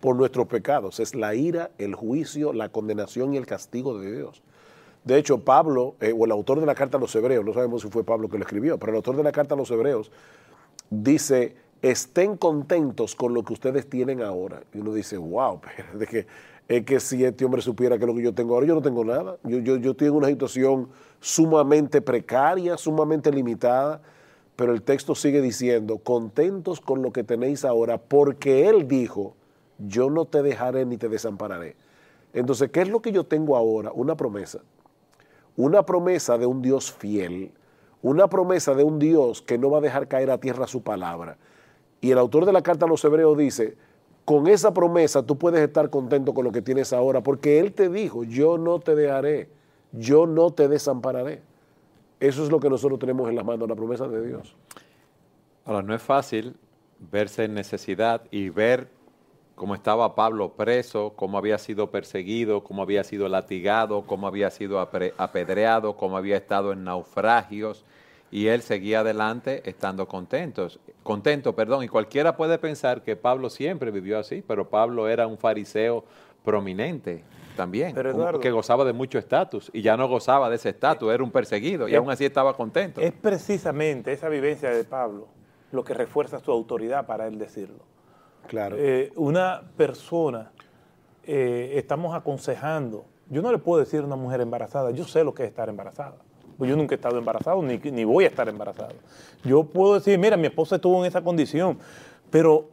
por 0.00 0.16
nuestros 0.16 0.46
pecados 0.46 1.00
es 1.00 1.14
la 1.14 1.34
ira, 1.34 1.70
el 1.78 1.94
juicio, 1.94 2.52
la 2.52 2.68
condenación 2.68 3.34
y 3.34 3.36
el 3.36 3.46
castigo 3.46 3.98
de 3.98 4.16
Dios. 4.16 4.42
De 5.04 5.16
hecho, 5.18 5.38
Pablo, 5.38 5.94
eh, 6.00 6.12
o 6.16 6.24
el 6.24 6.32
autor 6.32 6.60
de 6.60 6.66
la 6.66 6.74
carta 6.74 6.98
a 6.98 7.00
los 7.00 7.14
hebreos, 7.14 7.44
no 7.44 7.54
sabemos 7.54 7.82
si 7.82 7.88
fue 7.88 8.04
Pablo 8.04 8.28
que 8.28 8.38
lo 8.38 8.44
escribió, 8.44 8.78
pero 8.78 8.90
el 8.90 8.96
autor 8.96 9.16
de 9.16 9.22
la 9.22 9.32
carta 9.32 9.54
a 9.54 9.56
los 9.56 9.70
hebreos 9.70 10.10
dice, 10.90 11.54
estén 11.80 12.36
contentos 12.36 13.14
con 13.14 13.32
lo 13.32 13.44
que 13.44 13.52
ustedes 13.52 13.88
tienen 13.88 14.20
ahora. 14.20 14.62
Y 14.74 14.78
uno 14.78 14.92
dice, 14.92 15.16
wow, 15.16 15.60
de 15.94 16.06
que, 16.06 16.26
es 16.68 16.84
que 16.84 16.98
si 16.98 17.24
este 17.24 17.44
hombre 17.44 17.62
supiera 17.62 17.98
que 17.98 18.06
lo 18.06 18.14
que 18.14 18.22
yo 18.22 18.34
tengo 18.34 18.54
ahora, 18.54 18.66
yo 18.66 18.74
no 18.74 18.82
tengo 18.82 19.04
nada. 19.04 19.38
Yo, 19.44 19.58
yo, 19.58 19.76
yo 19.76 19.92
estoy 19.92 20.08
en 20.08 20.14
una 20.14 20.28
situación 20.28 20.88
sumamente 21.20 22.02
precaria, 22.02 22.76
sumamente 22.76 23.30
limitada, 23.30 24.02
pero 24.56 24.72
el 24.72 24.82
texto 24.82 25.14
sigue 25.14 25.40
diciendo, 25.40 25.98
contentos 25.98 26.80
con 26.80 27.02
lo 27.02 27.12
que 27.12 27.22
tenéis 27.22 27.64
ahora, 27.64 27.98
porque 27.98 28.68
Él 28.68 28.88
dijo, 28.88 29.34
yo 29.78 30.10
no 30.10 30.24
te 30.24 30.42
dejaré 30.42 30.86
ni 30.86 30.96
te 30.96 31.08
desampararé. 31.08 31.76
Entonces, 32.32 32.70
¿qué 32.70 32.82
es 32.82 32.88
lo 32.88 33.00
que 33.00 33.12
yo 33.12 33.24
tengo 33.24 33.56
ahora? 33.56 33.92
Una 33.92 34.16
promesa. 34.16 34.60
Una 35.56 35.86
promesa 35.86 36.36
de 36.36 36.46
un 36.46 36.62
Dios 36.62 36.92
fiel, 36.92 37.52
una 38.02 38.28
promesa 38.28 38.74
de 38.74 38.84
un 38.84 38.98
Dios 38.98 39.40
que 39.40 39.56
no 39.56 39.70
va 39.70 39.78
a 39.78 39.80
dejar 39.80 40.08
caer 40.08 40.30
a 40.30 40.38
tierra 40.38 40.66
su 40.66 40.82
palabra. 40.82 41.38
Y 42.00 42.10
el 42.10 42.18
autor 42.18 42.44
de 42.44 42.52
la 42.52 42.62
carta 42.62 42.86
a 42.86 42.88
los 42.88 43.04
hebreos 43.04 43.38
dice, 43.38 43.76
con 44.26 44.46
esa 44.46 44.74
promesa 44.74 45.22
tú 45.24 45.38
puedes 45.38 45.62
estar 45.62 45.88
contento 45.88 46.34
con 46.34 46.44
lo 46.44 46.52
que 46.52 46.60
tienes 46.60 46.92
ahora, 46.92 47.22
porque 47.22 47.58
Él 47.58 47.72
te 47.72 47.88
dijo, 47.88 48.24
yo 48.24 48.58
no 48.58 48.78
te 48.80 48.94
dejaré 48.94 49.48
yo 49.92 50.26
no 50.26 50.52
te 50.52 50.68
desampararé. 50.68 51.42
Eso 52.20 52.44
es 52.44 52.50
lo 52.50 52.60
que 52.60 52.70
nosotros 52.70 52.98
tenemos 52.98 53.28
en 53.28 53.36
las 53.36 53.44
manos, 53.44 53.68
la 53.68 53.74
promesa 53.74 54.08
de 54.08 54.26
Dios. 54.26 54.54
Ahora, 55.64 55.82
no 55.82 55.94
es 55.94 56.02
fácil 56.02 56.54
verse 56.98 57.44
en 57.44 57.54
necesidad 57.54 58.22
y 58.30 58.48
ver 58.48 58.88
cómo 59.54 59.74
estaba 59.74 60.14
Pablo 60.14 60.52
preso, 60.52 61.12
cómo 61.16 61.38
había 61.38 61.58
sido 61.58 61.90
perseguido, 61.90 62.62
cómo 62.62 62.82
había 62.82 63.04
sido 63.04 63.28
latigado, 63.28 64.06
cómo 64.06 64.26
había 64.26 64.50
sido 64.50 64.80
apedreado, 64.80 65.96
cómo 65.96 66.16
había 66.16 66.36
estado 66.36 66.72
en 66.72 66.84
naufragios 66.84 67.84
y 68.30 68.48
él 68.48 68.62
seguía 68.62 69.00
adelante 69.00 69.62
estando 69.68 70.08
contentos, 70.08 70.80
contento, 71.02 71.54
perdón, 71.54 71.84
y 71.84 71.88
cualquiera 71.88 72.36
puede 72.36 72.58
pensar 72.58 73.02
que 73.02 73.16
Pablo 73.16 73.50
siempre 73.50 73.90
vivió 73.90 74.18
así, 74.18 74.42
pero 74.46 74.68
Pablo 74.68 75.08
era 75.08 75.26
un 75.26 75.38
fariseo 75.38 76.04
prominente, 76.44 77.24
también, 77.56 77.96
que 78.40 78.50
gozaba 78.50 78.84
de 78.84 78.92
mucho 78.92 79.18
estatus 79.18 79.70
y 79.72 79.82
ya 79.82 79.96
no 79.96 80.06
gozaba 80.06 80.48
de 80.48 80.56
ese 80.56 80.68
estatus, 80.68 81.12
era 81.12 81.24
un 81.24 81.32
perseguido 81.32 81.88
y 81.88 81.94
aún 81.94 82.10
así 82.10 82.24
estaba 82.24 82.54
contento. 82.54 83.00
Es 83.00 83.12
precisamente 83.12 84.12
esa 84.12 84.28
vivencia 84.28 84.70
de 84.70 84.84
Pablo 84.84 85.28
lo 85.72 85.82
que 85.82 85.94
refuerza 85.94 86.38
su 86.38 86.52
autoridad 86.52 87.06
para 87.06 87.26
él 87.26 87.38
decirlo. 87.38 87.84
Claro. 88.46 88.76
Eh, 88.78 89.12
una 89.16 89.62
persona, 89.76 90.52
eh, 91.24 91.72
estamos 91.74 92.14
aconsejando, 92.14 93.06
yo 93.28 93.42
no 93.42 93.50
le 93.50 93.58
puedo 93.58 93.80
decir 93.80 94.00
a 94.00 94.04
una 94.04 94.16
mujer 94.16 94.40
embarazada, 94.40 94.92
yo 94.92 95.04
sé 95.04 95.24
lo 95.24 95.34
que 95.34 95.42
es 95.42 95.48
estar 95.48 95.68
embarazada. 95.68 96.18
Pues 96.58 96.70
yo 96.70 96.76
nunca 96.76 96.94
he 96.94 96.96
estado 96.96 97.18
embarazado, 97.18 97.62
ni, 97.62 97.78
ni 97.78 98.04
voy 98.04 98.24
a 98.24 98.28
estar 98.28 98.48
embarazado. 98.48 98.94
Yo 99.44 99.64
puedo 99.64 99.94
decir, 99.94 100.18
mira, 100.18 100.36
mi 100.36 100.46
esposa 100.46 100.76
estuvo 100.76 100.98
en 101.00 101.06
esa 101.06 101.22
condición, 101.22 101.78
pero 102.30 102.68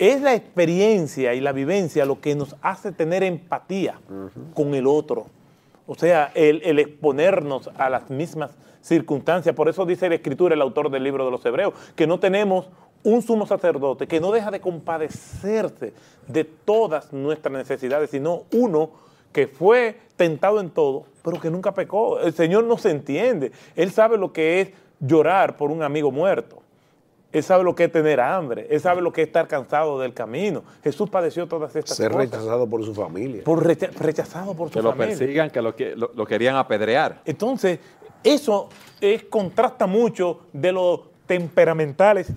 es 0.00 0.22
la 0.22 0.34
experiencia 0.34 1.34
y 1.34 1.40
la 1.40 1.52
vivencia 1.52 2.06
lo 2.06 2.20
que 2.20 2.34
nos 2.34 2.56
hace 2.62 2.90
tener 2.90 3.22
empatía 3.22 4.00
con 4.54 4.74
el 4.74 4.86
otro. 4.86 5.26
O 5.86 5.94
sea, 5.94 6.32
el, 6.34 6.78
exponernos 6.78 7.68
a 7.76 7.90
las 7.90 8.08
mismas 8.08 8.52
circunstancias. 8.80 9.54
Por 9.54 9.68
eso 9.68 9.84
dice 9.84 10.08
la 10.08 10.14
Escritura, 10.14 10.54
el 10.54 10.62
autor 10.62 10.90
del 10.90 11.04
libro 11.04 11.26
de 11.26 11.30
los 11.30 11.44
Hebreos, 11.44 11.74
que 11.96 12.06
no 12.06 12.18
tenemos 12.18 12.70
un 13.02 13.22
sumo 13.22 13.46
sacerdote 13.46 14.06
que 14.06 14.20
no 14.20 14.30
deja 14.30 14.50
de 14.50 14.60
compadecerse 14.60 15.92
de 16.26 16.44
todas 16.44 17.12
nuestras 17.12 17.52
necesidades, 17.52 18.10
sino 18.10 18.44
uno 18.52 18.90
que 19.32 19.46
fue 19.46 19.98
tentado 20.16 20.60
en 20.60 20.70
todo, 20.70 21.04
pero 21.22 21.40
que 21.40 21.50
nunca 21.50 21.72
pecó. 21.72 22.18
El 22.20 22.32
Señor 22.34 22.64
no 22.64 22.76
se 22.78 22.90
entiende. 22.90 23.52
Él 23.76 23.90
sabe 23.92 24.18
lo 24.18 24.32
que 24.32 24.60
es 24.60 24.70
llorar 25.00 25.56
por 25.56 25.70
un 25.70 25.82
amigo 25.82 26.10
muerto. 26.10 26.58
Él 27.32 27.44
sabe 27.44 27.62
lo 27.62 27.76
que 27.76 27.84
es 27.84 27.92
tener 27.92 28.20
hambre. 28.20 28.66
Él 28.70 28.80
sabe 28.80 29.00
lo 29.00 29.12
que 29.12 29.22
es 29.22 29.28
estar 29.28 29.46
cansado 29.46 30.00
del 30.00 30.12
camino. 30.12 30.64
Jesús 30.82 31.08
padeció 31.08 31.46
todas 31.46 31.76
estas 31.76 31.96
Ser 31.96 32.10
cosas. 32.10 32.24
rechazado 32.30 32.68
por 32.68 32.84
su 32.84 32.92
familia. 32.92 33.44
Por 33.44 33.64
recha- 33.64 33.90
rechazado 33.98 34.52
por 34.54 34.68
su 34.68 34.74
Que 34.74 34.82
lo 34.82 34.90
familia. 34.90 35.16
persigan, 35.16 35.50
que 35.50 35.62
lo, 35.62 35.76
que- 35.76 35.94
lo- 35.94 36.10
lo 36.12 36.26
querían 36.26 36.56
apedrear. 36.56 37.20
Entonces, 37.24 37.78
eso 38.24 38.68
es, 39.00 39.22
contrasta 39.24 39.86
mucho 39.86 40.40
de 40.52 40.72
los 40.72 41.00
temperamentales 41.26 42.32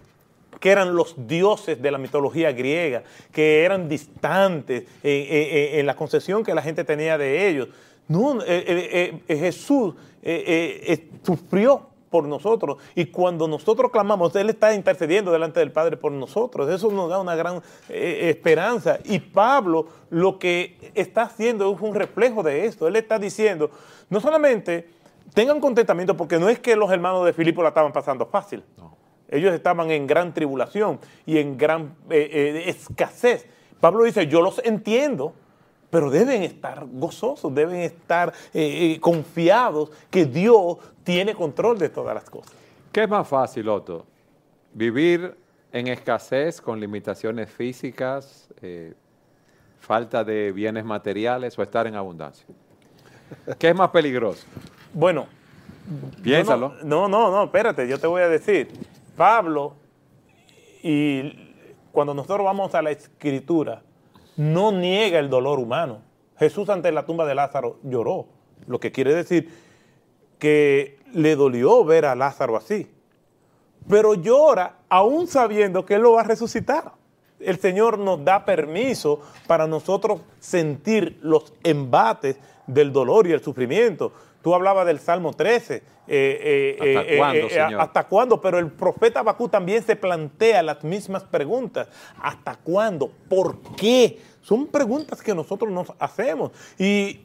que 0.64 0.72
eran 0.72 0.96
los 0.96 1.28
dioses 1.28 1.82
de 1.82 1.92
la 1.92 1.98
mitología 1.98 2.54
griega, 2.54 3.04
que 3.34 3.66
eran 3.66 3.90
distantes 3.90 4.86
en 5.04 5.86
la 5.86 5.94
concepción 5.94 6.42
que 6.42 6.56
la 6.56 6.62
gente 6.62 6.86
tenía 6.86 7.18
de 7.18 7.50
ellos. 7.50 7.68
No, 8.08 8.42
eh, 8.42 8.46
eh, 8.48 9.22
eh, 9.28 9.38
Jesús 9.38 9.94
sufrió 11.22 11.86
por 12.10 12.24
nosotros 12.30 12.78
y 12.96 13.08
cuando 13.08 13.46
nosotros 13.46 13.92
clamamos, 13.92 14.34
Él 14.38 14.52
está 14.52 14.74
intercediendo 14.74 15.34
delante 15.34 15.60
del 15.60 15.74
Padre 15.74 15.98
por 15.98 16.14
nosotros. 16.14 16.70
Eso 16.70 16.90
nos 16.94 17.10
da 17.10 17.20
una 17.20 17.36
gran 17.36 17.62
esperanza. 17.90 19.00
Y 19.04 19.20
Pablo 19.20 19.88
lo 20.12 20.40
que 20.40 20.78
está 20.96 21.24
haciendo 21.24 21.74
es 21.74 21.82
un 21.82 21.94
reflejo 21.94 22.42
de 22.42 22.68
esto. 22.68 22.88
Él 22.88 22.96
está 22.96 23.20
diciendo, 23.20 23.70
no 24.10 24.22
solamente 24.22 24.88
tengan 25.34 25.60
contentamiento, 25.60 26.16
porque 26.16 26.40
no 26.40 26.48
es 26.48 26.60
que 26.60 26.78
los 26.78 26.90
hermanos 26.90 27.26
de 27.26 27.34
Filipo 27.34 27.62
la 27.62 27.68
estaban 27.68 27.92
pasando 27.92 28.26
fácil. 28.26 28.64
Ellos 29.34 29.54
estaban 29.54 29.90
en 29.90 30.06
gran 30.06 30.34
tribulación 30.34 31.00
y 31.26 31.40
en 31.40 31.58
gran 31.58 31.96
eh, 32.10 32.30
eh, 32.32 32.64
escasez. 32.68 33.48
Pablo 33.80 34.04
dice, 34.04 34.28
yo 34.28 34.42
los 34.42 34.62
entiendo, 34.64 35.34
pero 35.90 36.10
deben 36.10 36.44
estar 36.44 36.86
gozosos, 36.86 37.54
deben 37.54 37.78
estar 37.78 38.32
eh, 38.54 38.98
confiados 39.02 39.92
que 40.10 40.26
Dios 40.26 40.78
tiene 41.04 41.34
control 41.34 41.80
de 41.80 41.90
todas 41.90 42.14
las 42.14 42.30
cosas. 42.30 42.54
¿Qué 42.92 43.04
es 43.04 43.10
más 43.10 43.28
fácil, 43.28 43.68
Otto? 43.70 44.06
¿Vivir 44.74 45.36
en 45.72 45.88
escasez 45.88 46.62
con 46.62 46.80
limitaciones 46.80 47.50
físicas, 47.50 48.48
eh, 48.62 48.94
falta 49.80 50.24
de 50.24 50.52
bienes 50.52 50.86
materiales 50.86 51.58
o 51.58 51.64
estar 51.64 51.88
en 51.88 51.96
abundancia? 51.96 52.46
¿Qué 53.58 53.70
es 53.70 53.76
más 53.76 53.90
peligroso? 53.90 54.46
Bueno, 54.94 55.26
Piénsalo. 56.22 56.76
No, 56.84 57.08
no, 57.08 57.30
no, 57.30 57.44
espérate, 57.44 57.88
yo 57.88 58.00
te 58.00 58.08
voy 58.08 58.22
a 58.22 58.30
decir. 58.30 58.70
Pablo, 59.16 59.76
y 60.82 61.32
cuando 61.92 62.14
nosotros 62.14 62.44
vamos 62.44 62.74
a 62.76 62.82
la 62.82 62.92
escritura, 62.92 63.82
no 64.36 64.72
niega 64.72 65.20
el 65.20 65.30
dolor 65.30 65.60
humano. 65.60 66.02
Jesús 66.38 66.68
ante 66.70 66.92
la 66.92 67.06
tumba 67.06 67.26
de 67.26 67.36
Lázaro 67.36 67.78
lloró, 67.84 68.28
lo 68.68 68.80
que 68.80 68.92
quiere 68.92 69.14
decir 69.14 69.50
que 70.40 71.00
le 71.14 71.36
dolió 71.36 71.86
ver 71.86 72.06
a 72.06 72.16
Lázaro 72.16 72.58
así. 72.58 72.90
Pero 73.88 74.16
llora 74.16 74.80
aún 74.90 75.28
sabiendo 75.28 75.86
que 75.86 75.96
Él 75.96 76.02
lo 76.02 76.14
va 76.14 76.22
a 76.22 76.26
resucitar. 76.26 76.94
El 77.40 77.60
Señor 77.60 78.00
nos 78.00 78.24
da 78.24 78.46
permiso 78.46 79.22
para 79.48 79.68
nosotros 79.68 80.22
sentir 80.40 81.20
los 81.22 81.54
embates 81.64 82.38
del 82.68 82.92
dolor 82.92 83.28
y 83.28 83.34
el 83.34 83.42
sufrimiento. 83.42 84.14
Tú 84.44 84.54
hablabas 84.54 84.86
del 84.86 85.00
Salmo 85.00 85.32
13. 85.32 85.76
eh, 85.76 85.84
eh, 86.08 86.78
¿Hasta 86.78 87.14
eh, 87.14 87.18
cuándo, 87.18 87.50
Señor? 87.50 87.82
¿Hasta 87.82 88.08
cuándo? 88.08 88.42
Pero 88.42 88.60
el 88.60 88.70
profeta 88.70 89.24
Bakú 89.24 89.48
también 89.48 89.82
se 89.82 89.96
plantea 89.96 90.62
las 90.62 90.84
mismas 90.84 91.24
preguntas. 91.24 91.88
¿Hasta 92.22 92.58
cuándo? 92.58 93.10
¿Por 93.30 93.62
qué? 93.78 94.20
Son 94.42 94.68
preguntas 94.68 95.22
que 95.22 95.34
nosotros 95.34 95.72
nos 95.72 95.94
hacemos. 95.98 96.52
Y 96.78 97.22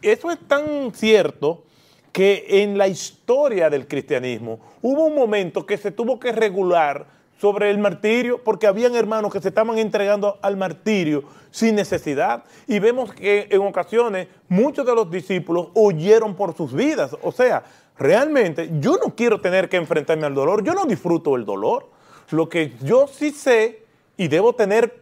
eso 0.00 0.30
es 0.30 0.38
tan 0.48 0.94
cierto 0.94 1.64
que 2.10 2.62
en 2.62 2.78
la 2.78 2.88
historia 2.88 3.68
del 3.68 3.86
cristianismo 3.86 4.58
hubo 4.80 5.04
un 5.04 5.14
momento 5.14 5.66
que 5.66 5.76
se 5.76 5.90
tuvo 5.90 6.18
que 6.18 6.32
regular 6.32 7.06
sobre 7.42 7.70
el 7.70 7.78
martirio 7.78 8.40
porque 8.44 8.68
habían 8.68 8.94
hermanos 8.94 9.32
que 9.32 9.40
se 9.40 9.48
estaban 9.48 9.76
entregando 9.76 10.38
al 10.42 10.56
martirio 10.56 11.24
sin 11.50 11.74
necesidad 11.74 12.44
y 12.68 12.78
vemos 12.78 13.12
que 13.12 13.48
en 13.50 13.62
ocasiones 13.62 14.28
muchos 14.48 14.86
de 14.86 14.94
los 14.94 15.10
discípulos 15.10 15.70
huyeron 15.74 16.36
por 16.36 16.56
sus 16.56 16.72
vidas. 16.72 17.16
O 17.20 17.32
sea, 17.32 17.64
realmente 17.98 18.70
yo 18.78 18.96
no 19.04 19.16
quiero 19.16 19.40
tener 19.40 19.68
que 19.68 19.76
enfrentarme 19.76 20.24
al 20.24 20.36
dolor, 20.36 20.62
yo 20.62 20.72
no 20.72 20.84
disfruto 20.84 21.34
el 21.34 21.44
dolor. 21.44 21.88
Lo 22.30 22.48
que 22.48 22.74
yo 22.80 23.08
sí 23.08 23.32
sé 23.32 23.86
y 24.16 24.28
debo 24.28 24.52
tener 24.52 25.01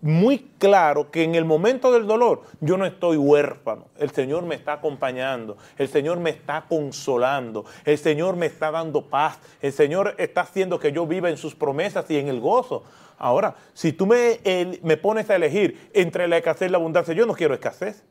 muy 0.00 0.50
claro 0.58 1.10
que 1.10 1.22
en 1.24 1.34
el 1.34 1.44
momento 1.46 1.90
del 1.92 2.06
dolor 2.06 2.42
yo 2.60 2.76
no 2.76 2.84
estoy 2.84 3.16
huérfano. 3.16 3.86
El 3.98 4.10
Señor 4.10 4.42
me 4.44 4.54
está 4.54 4.74
acompañando, 4.74 5.56
el 5.78 5.88
Señor 5.88 6.18
me 6.20 6.30
está 6.30 6.66
consolando, 6.68 7.64
el 7.84 7.96
Señor 7.98 8.36
me 8.36 8.46
está 8.46 8.70
dando 8.70 9.02
paz, 9.08 9.38
el 9.62 9.72
Señor 9.72 10.14
está 10.18 10.42
haciendo 10.42 10.78
que 10.78 10.92
yo 10.92 11.06
viva 11.06 11.30
en 11.30 11.36
sus 11.38 11.54
promesas 11.54 12.10
y 12.10 12.18
en 12.18 12.28
el 12.28 12.40
gozo. 12.40 12.82
Ahora, 13.18 13.54
si 13.72 13.92
tú 13.92 14.06
me, 14.06 14.40
el- 14.44 14.80
me 14.82 14.96
pones 14.96 15.30
a 15.30 15.36
elegir 15.36 15.88
entre 15.94 16.28
la 16.28 16.36
escasez 16.36 16.68
y 16.68 16.72
la 16.72 16.78
abundancia, 16.78 17.14
yo 17.14 17.24
no 17.26 17.32
quiero 17.34 17.54
escasez, 17.54 18.02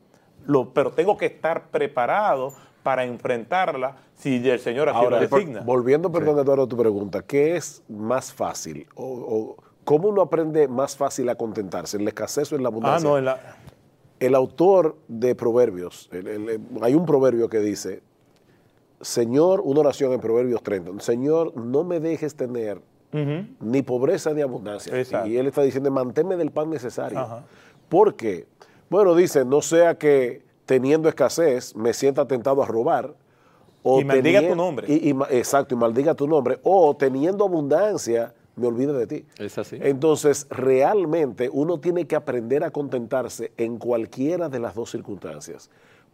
lo- 0.45 0.69
pero 0.73 0.91
tengo 0.91 1.15
que 1.17 1.27
estar 1.27 1.69
preparado 1.69 2.53
para 2.81 3.05
enfrentarla 3.05 3.95
si 4.15 4.47
el 4.49 4.59
Señor 4.59 4.89
así 4.89 4.97
Ahora, 4.97 5.19
lo 5.21 5.27
designa. 5.27 5.61
volviendo, 5.61 6.11
perdón, 6.11 6.39
Eduardo, 6.39 6.63
a 6.63 6.67
tu 6.67 6.75
pregunta, 6.77 7.21
¿qué 7.21 7.55
es 7.55 7.81
más 7.87 8.33
fácil? 8.33 8.87
O, 8.95 9.05
o 9.05 9.62
¿Cómo 9.85 10.09
uno 10.09 10.21
aprende 10.21 10.67
más 10.67 10.95
fácil 10.95 11.27
a 11.29 11.35
contentarse? 11.35 11.97
¿En 11.97 12.03
la 12.05 12.09
escasez 12.09 12.51
o 12.51 12.55
en 12.55 12.63
la 12.63 12.69
Ah, 12.69 12.71
abundancia? 12.71 13.09
no, 13.09 13.17
en 13.17 13.25
la, 13.25 13.39
El 14.19 14.35
autor 14.35 14.95
de 15.09 15.35
Proverbios, 15.35 16.07
el- 16.13 16.27
el- 16.27 16.61
hay 16.81 16.95
un 16.95 17.05
proverbio 17.05 17.49
que 17.49 17.59
dice, 17.59 18.01
Señor, 19.01 19.61
una 19.65 19.81
oración 19.81 20.13
en 20.13 20.21
Proverbios 20.21 20.63
30, 20.63 20.91
Señor, 21.03 21.55
no 21.57 21.83
me 21.83 21.99
dejes 21.99 22.35
tener 22.35 22.81
ni 23.59 23.81
pobreza 23.83 24.33
ni 24.33 24.41
abundancia. 24.41 24.97
Exacto. 24.97 25.27
Y 25.27 25.37
él 25.37 25.45
está 25.47 25.61
diciendo, 25.61 25.91
manténme 25.91 26.35
del 26.35 26.49
pan 26.51 26.69
necesario. 26.69 27.19
Ajá. 27.19 27.43
¿Por 27.89 28.15
qué? 28.15 28.47
Bueno, 28.89 29.13
dice, 29.13 29.45
no 29.45 29.61
sea 29.61 29.95
que 29.99 30.41
teniendo 30.65 31.09
escasez 31.09 31.75
me 31.75 31.93
sienta 31.93 32.25
tentado 32.27 32.63
a 32.63 32.65
robar. 32.65 33.13
Y 33.83 34.03
maldiga 34.05 34.47
tu 34.47 34.55
nombre. 34.55 34.87
y- 34.89 35.09
y 35.09 35.13
ma- 35.13 35.27
exacto, 35.29 35.75
y 35.75 35.77
maldiga 35.77 36.15
tu 36.15 36.25
nombre. 36.27 36.57
O 36.63 36.95
teniendo 36.95 37.43
abundancia 37.45 38.33
me 38.55 38.67
olvide 38.67 38.93
de 38.93 39.07
ti. 39.07 39.25
Es 39.37 39.57
así. 39.57 39.77
Entonces, 39.81 40.47
realmente 40.49 41.49
uno 41.51 41.79
tiene 41.79 42.05
que 42.05 42.15
aprender 42.15 42.63
a 42.63 42.71
contentarse 42.71 43.51
en 43.57 43.77
cualquiera 43.77 44.49
de 44.49 44.59
las 44.59 44.75
dos 44.75 44.91
circunstancias, 44.91 45.69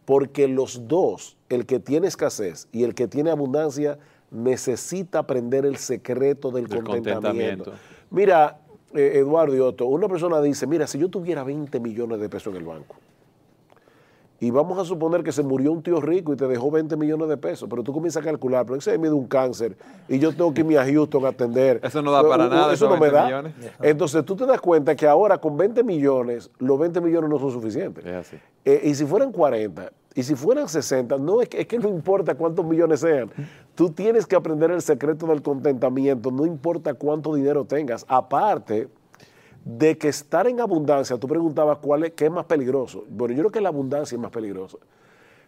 porque 0.06 0.48
los 0.48 0.88
dos, 0.88 1.38
el 1.50 1.66
que 1.66 1.80
tiene 1.80 2.08
escasez 2.08 2.68
y 2.72 2.84
el 2.84 2.96
que 2.96 3.08
tiene 3.08 3.30
abundancia, 3.32 4.00
necesita 4.32 5.20
aprender 5.20 5.66
el 5.66 5.78
secreto 5.78 6.52
del, 6.52 6.68
Del 6.68 6.84
contentamiento. 6.84 7.22
contentamiento. 7.22 7.74
Mira, 8.12 8.60
eh, 8.94 9.14
Eduardo 9.16 9.56
y 9.56 9.60
Otto, 9.60 9.86
una 9.86 10.08
persona 10.08 10.42
dice, 10.42 10.66
mira, 10.68 10.88
si 10.88 10.98
yo 10.98 11.10
tuviera 11.10 11.44
20 11.44 11.80
millones 11.80 12.20
de 12.20 12.30
pesos 12.30 12.54
en 12.54 12.60
el 12.62 12.66
banco, 12.66 12.96
y 14.40 14.52
vamos 14.52 14.78
a 14.78 14.86
suponer 14.86 15.24
que 15.24 15.32
se 15.32 15.44
murió 15.44 15.72
un 15.72 15.84
tío 15.84 16.00
rico 16.00 16.34
y 16.34 16.36
te 16.36 16.48
dejó 16.48 16.72
20 16.72 16.96
millones 16.96 17.28
de 17.30 17.38
pesos, 17.38 17.68
pero 17.70 17.84
tú 17.84 17.92
comienzas 17.94 18.22
a 18.24 18.26
calcular, 18.26 18.66
pero 18.66 18.78
ese 18.78 18.98
me 18.98 19.08
dio 19.08 19.16
un 19.18 19.28
cáncer 19.28 19.78
y 20.08 20.20
yo 20.20 20.32
tengo 20.32 20.54
que 20.54 20.62
irme 20.62 20.78
a 20.78 20.86
Houston 20.86 21.26
a 21.26 21.30
atender. 21.30 21.80
Eso 21.84 22.02
no 22.02 22.12
da 22.12 22.28
para 22.28 22.48
nada, 22.48 22.74
Eso 22.74 22.88
no 22.88 22.96
me 22.96 23.10
20 23.10 23.16
da. 23.18 23.26
millones. 23.26 23.54
Entonces 23.82 24.24
tú 24.26 24.36
te 24.36 24.46
das 24.46 24.62
cuenta 24.62 24.96
que 24.96 25.08
ahora 25.08 25.38
con 25.38 25.58
20 25.58 25.84
millones, 25.84 26.50
los 26.60 26.80
20 26.80 27.02
millones 27.02 27.30
no 27.30 27.40
son 27.40 27.52
suficientes. 27.52 28.06
Es 28.06 28.14
así. 28.14 28.38
Eh, 28.66 28.82
y 28.86 28.96
si 28.96 29.06
fueran 29.06 29.32
40, 29.32 29.92
y 30.16 30.24
si 30.24 30.36
fueran 30.36 30.68
60, 30.68 31.18
no 31.18 31.42
es 31.42 31.50
que, 31.50 31.62
es 31.62 31.68
que 31.68 31.78
no 31.80 31.90
importa 31.90 32.36
cuántos 32.36 32.66
millones 32.66 33.02
sean. 33.02 33.30
Tú 33.76 33.92
tienes 33.92 34.26
que 34.26 34.36
aprender 34.36 34.72
el 34.72 34.82
secreto 34.82 35.28
del 35.28 35.42
contentamiento, 35.42 36.32
no 36.32 36.46
importa 36.46 36.94
cuánto 36.94 37.36
dinero 37.36 37.66
tengas. 37.66 38.06
Aparte 38.08 38.90
de 39.66 39.98
que 39.98 40.08
estar 40.08 40.48
en 40.48 40.60
abundancia, 40.62 41.18
tú 41.18 41.28
preguntabas 41.28 41.78
cuál 41.80 42.06
es, 42.06 42.14
qué 42.14 42.26
es 42.26 42.32
más 42.32 42.46
peligroso. 42.46 43.06
Bueno, 43.10 43.34
yo 43.36 43.42
creo 43.42 43.52
que 43.52 43.62
la 43.62 43.70
abundancia 43.70 44.16
es 44.16 44.22
más 44.22 44.32
peligrosa. 44.32 44.78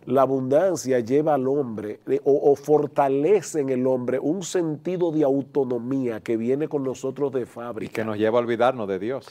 La 0.06 0.24
abundancia 0.24 1.00
lleva 1.00 1.36
al 1.36 1.48
hombre 1.48 2.00
o, 2.24 2.52
o 2.52 2.56
fortalece 2.56 3.60
en 3.60 3.70
el 3.70 3.86
hombre 3.86 4.18
un 4.20 4.42
sentido 4.42 5.12
de 5.12 5.24
autonomía 5.24 6.22
que 6.22 6.38
viene 6.38 6.68
con 6.68 6.84
nosotros 6.84 7.32
de 7.32 7.42
Y 7.42 7.46
fábrica. 7.46 7.94
que 7.94 8.04
nos 8.04 8.18
lleva 8.18 8.40
a 8.40 8.42
olvidarnos 8.42 8.88
de 8.88 8.98
Dios. 8.98 9.28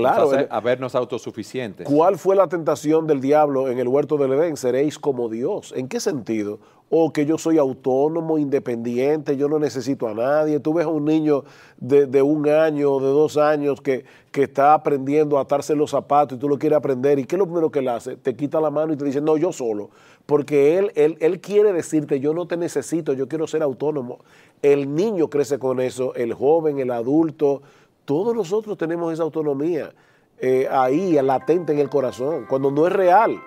Claro. 0.00 0.24
Nos 0.24 0.32
hace 0.32 0.42
el- 0.44 0.48
a 0.50 0.60
vernos 0.60 0.94
autosuficientes. 0.94 1.86
¿Cuál 1.88 2.18
fue 2.18 2.36
la 2.36 2.46
tentación 2.48 3.06
del 3.06 3.20
diablo 3.20 3.68
en 3.68 3.78
el 3.78 3.88
huerto 3.88 4.16
del 4.16 4.32
Edén? 4.32 4.56
Seréis 4.56 4.98
como 4.98 5.28
Dios. 5.28 5.72
¿En 5.76 5.88
qué 5.88 6.00
sentido? 6.00 6.58
O 6.90 7.12
que 7.12 7.24
yo 7.26 7.38
soy 7.38 7.58
autónomo, 7.58 8.36
independiente, 8.38 9.36
yo 9.36 9.48
no 9.48 9.58
necesito 9.58 10.06
a 10.06 10.14
nadie. 10.14 10.60
Tú 10.60 10.74
ves 10.74 10.84
a 10.86 10.90
un 10.90 11.04
niño 11.06 11.44
de, 11.78 12.06
de 12.06 12.22
un 12.22 12.48
año, 12.48 13.00
de 13.00 13.06
dos 13.08 13.36
años, 13.36 13.80
que, 13.80 14.04
que 14.30 14.44
está 14.44 14.74
aprendiendo 14.74 15.38
a 15.38 15.42
atarse 15.42 15.74
los 15.74 15.90
zapatos 15.90 16.36
y 16.36 16.40
tú 16.40 16.48
lo 16.48 16.58
quieres 16.58 16.76
aprender. 16.76 17.18
¿Y 17.18 17.24
qué 17.24 17.36
es 17.36 17.38
lo 17.38 17.46
primero 17.46 17.70
que 17.70 17.78
él 17.80 17.88
hace? 17.88 18.16
Te 18.16 18.36
quita 18.36 18.60
la 18.60 18.70
mano 18.70 18.92
y 18.92 18.96
te 18.96 19.04
dice, 19.04 19.20
no, 19.20 19.36
yo 19.36 19.50
solo. 19.52 19.90
Porque 20.26 20.78
él, 20.78 20.92
él, 20.94 21.16
él 21.20 21.40
quiere 21.40 21.72
decirte, 21.72 22.20
yo 22.20 22.32
no 22.32 22.46
te 22.46 22.56
necesito, 22.56 23.12
yo 23.12 23.28
quiero 23.28 23.46
ser 23.46 23.62
autónomo. 23.62 24.18
El 24.62 24.94
niño 24.94 25.28
crece 25.28 25.58
con 25.58 25.80
eso, 25.80 26.14
el 26.14 26.32
joven, 26.32 26.78
el 26.78 26.90
adulto, 26.90 27.62
todos 28.04 28.34
nosotros 28.34 28.76
tenemos 28.76 29.12
esa 29.12 29.22
autonomía 29.22 29.92
eh, 30.38 30.68
ahí, 30.70 31.12
latente 31.22 31.72
en 31.72 31.78
el 31.78 31.88
corazón, 31.88 32.46
cuando 32.48 32.70
no 32.70 32.86
es 32.86 32.92
real. 32.92 33.40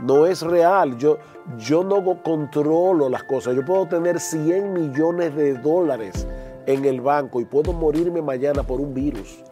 No 0.00 0.26
es 0.26 0.42
real. 0.42 0.96
Yo, 0.96 1.18
yo 1.58 1.82
no 1.82 2.22
controlo 2.22 3.08
las 3.08 3.24
cosas. 3.24 3.56
Yo 3.56 3.64
puedo 3.64 3.86
tener 3.86 4.20
100 4.20 4.72
millones 4.72 5.34
de 5.34 5.54
dólares 5.54 6.26
en 6.66 6.84
el 6.84 7.00
banco 7.00 7.40
y 7.40 7.44
puedo 7.44 7.72
morirme 7.72 8.22
mañana 8.22 8.62
por 8.62 8.80
un 8.80 8.94
virus. 8.94 9.42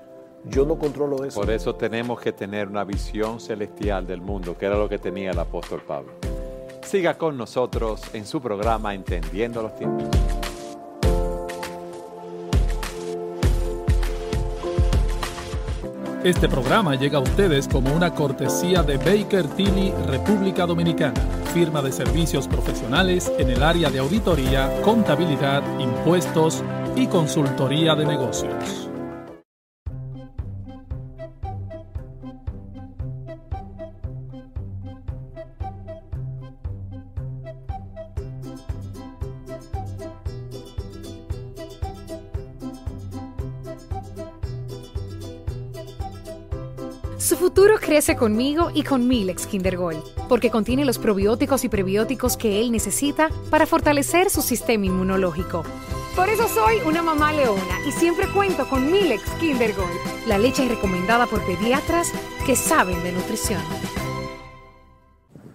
Yo 0.44 0.64
no 0.64 0.78
controlo 0.78 1.24
eso. 1.24 1.40
Por 1.40 1.50
eso 1.50 1.74
tenemos 1.74 2.20
que 2.20 2.32
tener 2.32 2.68
una 2.68 2.84
visión 2.84 3.40
celestial 3.40 4.06
del 4.06 4.20
mundo, 4.20 4.56
que 4.56 4.66
era 4.66 4.76
lo 4.76 4.88
que 4.88 4.98
tenía 4.98 5.32
el 5.32 5.38
apóstol 5.38 5.82
Pablo. 5.84 6.12
Siga 6.82 7.18
con 7.18 7.36
nosotros 7.36 8.02
en 8.12 8.24
su 8.24 8.40
programa 8.40 8.94
Entendiendo 8.94 9.60
los 9.60 9.74
tiempos. 9.74 10.06
Este 16.26 16.48
programa 16.48 16.96
llega 16.96 17.18
a 17.18 17.20
ustedes 17.20 17.68
como 17.68 17.94
una 17.94 18.12
cortesía 18.12 18.82
de 18.82 18.96
Baker 18.96 19.46
Tilly 19.46 19.92
República 20.08 20.66
Dominicana, 20.66 21.20
firma 21.54 21.80
de 21.80 21.92
servicios 21.92 22.48
profesionales 22.48 23.30
en 23.38 23.48
el 23.48 23.62
área 23.62 23.90
de 23.90 24.00
auditoría, 24.00 24.82
contabilidad, 24.82 25.62
impuestos 25.78 26.64
y 26.96 27.06
consultoría 27.06 27.94
de 27.94 28.06
negocios. 28.06 28.85
Crece 47.86 48.16
conmigo 48.16 48.72
y 48.74 48.82
con 48.82 49.06
Milex 49.06 49.46
Kinder 49.46 49.76
Gold, 49.76 50.02
porque 50.28 50.50
contiene 50.50 50.84
los 50.84 50.98
probióticos 50.98 51.62
y 51.62 51.68
prebióticos 51.68 52.36
que 52.36 52.60
él 52.60 52.72
necesita 52.72 53.30
para 53.48 53.64
fortalecer 53.64 54.28
su 54.28 54.42
sistema 54.42 54.86
inmunológico. 54.86 55.62
Por 56.16 56.28
eso 56.28 56.48
soy 56.48 56.78
una 56.84 57.00
mamá 57.00 57.32
leona 57.32 57.86
y 57.86 57.92
siempre 57.92 58.26
cuento 58.34 58.68
con 58.68 58.90
Milex 58.90 59.22
Kinder 59.38 59.72
Gold, 59.72 60.26
la 60.26 60.36
leche 60.36 60.68
recomendada 60.68 61.26
por 61.26 61.40
pediatras 61.46 62.12
que 62.44 62.56
saben 62.56 63.00
de 63.04 63.12
nutrición. 63.12 63.62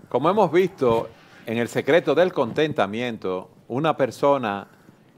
Como 0.07 0.29
hemos 0.29 0.53
visto 0.53 1.09
en 1.45 1.57
el 1.57 1.67
secreto 1.67 2.15
del 2.15 2.31
contentamiento, 2.31 3.49
una 3.67 3.97
persona 3.97 4.69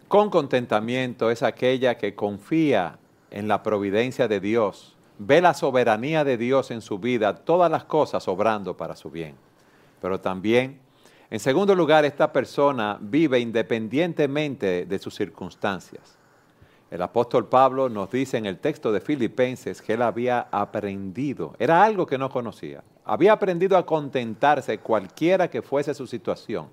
con 0.07 0.32
contentamiento 0.32 1.30
es 1.30 1.43
aquella 1.43 1.95
que 1.95 2.16
confía 2.16 2.97
en 3.30 3.47
la 3.47 3.61
providencia 3.61 4.28
de 4.28 4.39
Dios, 4.39 4.93
ve 5.26 5.41
la 5.41 5.53
soberanía 5.53 6.24
de 6.24 6.38
Dios 6.38 6.71
en 6.71 6.82
su 6.82 6.99
vida, 6.99 7.36
todas 7.36 7.71
las 7.71 7.86
cosas 7.86 8.28
obrando 8.28 8.76
para 8.76 8.95
su 8.95 9.09
bien. 9.09 9.36
Pero 10.01 10.19
también, 10.19 10.80
en 11.30 11.39
segundo 11.39 11.76
lugar, 11.76 12.05
esta 12.05 12.32
persona 12.32 12.97
vive 12.99 13.39
independientemente 13.39 14.86
de 14.86 14.99
sus 14.99 15.15
circunstancias. 15.15 16.17
El 16.91 17.01
apóstol 17.01 17.47
Pablo 17.47 17.89
nos 17.89 18.11
dice 18.11 18.38
en 18.38 18.45
el 18.45 18.59
texto 18.59 18.91
de 18.91 19.01
Filipenses 19.01 19.82
que 19.82 19.93
él 19.93 20.03
había 20.03 20.47
aprendido, 20.51 21.55
era 21.57 21.84
algo 21.84 22.05
que 22.05 22.19
no 22.19 22.30
conocía, 22.30 22.84
había 23.03 23.34
aprendido 23.34 23.78
a 23.78 23.86
contentarse 23.86 24.78
cualquiera 24.78 25.49
que 25.49 25.63
fuese 25.63 25.95
su 25.95 26.05
situación. 26.05 26.67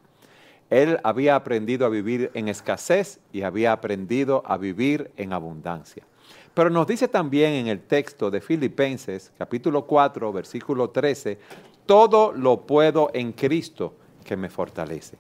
Él 0.69 1.01
había 1.03 1.37
aprendido 1.37 1.87
a 1.87 1.89
vivir 1.89 2.31
en 2.35 2.49
escasez 2.49 3.19
y 3.33 3.43
había 3.43 3.73
aprendido 3.73 4.43
a 4.45 4.57
vivir 4.57 5.11
en 5.17 5.33
abundancia. 5.33 6.05
Pero 6.55 6.71
nos 6.71 6.87
dice 6.87 7.09
también 7.09 7.53
en 7.53 7.67
el 7.69 7.81
texto 7.81 8.31
de 8.31 8.41
Filipenses, 8.41 9.33
capítulo 9.39 9.87
4, 9.87 10.33
versículo 10.33 10.91
13, 10.91 11.39
todo 11.87 12.33
lo 12.33 12.63
puedo 12.63 13.11
en 13.15 13.33
Cristo 13.33 13.95
que 14.25 14.37
me 14.37 14.51
fortalece. 14.51 15.17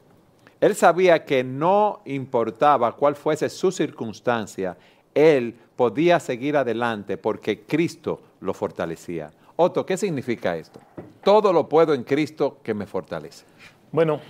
Él 0.61 0.75
sabía 0.75 1.25
que 1.25 1.43
no 1.43 2.01
importaba 2.05 2.95
cuál 2.95 3.17
fuese 3.17 3.49
su 3.49 3.73
circunstancia, 3.73 4.77
él 5.15 5.55
podía 5.77 6.21
seguir 6.21 6.57
adelante 6.57 7.17
porque 7.17 7.63
Cristo 7.63 8.21
lo 8.41 8.53
fortalecía. 8.53 9.33
Otto, 9.57 9.85
¿qué 9.87 9.97
significa 9.97 10.57
esto? 10.57 10.81
Todo 11.25 11.53
lo 11.53 11.69
puedo 11.69 11.95
en 11.95 12.05
Cristo 12.05 12.59
que 12.63 12.75
me 12.75 12.87
fortalece. 12.87 13.45
Bueno, 13.93 14.21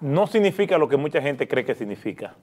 no 0.00 0.26
significa 0.26 0.78
lo 0.78 0.88
que 0.88 0.96
mucha 0.96 1.22
gente 1.22 1.48
cree 1.48 1.64
que 1.64 1.74
significa. 1.74 2.34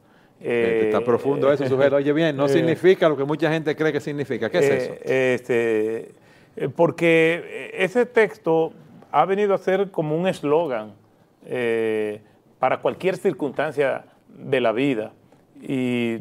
Eh, 0.41 0.83
Está 0.85 1.01
profundo 1.01 1.51
eso, 1.51 1.65
sujeto. 1.67 1.95
Oye 1.95 2.11
bien, 2.13 2.35
no 2.35 2.45
eh, 2.45 2.49
significa 2.49 3.07
lo 3.07 3.15
que 3.15 3.23
mucha 3.23 3.51
gente 3.51 3.75
cree 3.75 3.91
que 3.93 3.99
significa. 4.01 4.49
¿Qué 4.49 4.57
es 4.59 4.65
Eh, 4.65 4.75
eso? 4.77 4.93
este, 5.05 6.11
eh, 6.55 6.69
porque 6.75 7.71
ese 7.73 8.05
texto 8.05 8.73
ha 9.11 9.25
venido 9.25 9.53
a 9.53 9.57
ser 9.57 9.89
como 9.91 10.17
un 10.17 10.27
eslogan 10.27 10.93
eh, 11.45 12.19
para 12.59 12.79
cualquier 12.81 13.17
circunstancia 13.17 14.05
de 14.27 14.59
la 14.61 14.71
vida. 14.71 15.13
Y 15.61 16.17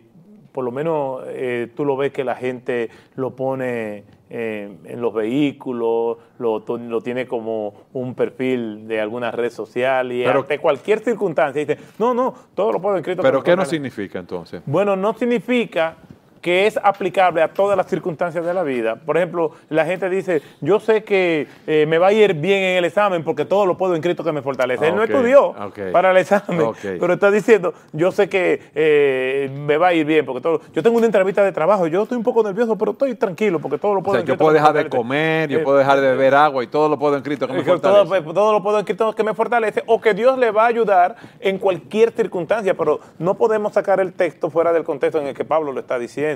por 0.52 0.64
lo 0.64 0.70
menos 0.70 1.22
eh, 1.28 1.68
tú 1.74 1.84
lo 1.84 1.96
ves 1.96 2.12
que 2.12 2.22
la 2.24 2.34
gente 2.36 2.90
lo 3.16 3.34
pone 3.34 4.04
eh, 4.34 4.78
en 4.86 5.00
los 5.02 5.12
vehículos, 5.12 6.16
lo, 6.38 6.64
lo 6.66 7.00
tiene 7.02 7.26
como 7.26 7.74
un 7.92 8.14
perfil 8.14 8.88
de 8.88 8.98
alguna 8.98 9.30
red 9.30 9.50
social 9.50 10.10
y 10.10 10.24
Pero- 10.24 10.40
ante 10.40 10.58
cualquier 10.58 11.00
circunstancia 11.00 11.64
dice, 11.66 11.78
no, 11.98 12.14
no, 12.14 12.32
todo 12.54 12.72
lo 12.72 12.80
puedo 12.80 12.96
que 13.02 13.14
Pero 13.14 13.42
¿qué 13.42 13.50
no 13.50 13.56
fortalece". 13.62 13.70
significa 13.76 14.18
entonces? 14.18 14.62
Bueno, 14.64 14.96
no 14.96 15.12
significa 15.12 15.96
que 16.42 16.66
es 16.66 16.78
aplicable 16.82 17.40
a 17.40 17.48
todas 17.54 17.76
las 17.76 17.86
circunstancias 17.86 18.44
de 18.44 18.52
la 18.52 18.62
vida. 18.64 18.96
Por 18.96 19.16
ejemplo, 19.16 19.52
la 19.70 19.86
gente 19.86 20.10
dice, 20.10 20.42
yo 20.60 20.80
sé 20.80 21.04
que 21.04 21.46
eh, 21.66 21.86
me 21.88 21.98
va 21.98 22.08
a 22.08 22.12
ir 22.12 22.34
bien 22.34 22.62
en 22.62 22.76
el 22.78 22.84
examen 22.84 23.22
porque 23.24 23.44
todo 23.44 23.64
lo 23.64 23.76
puedo 23.78 23.94
en 23.94 24.02
Cristo 24.02 24.24
que 24.24 24.32
me 24.32 24.42
fortalece. 24.42 24.88
Él 24.88 24.96
no 24.96 25.04
estudió 25.04 25.54
para 25.92 26.10
el 26.10 26.16
examen, 26.18 26.72
pero 26.82 27.14
está 27.14 27.30
diciendo, 27.30 27.72
yo 27.92 28.10
sé 28.12 28.28
que 28.28 28.60
eh, 28.74 29.50
me 29.54 29.76
va 29.78 29.88
a 29.88 29.94
ir 29.94 30.04
bien 30.04 30.26
porque 30.26 30.40
todo... 30.40 30.60
Yo 30.74 30.82
tengo 30.82 30.96
una 30.98 31.06
entrevista 31.06 31.44
de 31.44 31.52
trabajo, 31.52 31.86
yo 31.86 32.02
estoy 32.02 32.18
un 32.18 32.24
poco 32.24 32.42
nervioso, 32.42 32.76
pero 32.76 32.90
estoy 32.92 33.14
tranquilo 33.14 33.60
porque 33.60 33.78
todo 33.78 33.94
lo 33.94 34.00
O 34.00 34.02
puedo 34.02 34.14
sea, 34.16 34.20
en 34.22 34.26
yo 34.26 34.32
Cristo 34.34 34.44
puedo 34.44 34.52
dejar 34.54 34.72
de 34.74 34.80
fortalece". 34.82 34.96
comer, 34.98 35.48
yo 35.48 35.58
Eh, 35.60 35.62
puedo 35.62 35.78
dejar 35.78 36.00
de 36.00 36.08
beber 36.10 36.34
agua 36.34 36.64
y 36.64 36.66
todo 36.66 36.88
lo 36.88 36.98
puedo 36.98 37.16
en 37.16 37.22
Cristo 37.22 37.46
que 37.46 37.52
me 37.52 37.60
que 37.62 37.70
todo, 37.78 38.04
fortalece. 38.04 38.34
todo 38.34 38.52
lo 38.52 38.62
puedo 38.62 38.78
en 38.80 38.84
Cristo 38.84 39.12
que 39.14 39.22
me 39.22 39.32
fortalece 39.34 39.82
o 39.86 40.00
que 40.00 40.12
Dios 40.12 40.36
le 40.38 40.50
va 40.50 40.64
a 40.64 40.66
ayudar 40.66 41.14
en 41.38 41.58
cualquier 41.58 42.10
circunstancia, 42.10 42.74
pero 42.74 42.98
no 43.18 43.34
podemos 43.34 43.72
sacar 43.74 44.00
el 44.00 44.12
texto 44.12 44.50
fuera 44.50 44.72
del 44.72 44.82
contexto 44.82 45.20
en 45.20 45.28
el 45.28 45.34
que 45.34 45.44
Pablo 45.44 45.70
lo 45.70 45.78
está 45.78 45.98
diciendo. 46.00 46.31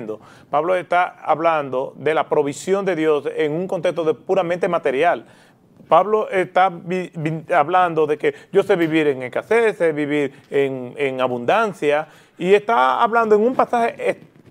Pablo 0.49 0.75
está 0.75 1.15
hablando 1.23 1.93
de 1.97 2.13
la 2.13 2.27
provisión 2.29 2.85
de 2.85 2.95
Dios 2.95 3.27
en 3.35 3.53
un 3.53 3.67
contexto 3.67 4.03
de 4.03 4.13
puramente 4.13 4.67
material. 4.67 5.25
Pablo 5.87 6.29
está 6.29 6.71
hablando 7.55 8.07
de 8.07 8.17
que 8.17 8.35
yo 8.51 8.61
sé 8.63 8.75
vivir 8.75 9.07
en 9.07 9.23
escasez, 9.23 9.77
sé 9.77 9.93
vivir 9.93 10.33
en, 10.49 10.93
en 10.97 11.21
abundancia, 11.21 12.07
y 12.37 12.53
está 12.53 13.01
hablando 13.01 13.35
en 13.35 13.41
un 13.41 13.55
pasaje 13.55 13.95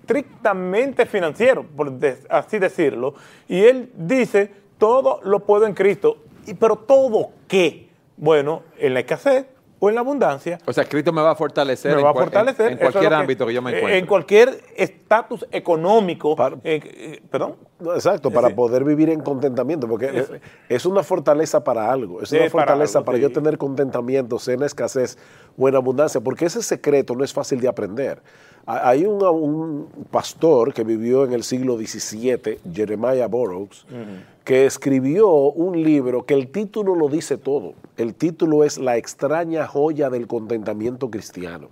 estrictamente 0.07 1.05
financiero, 1.05 1.65
por 1.65 1.93
así 2.31 2.59
decirlo, 2.59 3.15
y 3.49 3.65
él 3.65 3.91
dice, 3.95 4.51
todo 4.79 5.21
lo 5.25 5.41
puedo 5.41 5.67
en 5.67 5.75
Cristo, 5.75 6.19
y, 6.47 6.55
pero 6.55 6.77
todo 6.77 7.31
qué? 7.49 7.89
Bueno, 8.17 8.63
en 8.79 8.95
la 8.95 9.01
escasez 9.01 9.47
o 9.79 9.89
en 9.89 9.95
la 9.95 10.01
abundancia. 10.01 10.59
O 10.67 10.73
sea, 10.73 10.85
Cristo 10.85 11.13
me 11.13 11.21
va 11.23 11.33
a 11.33 11.35
fortalecer, 11.35 11.93
Me 11.93 11.99
en, 12.01 12.07
va 12.07 12.11
a 12.11 12.15
fortalecer. 12.15 12.67
en- 12.67 12.73
en 12.73 12.79
eso 12.79 12.87
es 12.89 12.93
cualquier 12.93 13.11
que- 13.13 13.17
ámbito 13.19 13.47
que 13.47 13.53
yo 13.55 13.63
me 13.63 13.71
eh, 13.73 13.77
encuentre. 13.77 13.99
En 13.99 14.07
cualquier 14.07 14.61
estatus 14.77 15.47
económico. 15.51 16.35
eh, 16.65 16.81
eh, 16.85 17.23
¿Perdón? 17.31 17.57
No, 17.79 17.95
Exacto, 17.95 18.31
para 18.31 18.51
poder 18.51 18.85
vivir 18.85 19.11
en 19.11 19.21
contentamiento, 19.21 19.87
porque 19.87 20.25
Es- 20.69 20.87
una 20.87 21.03
fortaleza 21.03 21.63
para 21.63 21.93
algo, 21.93 22.23
es 22.23 22.31
Sí, 22.31 22.37
una 22.37 22.47
es 22.47 22.53
para 22.53 22.65
fortaleza 22.67 22.99
algo, 22.99 23.07
para, 23.07 23.19
sí. 23.19 23.23
yo 23.23 23.33
tener 23.33 23.59
contentamiento, 23.59 24.39
sea 24.39 24.55
en 24.55 24.63
escasez 24.63 25.19
o 25.59 25.69
en 25.69 25.75
abundancia, 25.77 26.21
porque 26.23 26.47
ese 26.47 26.63
secreto 26.63 27.15
no 27.15 27.23
es 27.25 27.33
fácil 27.35 27.61
de 27.61 27.69
aprender. 27.69 28.23
Ha- 28.67 28.89
Hay 28.91 29.05
un, 29.07 29.23
un 29.25 29.89
pastor 30.11 30.73
que 30.75 30.85
vivió 30.85 31.25
en 31.25 31.33
el 31.33 31.43
siglo 31.45 31.77
XVII, 31.77 32.59
Jeremiah 32.73 33.27
Burroughs, 33.29 33.87
que 34.45 34.67
escribió 34.67 35.29
un 35.31 35.83
libro 35.83 36.25
que 36.25 36.35
el 36.35 36.49
título 36.49 36.95
lo 36.95 37.09
dice 37.09 37.37
todo. 37.39 37.75
El 37.97 38.15
título 38.15 38.65
es 38.65 38.79
La 38.79 38.97
extraña 38.97 39.67
joya 39.67 40.11
del 40.11 40.27
contentamiento 40.27 41.11
cristiano. 41.11 41.69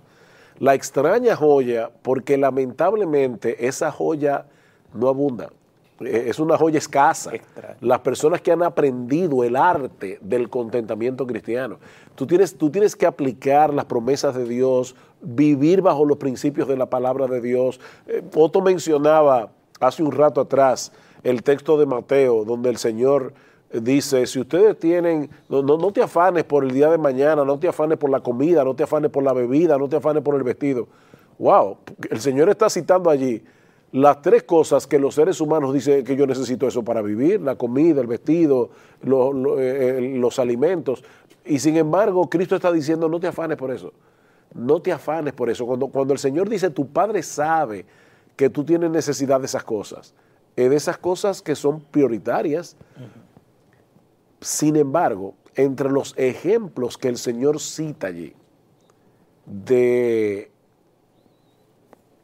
La 0.59 0.73
extraña 0.73 1.35
joya 1.35 1.89
porque 2.01 2.37
lamentablemente 2.37 3.67
esa 3.67 3.91
joya 3.91 4.45
no 4.93 5.07
abunda. 5.09 5.49
eh, 6.01 6.25
es 6.27 6.39
una 6.39 6.57
joya 6.57 6.77
escasa. 6.77 7.31
Las 7.81 7.99
personas 7.99 8.41
que 8.41 8.51
han 8.51 8.63
aprendido 8.63 9.43
el 9.45 9.55
arte 9.55 10.17
del 10.21 10.49
contentamiento 10.49 11.25
cristiano. 11.25 11.77
Tú 12.15 12.25
tienes, 12.27 12.57
tú 12.57 12.69
tienes 12.69 12.95
que 12.95 13.05
aplicar 13.05 13.73
las 13.73 13.85
promesas 13.85 14.35
de 14.35 14.45
Dios, 14.45 14.95
vivir 15.21 15.81
bajo 15.81 16.05
los 16.05 16.17
principios 16.17 16.67
de 16.67 16.77
la 16.77 16.85
palabra 16.87 17.27
de 17.27 17.41
Dios. 17.41 17.79
Eh, 18.07 18.21
Otto 18.35 18.61
mencionaba 18.61 19.49
hace 19.79 20.03
un 20.03 20.11
rato 20.11 20.41
atrás 20.41 20.91
el 21.23 21.43
texto 21.43 21.77
de 21.77 21.85
Mateo, 21.85 22.45
donde 22.45 22.69
el 22.69 22.77
Señor 22.77 23.33
dice, 23.73 24.25
si 24.27 24.39
ustedes 24.39 24.77
tienen, 24.79 25.29
no, 25.49 25.61
no, 25.63 25.77
no 25.77 25.91
te 25.91 26.01
afanes 26.01 26.43
por 26.43 26.63
el 26.63 26.71
día 26.71 26.89
de 26.89 26.97
mañana, 26.97 27.43
no 27.43 27.57
te 27.57 27.67
afanes 27.67 27.97
por 27.97 28.09
la 28.09 28.19
comida, 28.21 28.63
no 28.63 28.75
te 28.75 28.83
afanes 28.83 29.09
por 29.11 29.23
la 29.23 29.33
bebida, 29.33 29.77
no 29.77 29.89
te 29.89 29.95
afanes 29.97 30.23
por 30.23 30.35
el 30.35 30.43
vestido. 30.43 30.87
Wow, 31.39 31.77
el 32.09 32.21
Señor 32.21 32.47
está 32.49 32.69
citando 32.69 33.09
allí 33.09 33.43
las 33.91 34.21
tres 34.21 34.43
cosas 34.43 34.87
que 34.87 34.99
los 34.99 35.15
seres 35.15 35.41
humanos 35.41 35.73
dicen 35.73 36.03
que 36.03 36.15
yo 36.15 36.27
necesito 36.27 36.67
eso 36.67 36.83
para 36.83 37.01
vivir, 37.01 37.41
la 37.41 37.55
comida, 37.55 38.01
el 38.01 38.07
vestido, 38.07 38.69
lo- 39.01 39.59
eh, 39.59 40.15
los 40.17 40.37
alimentos. 40.39 41.03
Y 41.45 41.59
sin 41.59 41.75
embargo, 41.77 42.29
Cristo 42.29 42.55
está 42.55 42.71
diciendo, 42.71 43.09
no 43.09 43.19
te 43.19 43.27
afanes 43.27 43.57
por 43.57 43.71
eso. 43.71 43.93
No 44.55 44.81
te 44.81 44.91
afanes 44.91 45.33
por 45.33 45.49
eso. 45.49 45.65
Cuando, 45.65 46.13
el 46.13 46.19
Señor 46.19 46.49
dice, 46.49 46.69
tu 46.69 46.87
Padre 46.87 47.21
sabe 47.21 47.85
que 48.35 48.49
tú 48.49 48.63
tienes 48.63 48.89
necesidad 48.89 49.39
de 49.39 49.45
esas 49.45 49.63
cosas, 49.63 50.15
de 50.55 50.73
esas 50.73 50.97
cosas 50.97 51.41
que 51.41 51.55
son 51.55 51.81
prioritarias. 51.81 52.77
Sin 54.39 54.77
embargo, 54.77 55.35
entre 55.55 55.91
los 55.91 56.13
ejemplos 56.17 56.97
que 56.97 57.09
el 57.09 57.17
Señor 57.17 57.59
cita 57.59 58.07
allí 58.07 58.33
de 59.45 60.51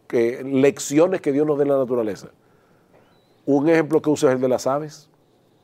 que 0.07 0.43
lecciones 0.43 1.21
que 1.21 1.31
Dios 1.31 1.45
nos 1.45 1.57
dé 1.57 1.63
en 1.63 1.69
la 1.69 1.77
naturaleza. 1.77 2.29
Un 3.45 3.69
ejemplo 3.69 4.01
que 4.01 4.09
usa 4.09 4.29
es 4.29 4.35
el 4.35 4.41
de 4.41 4.49
las 4.49 4.67
aves. 4.67 5.09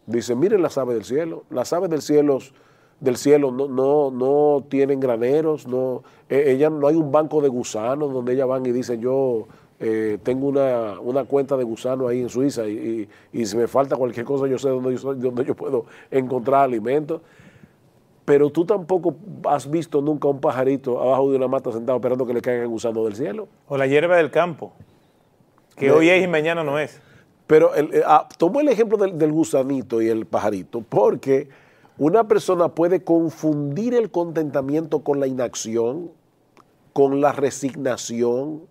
Dice, 0.06 0.36
miren 0.36 0.62
las 0.62 0.78
aves 0.78 0.96
del 0.96 1.06
cielo. 1.06 1.44
Las 1.50 1.74
aves 1.74 1.90
del 1.90 2.02
cielo, 2.02 2.40
del 3.00 3.18
cielo 3.18 3.52
no, 3.52 3.68
no, 3.68 4.10
no 4.12 4.64
tienen 4.70 5.00
graneros, 5.00 5.68
no, 5.68 6.04
eh, 6.30 6.46
ella, 6.48 6.70
no 6.70 6.88
hay 6.88 6.96
un 6.96 7.12
banco 7.12 7.42
de 7.42 7.50
gusanos 7.50 8.12
donde 8.14 8.34
ellas 8.34 8.48
van 8.48 8.66
y 8.66 8.72
dicen, 8.72 9.00
yo 9.02 9.48
eh, 9.80 10.18
tengo 10.24 10.48
una, 10.48 11.00
una 11.00 11.24
cuenta 11.26 11.56
de 11.58 11.64
gusanos 11.64 12.10
ahí 12.10 12.22
en 12.22 12.30
Suiza 12.30 12.68
y, 12.68 13.08
y- 13.34 13.42
y 13.42 13.46
si 13.46 13.56
me 13.56 13.68
falta 13.68 13.96
cualquier 13.96 14.26
cosa, 14.26 14.48
yo 14.48 14.58
sé 14.58 14.70
dónde 14.70 14.96
yo, 14.98 15.14
dónde 15.14 15.46
yo 15.46 15.54
puedo 15.56 15.86
encontrar 16.10 16.64
alimentos. 16.64 17.22
Pero 18.26 18.50
tú 18.50 18.66
tampoco 18.66 19.16
has 19.46 19.70
visto 19.70 20.02
nunca 20.02 20.28
un 20.28 20.42
pajarito 20.42 21.00
abajo 21.02 21.30
de 21.32 21.38
una 21.38 21.48
mata 21.48 21.72
sentado 21.72 21.98
esperando 21.98 22.26
que 22.26 22.34
le 22.34 22.42
caigan 22.42 22.68
gusanos 22.68 23.06
del 23.06 23.16
cielo. 23.16 23.48
O 23.70 23.78
la 23.78 23.88
hierba 23.88 24.18
del 24.18 24.32
campo, 24.32 24.74
que 25.78 25.86
De- 25.86 25.92
hoy 25.92 26.10
es 26.10 26.24
y 26.24 26.28
mañana 26.28 26.64
no 26.64 26.78
es. 26.78 27.00
Pero 27.46 27.74
el, 27.76 27.94
eh, 27.94 28.02
ah, 28.06 28.28
tomo 28.38 28.60
el 28.60 28.68
ejemplo 28.68 28.98
del, 28.98 29.18
del 29.18 29.32
gusanito 29.32 30.02
y 30.02 30.10
el 30.10 30.26
pajarito, 30.26 30.82
porque 30.82 31.48
una 31.98 32.28
persona 32.28 32.70
puede 32.70 33.04
confundir 33.04 33.94
el 33.94 34.12
contentamiento 34.12 35.00
con 35.00 35.20
la 35.20 35.28
inacción, 35.28 36.12
con 36.94 37.22
la 37.22 37.32
resignación, 37.32 38.62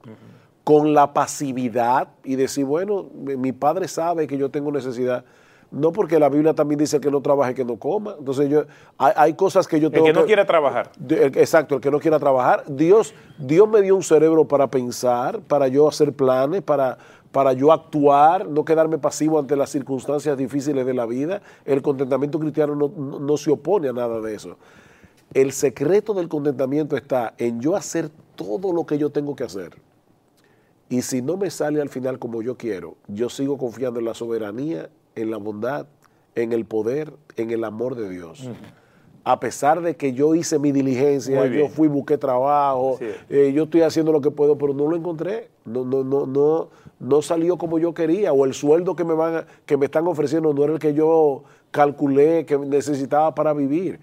con 0.65 0.95
la 0.95 1.13
pasividad 1.13 2.09
y 2.25 2.37
decir, 2.37 2.65
bueno, 2.65 3.07
mi 3.15 3.53
padre 3.53 3.89
sabe 3.89 4.27
que 4.27 4.37
yo 4.39 4.51
tengo 4.51 4.71
necesidad. 4.73 5.25
No 5.73 5.91
porque 5.91 6.21
la 6.21 6.29
Biblia 6.29 6.55
también 6.55 6.79
dice 6.79 7.01
que 7.01 7.11
no 7.11 7.21
trabaje, 7.21 7.53
que 7.55 7.65
no 7.65 7.77
coma. 7.77 8.15
Entonces 8.19 8.49
yo, 8.49 8.65
hay, 8.99 9.13
hay 9.17 9.35
cosas 9.35 9.67
que 9.67 9.81
yo 9.81 9.89
El 9.89 9.95
tengo 9.95 10.07
que 10.07 10.13
no 10.13 10.25
quiera 10.25 10.47
trabajar. 10.47 10.93
el- 11.09 11.37
Exacto, 11.37 11.75
el 11.77 11.81
que 11.81 11.91
no 11.91 11.99
quiera 11.99 12.21
trabajar. 12.21 12.63
Dios, 12.69 13.15
Dios 13.39 13.69
me 13.69 13.83
dio 13.83 13.97
un 13.97 14.03
cerebro 14.05 14.45
para 14.47 14.69
pensar, 14.71 15.41
para 15.41 15.67
yo 15.67 15.89
hacer 15.89 16.13
planes, 16.13 16.63
para, 16.63 16.99
para 17.33 17.53
yo 17.53 17.73
actuar, 17.73 18.49
no 18.49 18.65
quedarme 18.65 18.99
pasivo 18.99 19.39
ante 19.39 19.57
las 19.57 19.71
circunstancias 19.71 20.37
difíciles 20.37 20.87
de 20.87 20.95
la 20.95 21.07
vida. 21.07 21.43
El 21.65 21.83
contentamiento 21.83 22.39
cristiano 22.39 22.75
no, 22.75 22.89
no- 22.89 23.37
se 23.37 23.51
opone 23.51 23.89
a 23.89 23.93
nada 23.93 24.21
de 24.21 24.35
eso. 24.35 24.57
El 25.35 25.53
secreto 25.53 26.15
del 26.15 26.29
contentamiento 26.29 26.97
está 26.97 27.35
en 27.39 27.61
yo 27.61 27.77
hacer 27.77 28.11
todo 28.37 28.73
lo 28.73 28.87
que 28.87 28.97
yo 28.99 29.11
tengo 29.11 29.35
que 29.37 29.45
hacer. 29.45 29.77
Y 30.89 31.03
si 31.03 31.21
no 31.21 31.37
me 31.37 31.51
sale 31.51 31.81
al 31.81 31.89
final 31.89 32.19
como 32.19 32.43
yo 32.43 32.57
quiero, 32.57 32.97
yo 33.09 33.29
sigo 33.29 33.59
confiando 33.59 33.99
en 33.99 34.07
la 34.07 34.15
soberanía, 34.15 34.89
en 35.17 35.31
la 35.33 35.37
bondad, 35.37 35.87
en 36.37 36.53
el 36.53 36.65
poder, 36.65 37.13
en 37.37 37.51
el 37.51 37.65
amor 37.65 37.97
de 37.97 38.09
Dios. 38.09 38.49
A 39.29 39.41
pesar 39.41 39.81
de 39.83 39.97
que 39.97 40.13
yo 40.13 40.37
hice 40.37 40.57
mi 40.61 40.71
diligencia, 40.71 41.41
yo 41.59 41.69
fui, 41.69 41.89
busqué 41.89 42.17
trabajo, 42.17 42.97
eh, 43.29 43.53
yo 43.53 43.65
estoy 43.65 43.81
haciendo 43.83 44.13
lo 44.13 44.21
que 44.21 44.31
puedo, 44.31 44.57
pero 44.57 44.73
no 44.73 44.87
lo 44.87 44.95
encontré. 44.95 45.49
No, 45.65 45.85
no, 45.85 46.05
no, 46.05 46.27
no, 46.27 46.69
no 47.01 47.23
salió 47.23 47.59
como 47.59 47.81
yo 47.81 47.93
quería. 47.93 48.33
O 48.33 48.45
el 48.45 48.55
sueldo 48.55 48.95
que 48.95 49.03
me, 49.03 49.15
van 49.15 49.35
a- 49.35 49.47
que 49.67 49.77
me 49.77 49.87
están 49.87 50.07
ofreciendo 50.07 50.55
no 50.55 50.63
era 50.63 50.75
el 50.75 50.79
que 50.79 50.95
yo 50.95 51.43
calculé 51.73 52.47
que 52.47 52.57
necesitaba 52.57 53.35
para 53.35 53.53
vivir. 53.53 53.99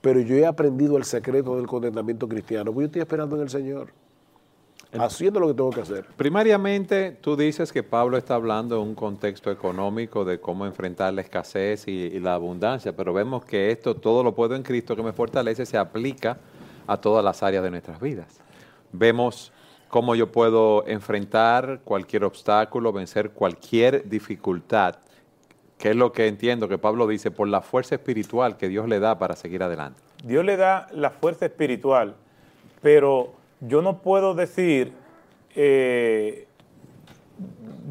Pero 0.00 0.20
yo 0.20 0.36
he 0.36 0.46
aprendido 0.46 0.96
el 0.96 1.04
secreto 1.04 1.54
del 1.56 1.66
contentamiento 1.66 2.26
cristiano. 2.26 2.72
Porque 2.72 2.84
yo 2.84 2.86
estoy 2.86 3.02
esperando 3.02 3.36
en 3.36 3.42
el 3.42 3.50
Señor. 3.50 3.88
Haciendo 4.98 5.40
lo 5.40 5.48
que 5.48 5.54
tengo 5.54 5.70
que 5.70 5.80
hacer. 5.80 6.04
Primariamente, 6.16 7.12
tú 7.12 7.36
dices 7.36 7.72
que 7.72 7.82
Pablo 7.82 8.18
está 8.18 8.34
hablando 8.34 8.76
en 8.76 8.88
un 8.88 8.94
contexto 8.94 9.50
económico 9.50 10.24
de 10.24 10.38
cómo 10.40 10.66
enfrentar 10.66 11.14
la 11.14 11.22
escasez 11.22 11.88
y, 11.88 11.92
y 11.92 12.20
la 12.20 12.34
abundancia, 12.34 12.94
pero 12.94 13.12
vemos 13.12 13.44
que 13.44 13.70
esto, 13.70 13.96
todo 13.96 14.22
lo 14.22 14.34
puedo 14.34 14.54
en 14.54 14.62
Cristo 14.62 14.94
que 14.94 15.02
me 15.02 15.12
fortalece, 15.12 15.64
se 15.64 15.78
aplica 15.78 16.36
a 16.86 16.96
todas 16.96 17.24
las 17.24 17.42
áreas 17.42 17.62
de 17.62 17.70
nuestras 17.70 18.00
vidas. 18.00 18.40
Vemos 18.92 19.52
cómo 19.88 20.14
yo 20.14 20.32
puedo 20.32 20.86
enfrentar 20.86 21.80
cualquier 21.84 22.24
obstáculo, 22.24 22.92
vencer 22.92 23.30
cualquier 23.30 24.08
dificultad, 24.08 24.96
que 25.76 25.90
es 25.90 25.96
lo 25.96 26.12
que 26.12 26.28
entiendo 26.28 26.66
que 26.68 26.78
Pablo 26.78 27.06
dice, 27.06 27.30
por 27.30 27.46
la 27.48 27.60
fuerza 27.60 27.96
espiritual 27.96 28.56
que 28.56 28.68
Dios 28.68 28.88
le 28.88 29.00
da 29.00 29.18
para 29.18 29.36
seguir 29.36 29.62
adelante. 29.62 30.00
Dios 30.24 30.44
le 30.44 30.56
da 30.56 30.86
la 30.92 31.10
fuerza 31.10 31.44
espiritual, 31.44 32.14
pero 32.80 33.34
yo 33.66 33.80
no 33.82 33.98
puedo 34.02 34.34
decir, 34.34 34.92
eh, 35.54 36.46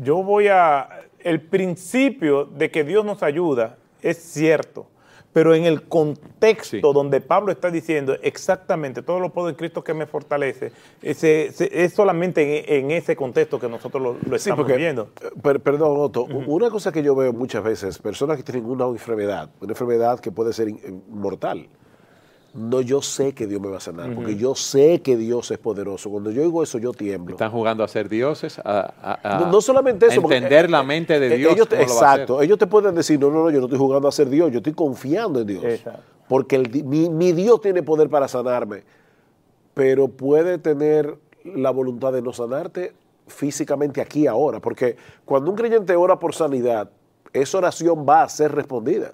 yo 0.03 0.24
voy 0.24 0.47
a, 0.47 0.88
el 1.19 1.41
principio 1.41 2.45
de 2.45 2.72
que 2.72 2.84
Dios 2.84 3.05
nos 3.05 3.24
ayuda 3.24 3.78
es 4.01 4.17
cierto, 4.17 4.88
pero 5.34 5.53
en 5.55 5.63
el 5.63 5.84
contexto 5.84 6.91
donde 6.91 7.22
Pablo 7.22 7.51
está 7.53 7.69
diciendo 7.72 8.17
exactamente 8.22 9.01
todo 9.01 9.19
lo 9.19 9.30
puedo 9.30 9.47
en 9.47 9.55
Cristo 9.55 9.84
que 9.84 9.93
me 9.93 10.05
fortalece, 10.05 10.72
ese- 11.01 11.45
ese- 11.47 11.69
es 11.84 11.93
solamente 11.93 12.76
en, 12.78 12.86
en 12.86 12.91
ese 12.91 13.15
contexto 13.15 13.59
que 13.59 13.69
nosotros 13.69 14.01
lo, 14.03 14.36
estamos 14.36 14.65
viendo. 14.78 15.09
eh, 15.22 15.30
per- 15.41 15.59
perdón, 15.61 15.93
Otto, 15.99 16.24
una 16.26 16.69
cosa 16.69 16.91
que 16.91 17.03
yo 17.03 17.15
veo 17.15 17.32
muchas 17.32 17.63
veces, 17.63 17.97
personas 17.99 18.38
que 18.38 18.43
tienen 18.43 18.65
una 18.65 18.86
enfermedad, 18.88 19.49
una 19.61 19.72
enfermedad 19.72 20.19
que 20.19 20.32
puede 20.32 20.51
ser 20.53 20.69
eh, 20.69 20.76
mortal. 21.09 21.67
No, 22.54 22.82
yo 22.82 23.02
sé 23.02 23.34
que 23.34 23.47
Dios 23.47 23.62
me 23.62 23.70
va 23.70 23.78
a 23.78 23.80
sanar, 23.80 24.14
porque 24.14 24.36
yo 24.36 24.56
sé 24.56 25.02
que 25.02 25.16
Dios 25.16 25.49
es 25.52 25.58
poderoso. 25.58 26.10
Cuando 26.10 26.32
yo 26.32 26.41
oigo 26.41 26.62
eso, 26.62 26.78
yo 26.80 26.91
tiemblo. 26.91 27.36
Están 27.36 27.49
jugando 27.52 27.82
a 27.82 27.88
ser 27.88 28.10
dioses, 28.10 28.60
a, 28.60 28.93
a- 29.02 29.20
a- 29.24 29.39
No, 29.39 29.52
no 29.54 29.62
solamente 29.62 30.08
eso. 30.08 30.20
entender 30.22 30.66
eh, 30.66 30.70
la 30.70 30.84
mente 30.84 31.18
de 31.18 31.34
eh, 31.34 31.38
Dios. 31.38 31.54
ellos 31.54 31.68
exacto. 31.72 32.41
Ellos 32.41 32.58
te 32.58 32.68
pueden 32.68 32.93
decir, 32.93 33.18
no, 33.18 33.32
no, 33.32 33.43
no, 33.43 33.49
yo 33.52 33.60
no 33.60 33.68
estoy 33.68 33.80
jugando 33.80 34.10
a 34.10 34.12
ser 34.12 34.30
Dios, 34.30 34.52
yo 34.52 34.58
estoy 34.58 34.74
confiando 34.74 35.39
en 35.39 35.47
Dios. 35.47 35.64
Porque 36.28 36.58
el 36.58 36.84
mi, 36.84 37.10
mi 37.10 37.32
Dios 37.32 37.62
tiene 37.62 37.84
poder 37.84 38.10
para 38.10 38.28
sanarme, 38.28 38.84
pero 39.74 40.10
puede 40.10 40.58
tener 40.58 41.16
la 41.45 41.72
voluntad 41.72 42.12
de 42.12 42.22
no 42.22 42.34
sanarte 42.34 42.93
físicamente 43.28 44.02
aquí 44.02 44.28
ahora. 44.28 44.60
Porque 44.60 44.97
cuando 45.24 45.49
un 45.52 45.56
creyente 45.58 45.95
ora 45.95 46.20
por 46.20 46.36
sanidad, 46.36 46.89
esa 47.32 47.58
oración 47.60 48.06
va 48.08 48.24
a 48.24 48.30
ser 48.30 48.52
respondida, 48.54 49.14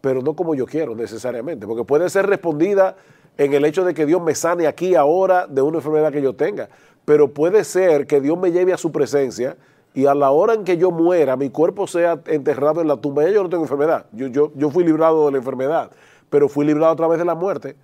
pero 0.00 0.22
no 0.22 0.34
como 0.34 0.54
yo 0.54 0.66
quiero 0.66 0.94
necesariamente, 0.94 1.66
porque 1.66 1.84
puede 1.84 2.08
ser 2.08 2.26
respondida 2.26 2.96
en 3.36 3.54
el 3.54 3.64
hecho 3.64 3.84
de 3.84 3.94
que 3.94 4.06
Dios 4.06 4.22
me 4.22 4.34
sane 4.34 4.66
aquí 4.66 4.94
ahora 4.94 5.46
de 5.46 5.62
una 5.62 5.78
enfermedad 5.78 6.12
que 6.12 6.22
yo 6.22 6.34
tenga, 6.34 6.68
pero 7.04 7.32
puede 7.32 7.64
ser 7.64 8.06
que 8.06 8.20
Dios 8.20 8.38
me 8.38 8.52
lleve 8.52 8.72
a 8.72 8.76
su 8.76 8.92
presencia 8.92 9.56
y 9.94 10.06
a 10.06 10.14
la 10.14 10.30
hora 10.30 10.54
en 10.54 10.64
que 10.64 10.76
yo 10.76 10.90
muera, 10.90 11.36
mi 11.36 11.50
cuerpo 11.50 11.86
sea 11.86 12.20
enterrado 12.26 12.80
en 12.80 12.88
la 12.88 12.96
tumba. 12.96 13.28
Yo 13.28 13.42
no 13.42 13.48
tengo 13.48 13.64
enfermedad, 13.64 14.06
yo, 14.12 14.28
yo, 14.28 14.52
yo 14.54 14.70
fui 14.70 14.84
librado 14.84 15.26
de 15.26 15.32
la 15.32 15.38
enfermedad, 15.38 15.90
pero 16.28 16.48
fui 16.48 16.64
librado 16.64 16.92
a 16.92 16.96
través 16.96 17.18
de 17.18 17.24
la 17.24 17.34
muerte, 17.34 17.76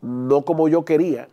no 0.00 0.42
como 0.42 0.68
yo 0.68 0.84
quería. 0.84 1.28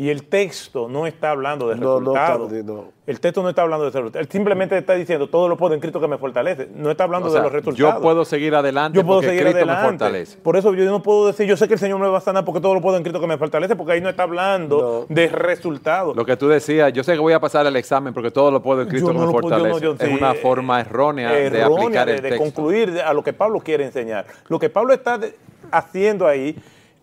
Y 0.00 0.08
el 0.08 0.22
texto 0.24 0.88
no 0.88 1.06
está 1.06 1.30
hablando 1.30 1.68
de 1.68 1.74
No, 1.76 2.00
no, 2.00 2.14
resultados. 2.14 2.50
está- 2.54 2.72
no. 2.72 2.84
El 3.06 3.20
texto 3.20 3.42
no 3.42 3.50
está 3.50 3.60
hablando 3.60 3.84
de 3.84 3.90
resultados. 3.90 4.26
Él 4.26 4.32
simplemente 4.32 4.78
está 4.78 4.94
diciendo 4.94 5.28
todo 5.28 5.46
lo 5.46 5.58
puedo 5.58 5.74
en 5.74 5.80
Cristo 5.80 6.00
que 6.00 6.08
me 6.08 6.16
fortalece. 6.16 6.70
No 6.74 6.90
está 6.90 7.04
hablando 7.04 7.28
O 7.28 7.30
sea, 7.30 7.40
de 7.40 7.44
los 7.44 7.52
resultados. 7.52 7.96
yo 7.96 8.00
puedo 8.00 8.24
seguir 8.24 8.54
adelante 8.54 8.96
Yo 8.96 9.04
puedo 9.04 9.18
porque 9.18 9.28
seguir 9.36 9.42
Cristo 9.42 9.66
me 9.66 9.72
adelante. 9.72 9.98
fortalece. 10.04 10.38
Por 10.38 10.56
eso 10.56 10.72
yo 10.72 10.86
no 10.86 11.02
puedo 11.02 11.26
decir, 11.26 11.46
yo 11.46 11.54
sé 11.58 11.68
que 11.68 11.74
el 11.74 11.80
Señor 11.80 11.98
me 12.00 12.06
va 12.08 12.16
a 12.16 12.20
sanar 12.22 12.46
porque 12.46 12.62
todo 12.62 12.72
lo 12.72 12.80
puedo 12.80 12.96
en 12.96 13.02
Cristo 13.02 13.20
que 13.20 13.26
me 13.26 13.36
fortalece, 13.36 13.76
porque 13.76 13.92
ahí 13.92 14.00
no 14.00 14.08
está 14.08 14.22
hablando 14.22 15.04
de 15.10 15.28
resultados. 15.28 16.16
Lo 16.16 16.24
que 16.24 16.34
tú 16.38 16.48
decías, 16.48 16.90
yo 16.94 17.04
sé 17.04 17.12
que 17.12 17.18
voy 17.18 17.34
a 17.34 17.40
pasar 17.40 17.66
el 17.66 17.76
examen 17.76 18.14
porque 18.14 18.30
todo 18.30 18.50
lo 18.50 18.62
puedo 18.62 18.80
en 18.80 18.88
Cristo 18.88 19.08
Yo 19.08 19.12
que 19.12 19.18
no 19.18 19.26
me 19.26 19.32
lo 19.34 19.38
puedo- 19.38 19.50
yo 19.50 19.64
no- 19.66 19.70
fortalece. 19.74 19.84
yo 19.84 19.92
es 20.06 20.10
sí, 20.12 20.16
una 20.16 20.32
forma 20.32 20.80
errónea, 20.80 21.30
de 21.30 21.62
aplicar 21.62 22.06
de, 22.06 22.14
el 22.14 22.22
de 22.22 22.28
texto. 22.30 22.42
concluir 22.42 22.90
de- 22.92 23.02
a 23.02 23.12
lo 23.12 23.22
que 23.22 23.34
Pablo 23.34 23.60
quiere 23.60 23.84
enseñar. 23.84 24.24
Lo 24.48 24.58
que 24.58 24.70
Pablo 24.70 24.94
está 24.94 25.20
haciendo 25.70 26.26
ahí 26.26 26.56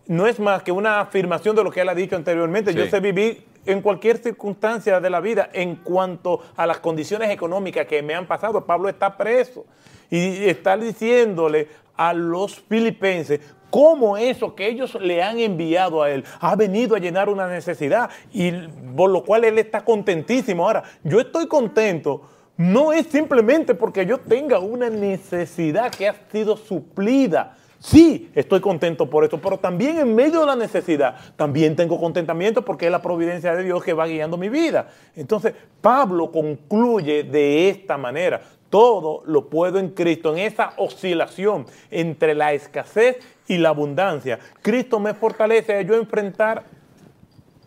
no 0.08 0.26
es 0.26 0.40
más 0.40 0.62
que 0.62 0.72
una 0.72 1.00
afirmación 1.00 1.54
de 1.54 1.62
lo 1.62 1.70
que 1.70 1.82
él 1.82 1.88
ha 1.88 1.94
dicho 1.94 2.16
anteriormente. 2.16 2.74
Yo 2.74 2.86
sé 2.86 2.98
vivir 2.98 3.44
en 3.66 3.82
cualquier 3.82 4.18
circunstancia 4.18 5.00
de 5.00 5.10
la 5.10 5.20
vida 5.20 5.50
en 5.52 5.76
cuanto 5.76 6.40
a 6.56 6.66
las 6.66 6.80
condiciones 6.80 7.30
económicas 7.30 7.86
que 7.86 8.02
me 8.02 8.14
han 8.14 8.26
pasado. 8.26 8.64
Pablo 8.64 8.88
está 8.88 9.16
preso 9.16 9.66
y 10.10 10.48
está 10.48 10.76
diciéndole 10.76 11.68
a 11.96 12.14
los 12.14 12.58
filipenses 12.58 13.40
cómo 13.70 14.16
eso 14.16 14.54
que 14.54 14.66
ellos 14.66 14.96
le 15.00 15.22
han 15.22 15.38
enviado 15.38 16.02
a 16.02 16.10
él 16.10 16.24
ha 16.40 16.56
venido 16.56 16.96
a 16.96 16.98
llenar 16.98 17.28
una 17.28 17.46
necesidad 17.46 18.08
y 18.32 18.50
por 18.96 19.10
lo 19.10 19.22
cual 19.22 19.44
él 19.44 19.58
está 19.58 19.84
contentísimo. 19.84 20.64
Ahora, 20.64 20.84
yo 21.04 21.20
estoy 21.20 21.46
contento 21.46 22.22
no 22.58 22.92
es 22.92 23.06
simplemente 23.06 23.72
porque 23.72 24.04
yo 24.04 24.18
tenga 24.18 24.58
una 24.58 24.90
necesidad 24.90 25.92
que 25.92 26.08
ha 26.08 26.16
sido 26.32 26.56
suplida. 26.56 27.56
Sí, 27.80 28.30
estoy 28.34 28.60
contento 28.60 29.08
por 29.08 29.24
eso, 29.24 29.40
pero 29.40 29.58
también 29.58 29.98
en 29.98 30.14
medio 30.14 30.40
de 30.40 30.46
la 30.46 30.56
necesidad, 30.56 31.16
también 31.36 31.76
tengo 31.76 32.00
contentamiento 32.00 32.64
porque 32.64 32.86
es 32.86 32.92
la 32.92 33.00
providencia 33.00 33.54
de 33.54 33.62
Dios 33.62 33.84
que 33.84 33.92
va 33.92 34.06
guiando 34.06 34.36
mi 34.36 34.48
vida. 34.48 34.88
Entonces, 35.14 35.54
Pablo 35.80 36.32
concluye 36.32 37.22
de 37.22 37.68
esta 37.68 37.96
manera, 37.96 38.40
todo 38.68 39.22
lo 39.26 39.48
puedo 39.48 39.78
en 39.78 39.90
Cristo, 39.90 40.34
en 40.34 40.40
esa 40.40 40.72
oscilación 40.76 41.66
entre 41.90 42.34
la 42.34 42.52
escasez 42.52 43.18
y 43.46 43.58
la 43.58 43.70
abundancia. 43.70 44.40
Cristo 44.60 44.98
me 44.98 45.14
fortalece 45.14 45.74
a 45.74 45.82
yo 45.82 45.94
enfrentar 45.94 46.64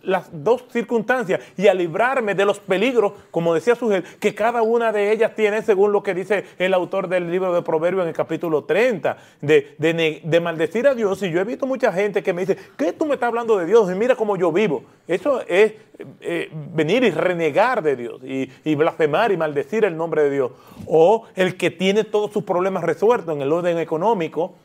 las 0.04 0.30
dos 0.32 0.66
circunstancias 0.72 1.42
y 1.58 1.68
a 1.68 1.74
librarme 1.74 2.36
de 2.36 2.46
los 2.46 2.60
peligros, 2.60 3.14
como 3.32 3.54
decía 3.54 3.76
Sugel, 3.76 4.04
que 4.20 4.34
cada 4.34 4.62
una 4.62 4.92
de 4.92 5.12
ellas 5.12 5.34
tiene, 5.36 5.62
según 5.62 5.92
lo 5.92 6.04
que 6.04 6.14
dice 6.14 6.46
el 6.58 6.74
autor 6.74 7.08
del 7.08 7.30
libro 7.30 7.54
de 7.54 7.62
Proverbios 7.62 8.04
en 8.04 8.10
el 8.10 8.16
capítulo 8.16 8.64
30, 8.64 9.18
de, 9.42 9.76
de, 9.78 10.40
maldecir 10.40 10.88
a 10.88 10.96
Dios. 10.96 11.22
Y 11.24 11.32
yo 11.32 11.40
he 11.40 11.44
visto 11.44 11.66
mucha 11.66 11.92
gente 11.94 12.24
que 12.24 12.34
me 12.34 12.46
dice, 12.46 12.58
¿qué 12.78 12.94
tú 12.94 13.06
me 13.06 13.16
estás 13.16 13.28
hablando 13.28 13.58
de 13.58 13.66
Dios? 13.66 13.92
Y 13.92 13.96
mira 13.96 14.16
cómo 14.16 14.38
yo 14.38 14.52
vivo. 14.52 14.84
Eso 15.08 15.42
es 15.48 15.74
eh, 16.22 16.50
venir 16.74 17.04
y 17.04 17.12
renegar 17.12 17.82
de 17.84 17.96
Dios 17.96 18.22
y, 18.24 18.50
y, 18.64 18.76
blasfemar 18.76 19.32
y 19.32 19.38
maldecir 19.38 19.86
el 19.86 19.96
nombre 19.96 20.24
de 20.24 20.32
Dios. 20.32 20.52
O 20.88 21.26
el 21.36 21.58
que 21.58 21.70
tiene 21.70 22.04
todos 22.04 22.32
sus 22.32 22.44
problemas 22.44 22.84
resueltos 22.84 23.36
en 23.36 23.42
el 23.42 23.52
orden 23.52 23.78
económico. 23.78 24.56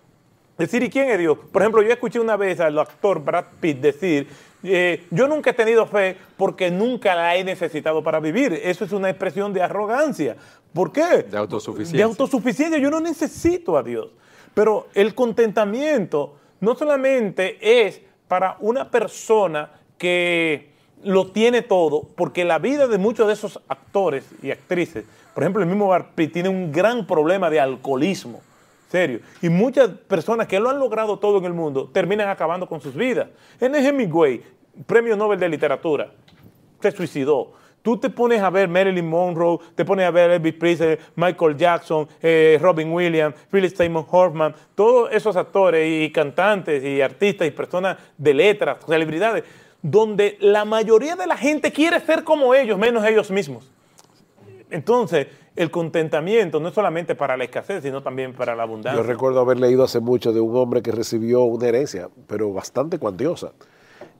Decir, 0.58 0.82
¿y 0.82 0.88
quién 0.88 1.10
es 1.10 1.18
Dios? 1.18 1.36
Por 1.52 1.60
ejemplo, 1.60 1.82
yo 1.82 1.92
escuché 1.92 2.18
una 2.18 2.36
vez 2.36 2.60
al 2.60 2.78
actor 2.78 3.22
Brad 3.22 3.44
Pitt 3.60 3.78
decir 3.78 4.26
eh, 4.66 5.06
yo 5.10 5.28
nunca 5.28 5.50
he 5.50 5.54
tenido 5.54 5.86
fe 5.86 6.16
porque 6.36 6.70
nunca 6.70 7.14
la 7.14 7.36
he 7.36 7.44
necesitado 7.44 8.02
para 8.02 8.20
vivir. 8.20 8.52
Eso 8.62 8.84
es 8.84 8.92
una 8.92 9.08
expresión 9.08 9.52
de 9.52 9.62
arrogancia. 9.62 10.36
¿Por 10.72 10.92
qué? 10.92 11.22
De 11.22 11.36
autosuficiencia. 11.36 11.96
De 11.96 12.02
autosuficiencia. 12.02 12.78
Yo 12.78 12.90
no 12.90 13.00
necesito 13.00 13.78
a 13.78 13.82
Dios. 13.82 14.08
Pero 14.54 14.88
el 14.94 15.14
contentamiento 15.14 16.36
no 16.60 16.74
solamente 16.74 17.58
es 17.60 18.00
para 18.28 18.56
una 18.60 18.90
persona 18.90 19.70
que 19.98 20.70
lo 21.02 21.28
tiene 21.28 21.62
todo, 21.62 22.08
porque 22.16 22.44
la 22.44 22.58
vida 22.58 22.88
de 22.88 22.98
muchos 22.98 23.26
de 23.26 23.34
esos 23.34 23.60
actores 23.68 24.24
y 24.42 24.50
actrices, 24.50 25.04
por 25.34 25.42
ejemplo, 25.42 25.62
el 25.62 25.68
mismo 25.68 25.88
Barpi 25.88 26.28
tiene 26.28 26.48
un 26.48 26.72
gran 26.72 27.06
problema 27.06 27.50
de 27.50 27.60
alcoholismo. 27.60 28.40
Serio. 28.90 29.20
Y 29.42 29.48
muchas 29.48 29.88
personas 29.88 30.46
que 30.46 30.60
lo 30.60 30.70
han 30.70 30.78
logrado 30.78 31.18
todo 31.18 31.38
en 31.38 31.44
el 31.44 31.52
mundo 31.52 31.90
terminan 31.92 32.28
acabando 32.28 32.68
con 32.68 32.80
sus 32.80 32.94
vidas. 32.94 33.28
En 33.60 33.74
Hemingway, 33.74 34.42
premio 34.84 35.16
Nobel 35.16 35.38
de 35.38 35.48
Literatura, 35.48 36.10
se 36.80 36.90
suicidó. 36.90 37.52
Tú 37.82 37.96
te 37.98 38.10
pones 38.10 38.42
a 38.42 38.50
ver 38.50 38.68
Marilyn 38.68 39.08
Monroe, 39.08 39.58
te 39.76 39.84
pones 39.84 40.06
a 40.06 40.10
ver 40.10 40.32
Elvis 40.32 40.54
Presley, 40.54 40.98
Michael 41.14 41.56
Jackson, 41.56 42.08
eh, 42.20 42.58
Robin 42.60 42.92
Williams, 42.92 43.36
Philip 43.48 43.72
Seymour 43.72 44.04
Hoffman, 44.10 44.54
todos 44.74 45.12
esos 45.12 45.36
actores 45.36 45.86
y 45.88 46.10
cantantes 46.10 46.82
y 46.82 47.00
artistas 47.00 47.46
y 47.46 47.52
personas 47.52 47.96
de 48.18 48.34
letras, 48.34 48.78
celebridades, 48.84 49.44
donde 49.80 50.36
la 50.40 50.64
mayoría 50.64 51.14
de 51.14 51.28
la 51.28 51.36
gente 51.36 51.70
quiere 51.70 52.00
ser 52.00 52.24
como 52.24 52.54
ellos, 52.54 52.76
menos 52.76 53.06
ellos 53.06 53.30
mismos. 53.30 53.70
Entonces, 54.68 55.28
el 55.54 55.70
contentamiento 55.70 56.58
no 56.60 56.68
es 56.68 56.74
solamente 56.74 57.14
para 57.14 57.36
la 57.36 57.44
escasez, 57.44 57.82
sino 57.82 58.02
también 58.02 58.34
para 58.34 58.54
la 58.54 58.64
abundancia. 58.64 59.00
Yo 59.00 59.06
recuerdo 59.06 59.40
haber 59.40 59.58
leído 59.58 59.84
hace 59.84 60.00
mucho 60.00 60.32
de 60.32 60.40
un 60.40 60.56
hombre 60.56 60.82
que 60.82 60.92
recibió 60.92 61.44
una 61.44 61.68
herencia, 61.68 62.08
pero 62.26 62.52
bastante 62.52 62.98
cuantiosa. 62.98 63.52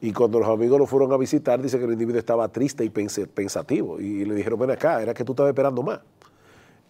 Y 0.01 0.13
cuando 0.13 0.39
los 0.39 0.49
amigos 0.49 0.79
lo 0.79 0.87
fueron 0.87 1.13
a 1.13 1.17
visitar, 1.17 1.61
dice 1.61 1.79
que 1.79 1.85
el 1.85 1.93
individuo 1.93 2.19
estaba 2.19 2.49
triste 2.49 2.85
y 2.85 2.91
pensativo. 2.91 3.99
Y 3.99 4.25
le 4.25 4.35
dijeron, 4.35 4.59
ven 4.59 4.71
acá, 4.71 5.01
era 5.03 5.15
que 5.15 5.25
tú 5.25 5.33
estabas 5.33 5.51
esperando 5.51 5.83
más. 5.83 6.01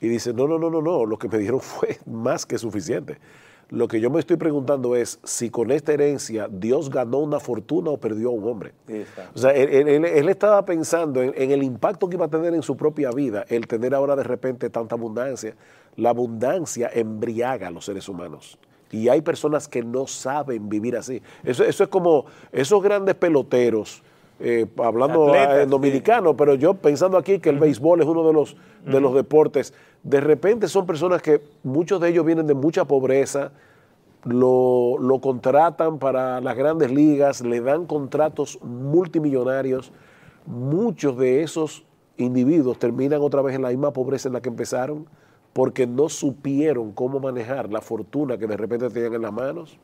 Y 0.01 0.09
dice, 0.09 0.35
no, 0.35 0.47
no, 0.47 0.59
no, 0.59 0.71
no, 0.71 0.83
no, 0.83 1.07
lo 1.07 1.19
que 1.19 1.29
me 1.29 1.39
dijeron 1.39 1.61
fue 1.63 1.99
más 2.07 2.45
que 2.45 2.59
suficiente. 2.59 3.19
Lo 3.69 3.89
que 3.89 4.01
yo 4.01 4.11
me 4.11 4.21
estoy 4.21 4.37
preguntando 4.37 4.95
es 4.95 5.19
si 5.25 5.51
con 5.51 5.73
esta 5.73 5.93
herencia 5.93 6.49
Dios 6.49 6.89
ganó 6.89 7.19
una 7.19 7.41
fortuna 7.41 7.91
o 7.91 7.99
perdió 7.99 8.29
a 8.29 8.33
un 8.33 8.47
hombre. 8.49 8.73
O 9.35 9.39
sea, 9.39 9.51
él, 9.51 10.29
estaba 10.29 10.65
pensando 10.65 11.21
en, 11.21 11.33
en, 11.37 11.51
el 11.51 11.65
impacto 11.65 12.09
que 12.09 12.15
iba 12.15 12.27
a 12.27 12.29
tener 12.29 12.55
en 12.55 12.63
su 12.63 12.77
propia 12.77 13.11
vida 13.11 13.45
el 13.49 13.67
tener 13.67 13.93
ahora 13.93 14.15
de 14.15 14.23
repente 14.23 14.71
tanta 14.71 14.95
abundancia. 14.95 15.57
La 15.97 16.11
abundancia 16.11 16.91
embriaga 16.95 17.67
a 17.67 17.71
los 17.73 17.87
seres 17.87 18.09
humanos. 18.09 18.57
Y 18.91 19.09
hay 19.09 19.21
personas 19.21 19.69
que 19.69 19.83
no 19.83 20.07
saben 20.07 20.69
vivir 20.69 20.97
así. 20.97 21.21
Eso, 21.45 21.65
eso 21.65 21.85
es 21.85 21.89
como 21.89 22.27
esos 22.53 22.83
grandes 22.83 23.15
peloteros, 23.17 24.03
eh, 24.39 24.67
hablando 24.79 25.35
en 25.35 25.69
dominicano, 25.71 26.37
pero 26.37 26.55
yo 26.55 26.75
pensando 26.75 27.17
aquí 27.17 27.39
que 27.39 27.49
el 27.49 27.59
béisbol 27.59 28.03
es 28.03 28.07
uno 28.07 28.27
de 28.27 28.33
los, 28.33 28.57
de 28.85 29.01
los 29.01 29.15
deportes, 29.15 29.73
de 30.03 30.21
repente 30.21 30.69
son 30.69 30.87
personas 30.87 31.23
que 31.23 31.41
muchos 31.63 32.01
de 32.01 32.11
ellos 32.11 32.25
vienen 32.25 32.47
de 32.47 32.55
mucha 32.55 32.85
pobreza, 32.85 33.53
lo, 34.25 34.99
lo, 34.99 35.21
contratan 35.21 35.99
para 35.99 36.41
las 36.41 36.57
grandes 36.57 36.91
ligas, 36.91 37.41
le 37.41 37.61
dan 37.61 37.87
contratos 37.87 38.59
multimillonarios. 38.63 39.93
Muchos 40.47 41.17
de 41.17 41.43
esos 41.43 41.85
individuos 42.17 42.79
terminan 42.79 43.21
otra 43.23 43.41
vez 43.41 43.55
en 43.55 43.63
la 43.63 43.69
misma 43.69 43.93
pobreza 43.93 44.29
en 44.29 44.35
la 44.35 44.41
que 44.41 44.49
empezaron 44.49 45.07
porque 45.57 45.87
no 45.87 46.11
supieron 46.11 46.93
cómo 46.93 47.19
manejar 47.19 47.73
la 47.73 47.81
fortuna 47.81 48.37
que 48.37 48.47
de 48.47 48.59
repente 48.59 48.91
tenían 48.91 49.15
en 49.15 49.23
las 49.23 49.33
manos? 49.33 49.79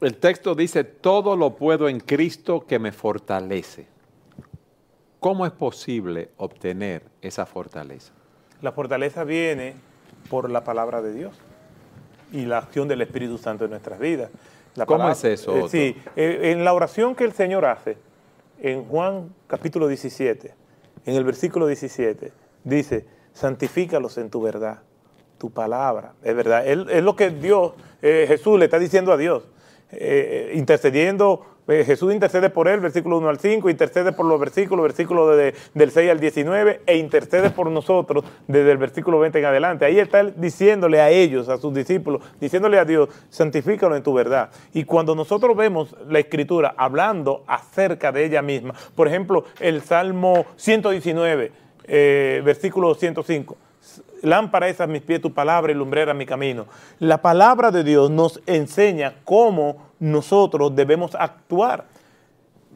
El 0.00 0.16
texto 0.16 0.56
dice, 0.56 0.82
todo 0.82 1.36
lo 1.36 1.54
puedo 1.54 1.88
en 1.88 2.00
Cristo 2.00 2.66
que 2.66 2.80
me 2.80 2.90
fortalece. 2.90 3.86
¿Cómo 5.20 5.46
es 5.46 5.52
posible 5.52 6.30
obtener 6.36 7.04
esa 7.22 7.46
fortaleza? 7.46 8.12
La 8.60 8.72
fortaleza 8.72 9.22
viene 9.22 9.76
por 10.28 10.50
la 10.50 10.64
palabra 10.64 11.00
de 11.00 11.14
Dios 11.14 11.36
y 12.32 12.46
la 12.46 12.58
acción 12.58 12.88
del 12.88 13.02
Espíritu 13.02 13.38
Santo 13.38 13.66
en 13.66 13.70
nuestras 13.70 14.00
vidas. 14.00 14.32
¿Cómo 14.84 15.08
es 15.08 15.22
eso? 15.22 15.58
Eh, 15.58 15.68
sí, 15.68 15.96
eh, 16.16 16.50
en 16.50 16.64
la 16.64 16.72
oración 16.72 17.14
que 17.14 17.22
el 17.22 17.32
Señor 17.32 17.66
hace, 17.66 17.98
en 18.60 18.84
Juan 18.86 19.32
capítulo 19.46 19.86
17, 19.86 20.52
en 21.06 21.14
el 21.14 21.22
versículo 21.22 21.68
17, 21.68 22.32
dice, 22.64 23.14
santifícalos 23.34 24.16
en 24.16 24.30
tu 24.30 24.40
verdad, 24.40 24.78
tu 25.38 25.50
palabra, 25.50 26.14
es 26.22 26.34
verdad. 26.34 26.66
Es, 26.66 27.02
lo 27.02 27.16
que 27.16 27.30
Dios, 27.30 27.74
eh, 28.00 28.24
Jesús 28.26 28.58
le 28.58 28.64
está 28.64 28.78
diciendo 28.78 29.12
a 29.12 29.18
Dios, 29.18 29.42
eh, 29.90 30.50
eh, 30.52 30.56
intercediendo, 30.56 31.44
Jesús 31.66 32.12
intercede 32.12 32.50
por 32.50 32.68
él, 32.68 32.80
versículo 32.80 33.16
1 33.16 33.28
al 33.30 33.38
5, 33.38 33.70
intercede 33.70 34.12
por 34.12 34.26
los 34.26 34.38
versículos, 34.38 34.82
versículos 34.82 35.34
del 35.72 35.90
6 35.90 36.10
al 36.10 36.20
19, 36.20 36.82
e 36.84 36.98
intercede 36.98 37.48
por 37.48 37.70
nosotros 37.70 38.22
desde 38.46 38.70
el 38.70 38.76
versículo 38.76 39.18
20 39.18 39.38
en 39.38 39.44
adelante. 39.46 39.86
Ahí 39.86 39.98
está 39.98 40.24
diciéndole 40.24 41.00
a 41.00 41.08
ellos, 41.08 41.48
a 41.48 41.56
sus 41.56 41.72
discípulos, 41.72 42.22
diciéndole 42.38 42.78
a 42.78 42.84
Dios, 42.84 43.08
santifícalo 43.30 43.96
en 43.96 44.02
tu 44.02 44.12
verdad. 44.12 44.50
Y 44.74 44.84
cuando 44.84 45.14
nosotros 45.14 45.56
vemos 45.56 45.96
la 46.06 46.18
escritura 46.18 46.74
hablando 46.76 47.44
acerca 47.46 48.12
de 48.12 48.26
ella 48.26 48.42
misma, 48.42 48.74
por 48.94 49.08
ejemplo, 49.08 49.44
el 49.58 49.80
Salmo 49.80 50.44
119, 50.56 51.63
eh, 51.84 52.42
versículo 52.44 52.94
105. 52.94 53.56
Lámpara 54.22 54.68
es 54.68 54.80
a 54.80 54.86
mis 54.86 55.02
pies 55.02 55.20
tu 55.20 55.32
palabra 55.32 55.70
y 55.70 55.74
lumbrera 55.74 56.14
mi 56.14 56.24
camino. 56.24 56.66
La 56.98 57.20
palabra 57.20 57.70
de 57.70 57.84
Dios 57.84 58.10
nos 58.10 58.40
enseña 58.46 59.16
cómo 59.24 59.76
nosotros 59.98 60.74
debemos 60.74 61.14
actuar. 61.14 61.84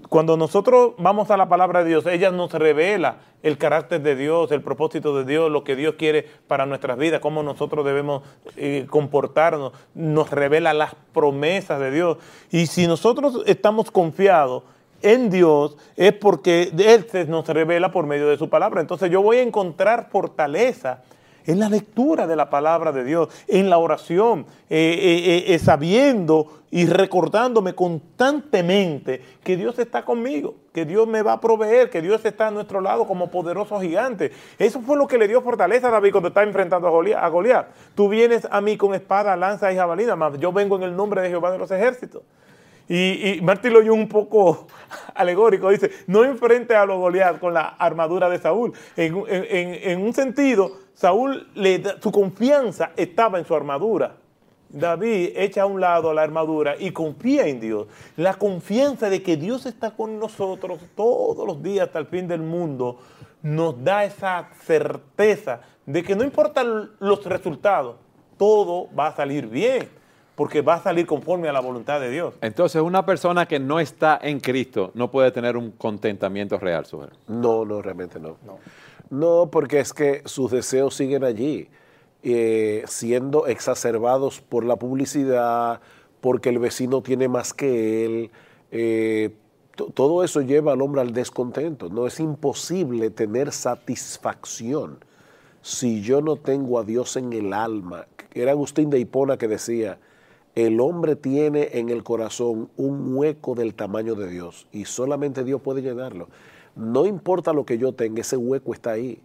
Cuando 0.09 0.36
nosotros 0.36 0.92
vamos 0.98 1.30
a 1.30 1.36
la 1.36 1.48
palabra 1.48 1.82
de 1.82 1.90
Dios, 1.90 2.06
ella 2.06 2.30
nos 2.30 2.52
revela 2.52 3.18
el 3.42 3.59
carácter 3.59 4.00
de 4.00 4.16
Dios, 4.16 4.50
el 4.52 4.62
propósito 4.62 5.16
de 5.16 5.24
Dios, 5.24 5.50
lo 5.50 5.64
que 5.64 5.76
Dios 5.76 5.94
quiere 5.96 6.26
para 6.46 6.66
nuestras 6.66 6.98
vidas, 6.98 7.20
cómo 7.20 7.42
nosotros 7.42 7.84
debemos 7.84 8.22
eh, 8.56 8.86
comportarnos, 8.88 9.72
nos 9.94 10.30
revela 10.30 10.72
las 10.72 10.94
promesas 11.12 11.78
de 11.80 11.90
Dios. 11.90 12.18
Y 12.50 12.66
si 12.66 12.86
nosotros 12.86 13.42
estamos 13.46 13.90
confiados 13.90 14.62
en 15.03 15.30
Dios 15.30 15.76
es 15.96 16.12
porque 16.12 16.72
Él 16.76 17.07
se 17.11 17.24
nos 17.26 17.46
revela 17.49 17.92
por 17.92 18.07
medio 18.07 18.28
de 18.28 18.36
su 18.36 18.49
palabra. 18.49 18.80
Entonces 18.80 19.11
yo 19.11 19.22
voy 19.22 19.38
a 19.38 19.42
encontrar 19.42 20.09
fortaleza 20.11 21.03
en 21.49 21.59
la 21.59 21.70
lectura 21.70 22.26
de 22.26 22.36
la 22.36 22.51
palabra 22.51 22.92
de 22.92 23.05
Dios, 23.05 23.30
en 23.49 23.70
la 23.70 23.78
oración, 23.78 24.44
eh, 24.68 25.46
eh, 25.49 25.55
eh, 25.55 25.59
sabiendo 25.59 26.59
y 26.70 26.84
recordándome 26.84 27.74
constantemente 27.74 29.22
que 29.42 29.57
Dios 29.57 29.78
está 29.78 30.05
conmigo, 30.05 30.57
que 30.74 30.84
Dios 30.84 31.09
me 31.09 31.22
va 31.22 31.32
a 31.32 31.40
proveer, 31.40 31.88
que 31.88 32.03
Dios 32.03 32.22
está 32.26 32.49
a 32.49 32.51
nuestro 32.51 32.82
lado 32.82 33.07
como 33.07 33.30
poderoso 33.30 33.80
gigante. 33.80 34.30
Eso 34.59 34.82
fue 34.82 34.99
lo 34.99 35.07
que 35.07 35.16
le 35.16 35.26
dio 35.26 35.40
fortaleza 35.40 35.88
a 35.88 35.92
David 35.92 36.12
cuando 36.12 36.28
está 36.28 36.42
enfrentando 36.42 36.86
a 36.86 37.28
Goliat. 37.28 37.68
Tú 37.94 38.11
vienes 38.11 38.46
a 38.51 38.61
mí 38.61 38.76
con 38.76 38.94
espada, 38.94 39.34
lanza 39.34 39.72
y 39.72 39.76
jabalina, 39.76 40.16
mas 40.16 40.38
yo 40.38 40.53
vengo 40.53 40.76
en 40.76 40.82
el 40.82 40.94
nombre 40.94 41.22
de 41.22 41.30
Jehová 41.30 41.51
de 41.51 41.57
los 41.57 41.70
ejércitos. 41.70 42.22
Y, 42.89 43.32
y 43.39 43.41
Martín 43.43 43.74
lo 43.74 43.80
oyó 43.80 43.93
un 43.95 44.09
poco 44.09 44.66
alegórico, 45.14 45.68
dice, 45.70 45.91
no 46.07 46.24
enfrente 46.24 46.74
a 46.74 46.86
los 46.86 46.99
Goliat 46.99 47.39
con 47.39 47.53
la 47.55 47.66
armadura 47.68 48.28
de 48.30 48.39
Saúl. 48.39 48.72
En, 48.97 49.24
en- 49.28 50.01
un 50.01 50.14
sentido, 50.14 50.72
Saúl, 50.95 51.49
le 51.55 51.82
su 52.01 52.11
confianza 52.11 52.93
estaba 52.97 53.39
en 53.39 53.45
su 53.45 53.55
armadura. 53.55 54.16
David 54.70 55.30
echa 55.36 55.62
a 55.62 55.66
un 55.66 55.80
lado 55.80 56.12
la 56.12 56.22
armadura 56.22 56.76
y 56.78 56.91
confía 56.91 57.47
en 57.47 57.59
Dios. 57.61 57.86
La 58.16 58.34
confianza 58.34 59.09
de 59.09 59.22
que 59.22 59.36
Dios 59.36 59.64
está 59.66 59.93
con 59.93 60.18
nosotros 60.18 60.78
todos 60.95 61.47
los 61.47 61.62
días 61.62 61.86
hasta 61.86 61.99
el 61.99 62.07
fin 62.07 62.28
del 62.28 62.43
mundo 62.43 62.99
nos 63.43 63.82
da 63.82 64.05
esa 64.05 64.51
certeza 64.66 65.61
de 65.86 66.03
que 66.03 66.14
no 66.16 66.24
importan 66.24 66.91
los 66.99 67.24
resultados, 67.24 67.97
todo 68.36 68.89
va 68.95 69.07
a 69.09 69.16
salir 69.16 69.47
bien, 69.47 69.89
porque 70.39 70.62
va 70.62 70.74
a 70.74 70.82
salir 70.82 71.05
conforme 71.05 71.49
a 71.49 71.53
la 71.53 71.59
voluntad 71.59 72.01
de 72.01 72.11
Dios. 72.11 72.34
Entonces, 72.43 72.80
una 72.80 73.05
persona 73.05 73.47
que 73.47 73.59
no 73.59 73.80
está 73.80 74.20
en 74.22 74.39
Cristo 74.39 74.93
no 74.95 75.11
puede 75.11 75.32
tener 75.32 75.57
un 75.57 75.72
contentamiento 75.72 76.59
real, 76.59 76.86
Suber. 76.86 77.11
No, 77.26 77.64
no, 77.64 77.82
realmente 77.82 78.20
no. 78.20 78.36
No, 79.11 79.49
porque 79.51 79.80
es 79.80 79.93
que 79.93 80.22
sus 80.26 80.53
deseos 80.53 80.95
siguen 80.95 81.24
allí, 81.24 81.68
eh, 82.22 82.84
siendo 82.86 83.49
exacerbados 83.49 84.41
por 84.41 84.64
la 84.64 84.76
publicidad, 84.76 85.80
porque 86.20 86.51
el 86.51 86.61
vecino 86.61 87.03
tiene 87.03 87.26
más 87.28 87.53
que 87.53 88.05
él. 88.07 88.30
eh, 88.70 89.30
to- 89.74 89.86
todo 89.93 90.22
eso 90.22 90.41
lleva 90.43 90.72
al 90.74 90.82
hombre 90.82 91.01
al 91.01 91.12
descontento. 91.12 91.89
No 91.89 92.07
es 92.07 92.20
imposible 92.20 93.11
tener 93.11 93.51
satisfacción 93.51 94.99
si 95.62 96.03
yo 96.03 96.20
no 96.20 96.36
tengo 96.36 96.78
a 96.78 96.84
Dios 96.84 97.16
en 97.16 97.32
el 97.32 97.53
alma. 97.53 98.07
Era 98.34 98.53
Agustín 98.53 98.91
de 98.91 98.99
Hipona 99.01 99.36
que 99.36 99.49
decía, 99.49 99.99
el 100.66 100.80
hombre 100.80 101.14
tiene 101.14 101.68
en 101.74 101.88
el 101.88 102.02
corazón 102.02 102.68
un 102.76 103.16
hueco 103.16 103.54
del 103.54 103.74
tamaño 103.74 104.16
de 104.16 104.28
Dios 104.28 104.66
y 104.72 104.86
solamente 104.86 105.44
Dios 105.44 105.61
puede 105.61 105.82
llenarlo. 105.82 106.26
No 106.74 107.06
importa 107.06 107.52
lo 107.52 107.64
que 107.64 107.78
yo 107.78 107.92
tenga, 107.92 108.22
ese 108.22 108.36
hueco 108.36 108.72
está 108.72 108.90
ahí. 108.90 109.20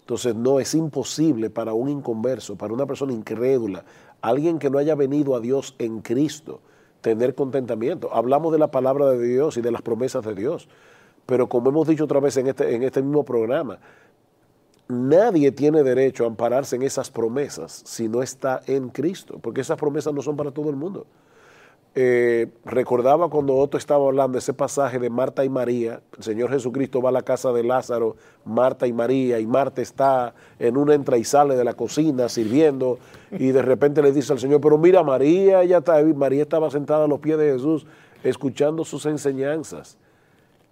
Entonces 0.00 0.34
no 0.34 0.58
es 0.58 0.74
imposible 0.74 1.50
para 1.50 1.74
un 1.74 1.90
inconverso, 1.90 2.56
para 2.56 2.72
una 2.72 2.86
persona 2.86 3.12
incrédula, 3.12 3.84
alguien 4.22 4.58
que 4.58 4.70
no 4.70 4.78
haya 4.78 4.94
venido 4.94 5.36
a 5.36 5.40
Dios 5.40 5.74
en 5.78 6.00
Cristo, 6.00 6.62
tener 7.02 7.34
contentamiento. 7.34 8.14
Hablamos 8.14 8.50
de 8.50 8.58
la 8.58 8.70
palabra 8.70 9.10
de 9.10 9.22
Dios 9.22 9.58
y 9.58 9.60
de 9.60 9.72
las 9.72 9.82
promesas 9.82 10.24
de 10.24 10.34
Dios, 10.34 10.66
pero 11.26 11.46
como 11.50 11.68
hemos 11.68 11.88
dicho 11.88 12.04
otra 12.04 12.20
vez 12.20 12.38
en 12.38 12.46
este, 12.46 12.74
en 12.74 12.84
este 12.84 13.02
mismo 13.02 13.22
programa, 13.22 13.80
nadie 14.90 15.52
tiene 15.52 15.82
derecho 15.82 16.24
a 16.24 16.26
ampararse 16.26 16.76
en 16.76 16.82
esas 16.82 17.10
promesas 17.10 17.82
si 17.84 18.08
no 18.08 18.22
está 18.22 18.60
en 18.66 18.88
Cristo, 18.90 19.38
porque 19.40 19.60
esas 19.60 19.78
promesas 19.78 20.12
no 20.12 20.22
son 20.22 20.36
para 20.36 20.50
todo 20.50 20.70
el 20.70 20.76
mundo. 20.76 21.06
Eh, 21.96 22.46
recordaba 22.64 23.28
cuando 23.28 23.56
Otto 23.56 23.76
estaba 23.76 24.06
hablando 24.06 24.38
ese 24.38 24.54
pasaje 24.54 25.00
de 25.00 25.10
Marta 25.10 25.44
y 25.44 25.48
María, 25.48 26.00
el 26.16 26.22
Señor 26.22 26.50
Jesucristo 26.50 27.02
va 27.02 27.08
a 27.08 27.12
la 27.12 27.22
casa 27.22 27.52
de 27.52 27.64
Lázaro, 27.64 28.14
Marta 28.44 28.86
y 28.86 28.92
María, 28.92 29.40
y 29.40 29.46
Marta 29.46 29.82
está 29.82 30.32
en 30.60 30.76
una 30.76 30.94
entra 30.94 31.18
y 31.18 31.24
sale 31.24 31.56
de 31.56 31.64
la 31.64 31.74
cocina 31.74 32.28
sirviendo, 32.28 33.00
y 33.32 33.50
de 33.50 33.62
repente 33.62 34.02
le 34.02 34.12
dice 34.12 34.32
al 34.32 34.38
Señor, 34.38 34.60
pero 34.60 34.78
mira 34.78 35.02
María, 35.02 35.62
ella 35.62 35.78
está, 35.78 35.96
ahí". 35.96 36.14
María 36.14 36.42
estaba 36.42 36.70
sentada 36.70 37.06
a 37.06 37.08
los 37.08 37.18
pies 37.18 37.38
de 37.38 37.52
Jesús, 37.52 37.84
escuchando 38.22 38.84
sus 38.84 39.06
enseñanzas. 39.06 39.98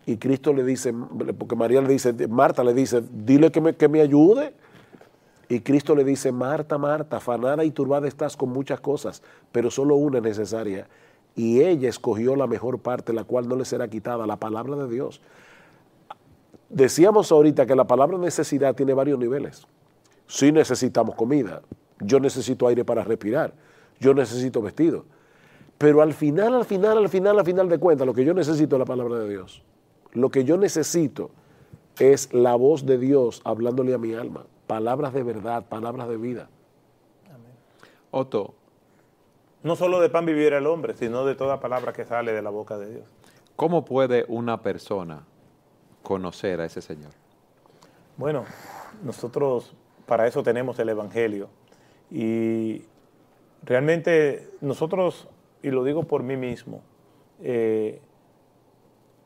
Y 0.08 0.16
Cristo 0.16 0.54
le 0.54 0.64
dice, 0.64 0.94
porque 1.38 1.54
María 1.54 1.82
le 1.82 1.88
dice, 1.88 2.14
Marta 2.28 2.64
le 2.64 2.72
dice, 2.72 3.02
dile 3.12 3.52
que 3.52 3.60
me, 3.60 3.76
que 3.76 3.88
me 3.88 4.00
ayude. 4.00 4.54
Y 5.50 5.60
Cristo 5.60 5.94
le 5.94 6.02
dice, 6.02 6.32
Marta, 6.32 6.78
Marta, 6.78 7.18
afanada 7.18 7.62
y 7.62 7.70
turbada 7.70 8.08
estás 8.08 8.34
con 8.34 8.48
muchas 8.48 8.80
cosas, 8.80 9.22
pero 9.52 9.70
solo 9.70 9.96
una 9.96 10.16
es 10.16 10.24
necesaria. 10.24 10.88
Y 11.36 11.60
ella 11.60 11.90
escogió 11.90 12.36
la 12.36 12.46
mejor 12.46 12.78
parte, 12.78 13.12
la 13.12 13.24
cual 13.24 13.48
no 13.48 13.56
le 13.56 13.66
será 13.66 13.86
quitada, 13.88 14.26
la 14.26 14.36
palabra 14.36 14.76
de 14.76 14.88
Dios. 14.88 15.20
Decíamos 16.70 17.30
ahorita 17.30 17.66
que 17.66 17.76
la 17.76 17.86
palabra 17.86 18.16
necesidad 18.16 18.74
tiene 18.74 18.94
varios 18.94 19.18
niveles. 19.18 19.66
Sí 20.26 20.52
necesitamos 20.52 21.16
comida, 21.16 21.60
yo 22.00 22.18
necesito 22.18 22.66
aire 22.66 22.82
para 22.82 23.04
respirar, 23.04 23.52
yo 24.00 24.14
necesito 24.14 24.62
vestido. 24.62 25.04
Pero 25.76 26.00
al 26.00 26.14
final, 26.14 26.54
al 26.54 26.64
final, 26.64 26.96
al 26.96 27.10
final, 27.10 27.38
al 27.38 27.44
final 27.44 27.68
de 27.68 27.76
cuentas, 27.76 28.06
lo 28.06 28.14
que 28.14 28.24
yo 28.24 28.32
necesito 28.32 28.76
es 28.76 28.80
la 28.80 28.86
palabra 28.86 29.18
de 29.18 29.28
Dios. 29.28 29.67
Lo 30.18 30.30
que 30.30 30.44
yo 30.44 30.56
necesito 30.56 31.30
es 31.98 32.32
la 32.34 32.54
voz 32.54 32.86
de 32.86 32.98
Dios 32.98 33.40
hablándole 33.44 33.94
a 33.94 33.98
mi 33.98 34.14
alma. 34.14 34.44
Palabras 34.66 35.12
de 35.14 35.22
verdad, 35.22 35.64
palabras 35.68 36.08
de 36.08 36.16
vida. 36.16 36.48
Otto, 38.10 38.54
No 39.62 39.76
solo 39.76 40.00
de 40.00 40.08
pan 40.08 40.24
vivirá 40.24 40.58
el 40.58 40.66
hombre, 40.66 40.94
sino 40.94 41.24
de 41.24 41.34
toda 41.34 41.60
palabra 41.60 41.92
que 41.92 42.04
sale 42.04 42.32
de 42.32 42.42
la 42.42 42.50
boca 42.50 42.78
de 42.78 42.90
Dios. 42.90 43.04
¿cómo 43.58 43.84
puede 43.84 44.24
una 44.28 44.62
persona 44.62 45.24
conocer 46.04 46.60
a 46.60 46.66
ese 46.66 46.80
Señor? 46.80 47.10
Bueno, 48.16 48.44
nosotros 49.02 49.74
para 50.06 50.28
eso 50.28 50.44
tenemos 50.44 50.78
el 50.78 50.88
Evangelio. 50.88 51.48
Y 52.08 52.84
realmente 53.64 54.48
nosotros, 54.60 55.26
y 55.60 55.70
lo 55.70 55.82
digo 55.82 56.04
por 56.04 56.22
mí 56.22 56.36
mismo, 56.36 56.82
eh, 57.42 58.00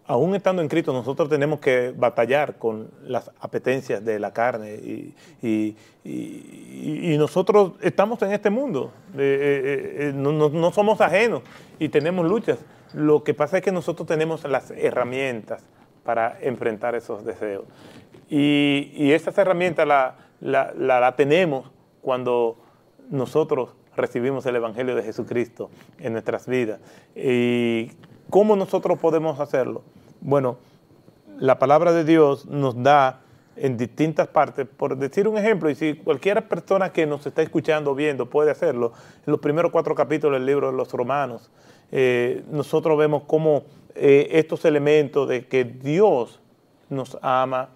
aún 0.07 0.35
estando 0.35 0.63
en 0.63 0.69
Cristo, 0.69 0.93
nosotros 0.93 1.29
tenemos 1.29 1.61
que 1.61 1.93
batallar 1.97 2.57
con 2.59 2.91
las 3.05 3.31
apetencias 3.41 4.05
de 4.05 4.19
la 4.19 4.33
carne 4.33 4.75
y, 4.75 5.15
nosotros 7.19 7.73
estamos 7.81 8.21
en 8.23 8.33
este 8.33 8.51
mundo, 8.51 8.93
Eh, 9.15 9.19
eh, 9.19 10.09
eh, 10.09 10.13
no, 10.15 10.73
somos 10.73 11.01
ajenos 11.01 11.43
y 11.79 11.89
tenemos 11.89 12.27
luchas. 12.27 12.59
Lo 12.95 13.23
que 13.25 13.35
pasa 13.35 13.59
es 13.59 13.63
que 13.63 13.73
nosotros 13.73 14.07
tenemos 14.09 14.45
las 14.45 14.71
herramientas 14.73 15.63
para 16.05 16.39
enfrentar 16.41 16.95
esos 16.95 17.25
deseos. 17.25 17.65
Y, 18.29 19.13
esas 19.13 19.37
herramientas 19.39 19.87
la, 19.87 20.17
la- 20.41 20.73
la- 20.77 20.99
la 21.01 21.15
tenemos 21.17 21.71
cuando 22.01 22.57
nosotros 23.11 23.75
recibimos 23.97 24.47
el 24.47 24.57
Evangelio 24.57 24.95
de 24.95 25.03
Jesucristo 25.03 25.70
en 25.99 26.12
nuestras 26.12 26.47
vidas. 26.47 26.80
¿Y 27.14 27.90
cómo 28.30 28.57
nosotros 28.57 28.99
podemos 28.99 29.40
hacerlo? 29.40 29.82
Bueno, 30.20 30.59
la 31.38 31.59
palabra 31.59 31.93
de 31.93 32.05
Dios 32.05 32.47
nos 32.47 32.82
da 32.82 33.20
en 33.57 33.76
distintas 33.76 34.28
partes, 34.28 34.66
por 34.66 34.97
decir 34.97 35.28
un 35.28 35.36
ejemplo, 35.36 35.68
y 35.68 35.74
si 35.74 35.95
cualquier 35.95 36.49
persona 36.49 36.93
que 36.93 37.07
nos 37.07 37.26
está 37.26 37.43
escuchando 37.43 37.90
o 37.90 37.95
viendo 37.95 38.30
puede 38.30 38.51
hacerlo, 38.51 38.93
en 39.26 39.30
los 39.30 39.40
primeros 39.40 39.72
cuatro 39.72 39.95
capítulos 39.95 40.38
del 40.38 40.47
libro 40.47 40.70
de 40.70 40.76
los 40.76 40.90
romanos, 40.93 41.51
eh, 41.90 42.43
nosotros 42.51 42.97
vemos 42.99 43.24
cómo 43.26 43.64
eh, 43.95 44.28
estos 44.32 44.64
elementos 44.64 45.28
de 45.28 45.47
que 45.47 45.64
Dios 45.64 46.40
nos 46.88 47.18
ama, 47.20 47.68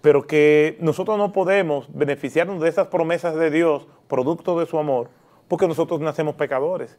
pero 0.00 0.26
que 0.26 0.76
nosotros 0.80 1.18
no 1.18 1.32
podemos 1.32 1.88
beneficiarnos 1.92 2.60
de 2.60 2.68
esas 2.68 2.86
promesas 2.86 3.34
de 3.34 3.50
Dios, 3.50 3.86
producto 4.06 4.58
de 4.60 4.66
su 4.66 4.78
amor, 4.78 5.08
porque 5.48 5.68
nosotros 5.68 6.00
nacemos 6.00 6.34
pecadores. 6.34 6.96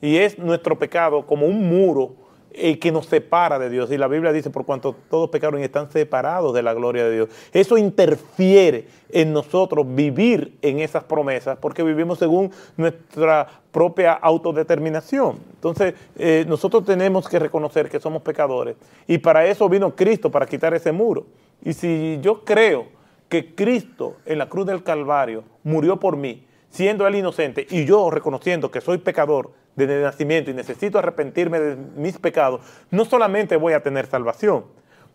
Y 0.00 0.16
es 0.16 0.38
nuestro 0.38 0.78
pecado 0.78 1.26
como 1.26 1.46
un 1.46 1.68
muro 1.68 2.14
eh, 2.52 2.78
que 2.78 2.90
nos 2.90 3.06
separa 3.06 3.58
de 3.58 3.68
Dios. 3.68 3.90
Y 3.92 3.98
la 3.98 4.08
Biblia 4.08 4.32
dice, 4.32 4.48
por 4.48 4.64
cuanto 4.64 4.96
todos 5.10 5.28
pecaron 5.28 5.60
y 5.60 5.64
están 5.64 5.90
separados 5.90 6.54
de 6.54 6.62
la 6.62 6.72
gloria 6.72 7.04
de 7.04 7.14
Dios. 7.14 7.28
Eso 7.52 7.76
interfiere 7.76 8.86
en 9.10 9.32
nosotros 9.34 9.86
vivir 9.94 10.56
en 10.62 10.80
esas 10.80 11.04
promesas, 11.04 11.58
porque 11.58 11.82
vivimos 11.82 12.18
según 12.18 12.50
nuestra 12.76 13.46
propia 13.70 14.14
autodeterminación. 14.14 15.38
Entonces, 15.54 15.94
eh, 16.16 16.46
nosotros 16.48 16.84
tenemos 16.84 17.28
que 17.28 17.38
reconocer 17.38 17.90
que 17.90 18.00
somos 18.00 18.22
pecadores. 18.22 18.76
Y 19.06 19.18
para 19.18 19.46
eso 19.46 19.68
vino 19.68 19.94
Cristo, 19.94 20.30
para 20.30 20.46
quitar 20.46 20.72
ese 20.72 20.90
muro. 20.90 21.26
Y 21.62 21.74
si 21.74 22.18
yo 22.22 22.44
creo 22.44 22.86
que 23.28 23.54
Cristo 23.54 24.16
en 24.24 24.38
la 24.38 24.48
cruz 24.48 24.66
del 24.66 24.82
Calvario 24.82 25.44
murió 25.64 26.00
por 26.00 26.16
mí, 26.16 26.47
siendo 26.70 27.06
Él 27.06 27.14
inocente, 27.16 27.66
y 27.70 27.84
yo 27.84 28.10
reconociendo 28.10 28.70
que 28.70 28.80
soy 28.80 28.98
pecador 28.98 29.50
desde 29.76 30.02
nacimiento 30.02 30.50
y 30.50 30.54
necesito 30.54 30.98
arrepentirme 30.98 31.60
de 31.60 31.76
mis 31.96 32.18
pecados, 32.18 32.60
no 32.90 33.04
solamente 33.04 33.56
voy 33.56 33.72
a 33.72 33.82
tener 33.82 34.06
salvación, 34.06 34.64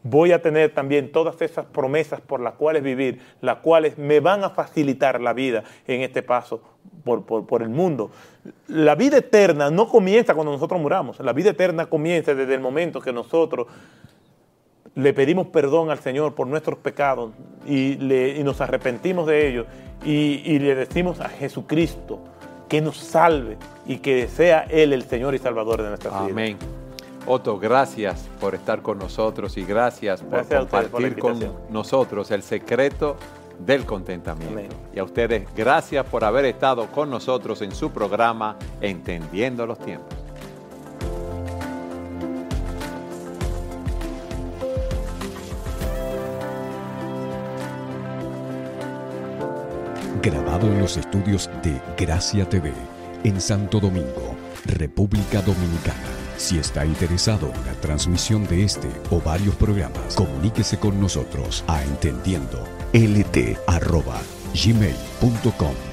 voy 0.04 0.32
a 0.32 0.42
tener 0.42 0.74
también 0.74 1.12
todas 1.12 1.42
esas 1.42 1.66
promesas 1.66 2.20
por 2.22 2.40
las 2.40 2.54
cuales 2.56 2.84
vivir, 2.84 3.22
las 3.42 3.58
cuales 3.58 3.98
me 3.98 4.20
van 4.20 4.44
a 4.44 4.50
facilitar 4.50 5.22
la 5.22 5.34
vida 5.34 5.64
en 5.88 6.02
este 6.02 6.24
paso 6.24 6.62
por, 7.04 7.24
por- 7.26 7.46
por 7.46 7.62
el 7.62 7.70
mundo. 7.70 8.12
La 8.68 8.96
vida 8.96 9.18
eterna 9.18 9.70
no 9.70 9.88
comienza 9.88 10.34
cuando 10.34 10.52
nosotros 10.52 10.82
muramos, 10.82 11.20
la 11.20 11.34
vida 11.34 11.52
eterna 11.52 11.86
comienza 11.86 12.34
desde 12.36 12.54
el 12.54 12.60
momento 12.62 13.00
que 13.00 13.14
nosotros 13.14 13.68
le 14.96 15.14
pedimos 15.14 15.48
perdón 15.48 15.90
al 15.90 16.00
Señor 16.00 16.36
por 16.36 16.48
nuestros 16.48 16.78
pecados 16.80 17.32
y, 17.68 17.96
le- 17.96 18.38
y 18.40 18.44
nos 18.44 18.62
arrepentimos 18.62 19.26
de 19.28 19.48
ellos 19.48 19.66
y, 20.06 20.42
y 20.46 20.60
le 20.60 20.76
decimos 20.76 21.20
a 21.20 21.30
Jesucristo 21.30 22.20
que 22.70 22.82
nos 22.82 22.98
salve 22.98 23.58
y 23.86 23.98
que 23.98 24.28
sea 24.28 24.62
Él 24.70 24.94
el 24.94 25.04
Señor 25.04 25.36
y 25.36 25.40
Salvador 25.40 25.82
de 25.82 25.90
nuestras 25.90 26.14
vidas. 26.14 26.32
Amén. 26.32 26.58
Otto, 27.26 27.58
gracias 27.58 28.28
por 28.42 28.54
estar 28.54 28.82
con 28.82 28.98
nosotros 29.00 29.56
y 29.58 29.64
gracias 29.64 30.22
por 30.22 30.32
Gracias 30.32 30.60
compartir 30.60 31.18
con 31.18 31.40
nosotros 31.70 32.32
el 32.32 32.44
secreto 32.44 33.16
del 33.60 33.86
contentamiento. 33.86 34.76
Y 34.94 35.00
a 35.00 35.04
ustedes, 35.06 35.48
gracias 35.56 36.06
por 36.06 36.24
haber 36.26 36.44
estado 36.46 36.88
con 36.88 37.10
nosotros 37.10 37.62
en 37.62 37.72
su 37.72 37.92
programa 37.92 38.58
Entendiendo 38.82 39.66
los 39.66 39.80
Tiempos. 39.80 40.18
Grabado 50.24 50.68
en 50.68 50.80
los 50.80 50.98
estudios 50.98 51.50
de 51.62 51.80
Gracia 51.98 52.48
TV 52.48 52.72
en 53.26 53.42
Santo 53.42 53.80
Domingo, 53.80 54.36
República 54.66 55.42
Dominicana. 55.42 56.00
Si 56.38 56.58
está 56.58 56.86
interesado 56.86 57.52
en 57.54 57.66
la 57.66 57.74
transmisión 57.74 58.48
de 58.48 58.64
este 58.64 58.90
o 59.12 59.22
varios 59.22 59.56
programas, 59.56 60.16
comuníquese 60.16 60.80
con 60.80 61.00
nosotros 61.00 61.64
a 61.68 61.84
entendiendo 61.84 62.64
lt@gmail.com. 62.94 65.93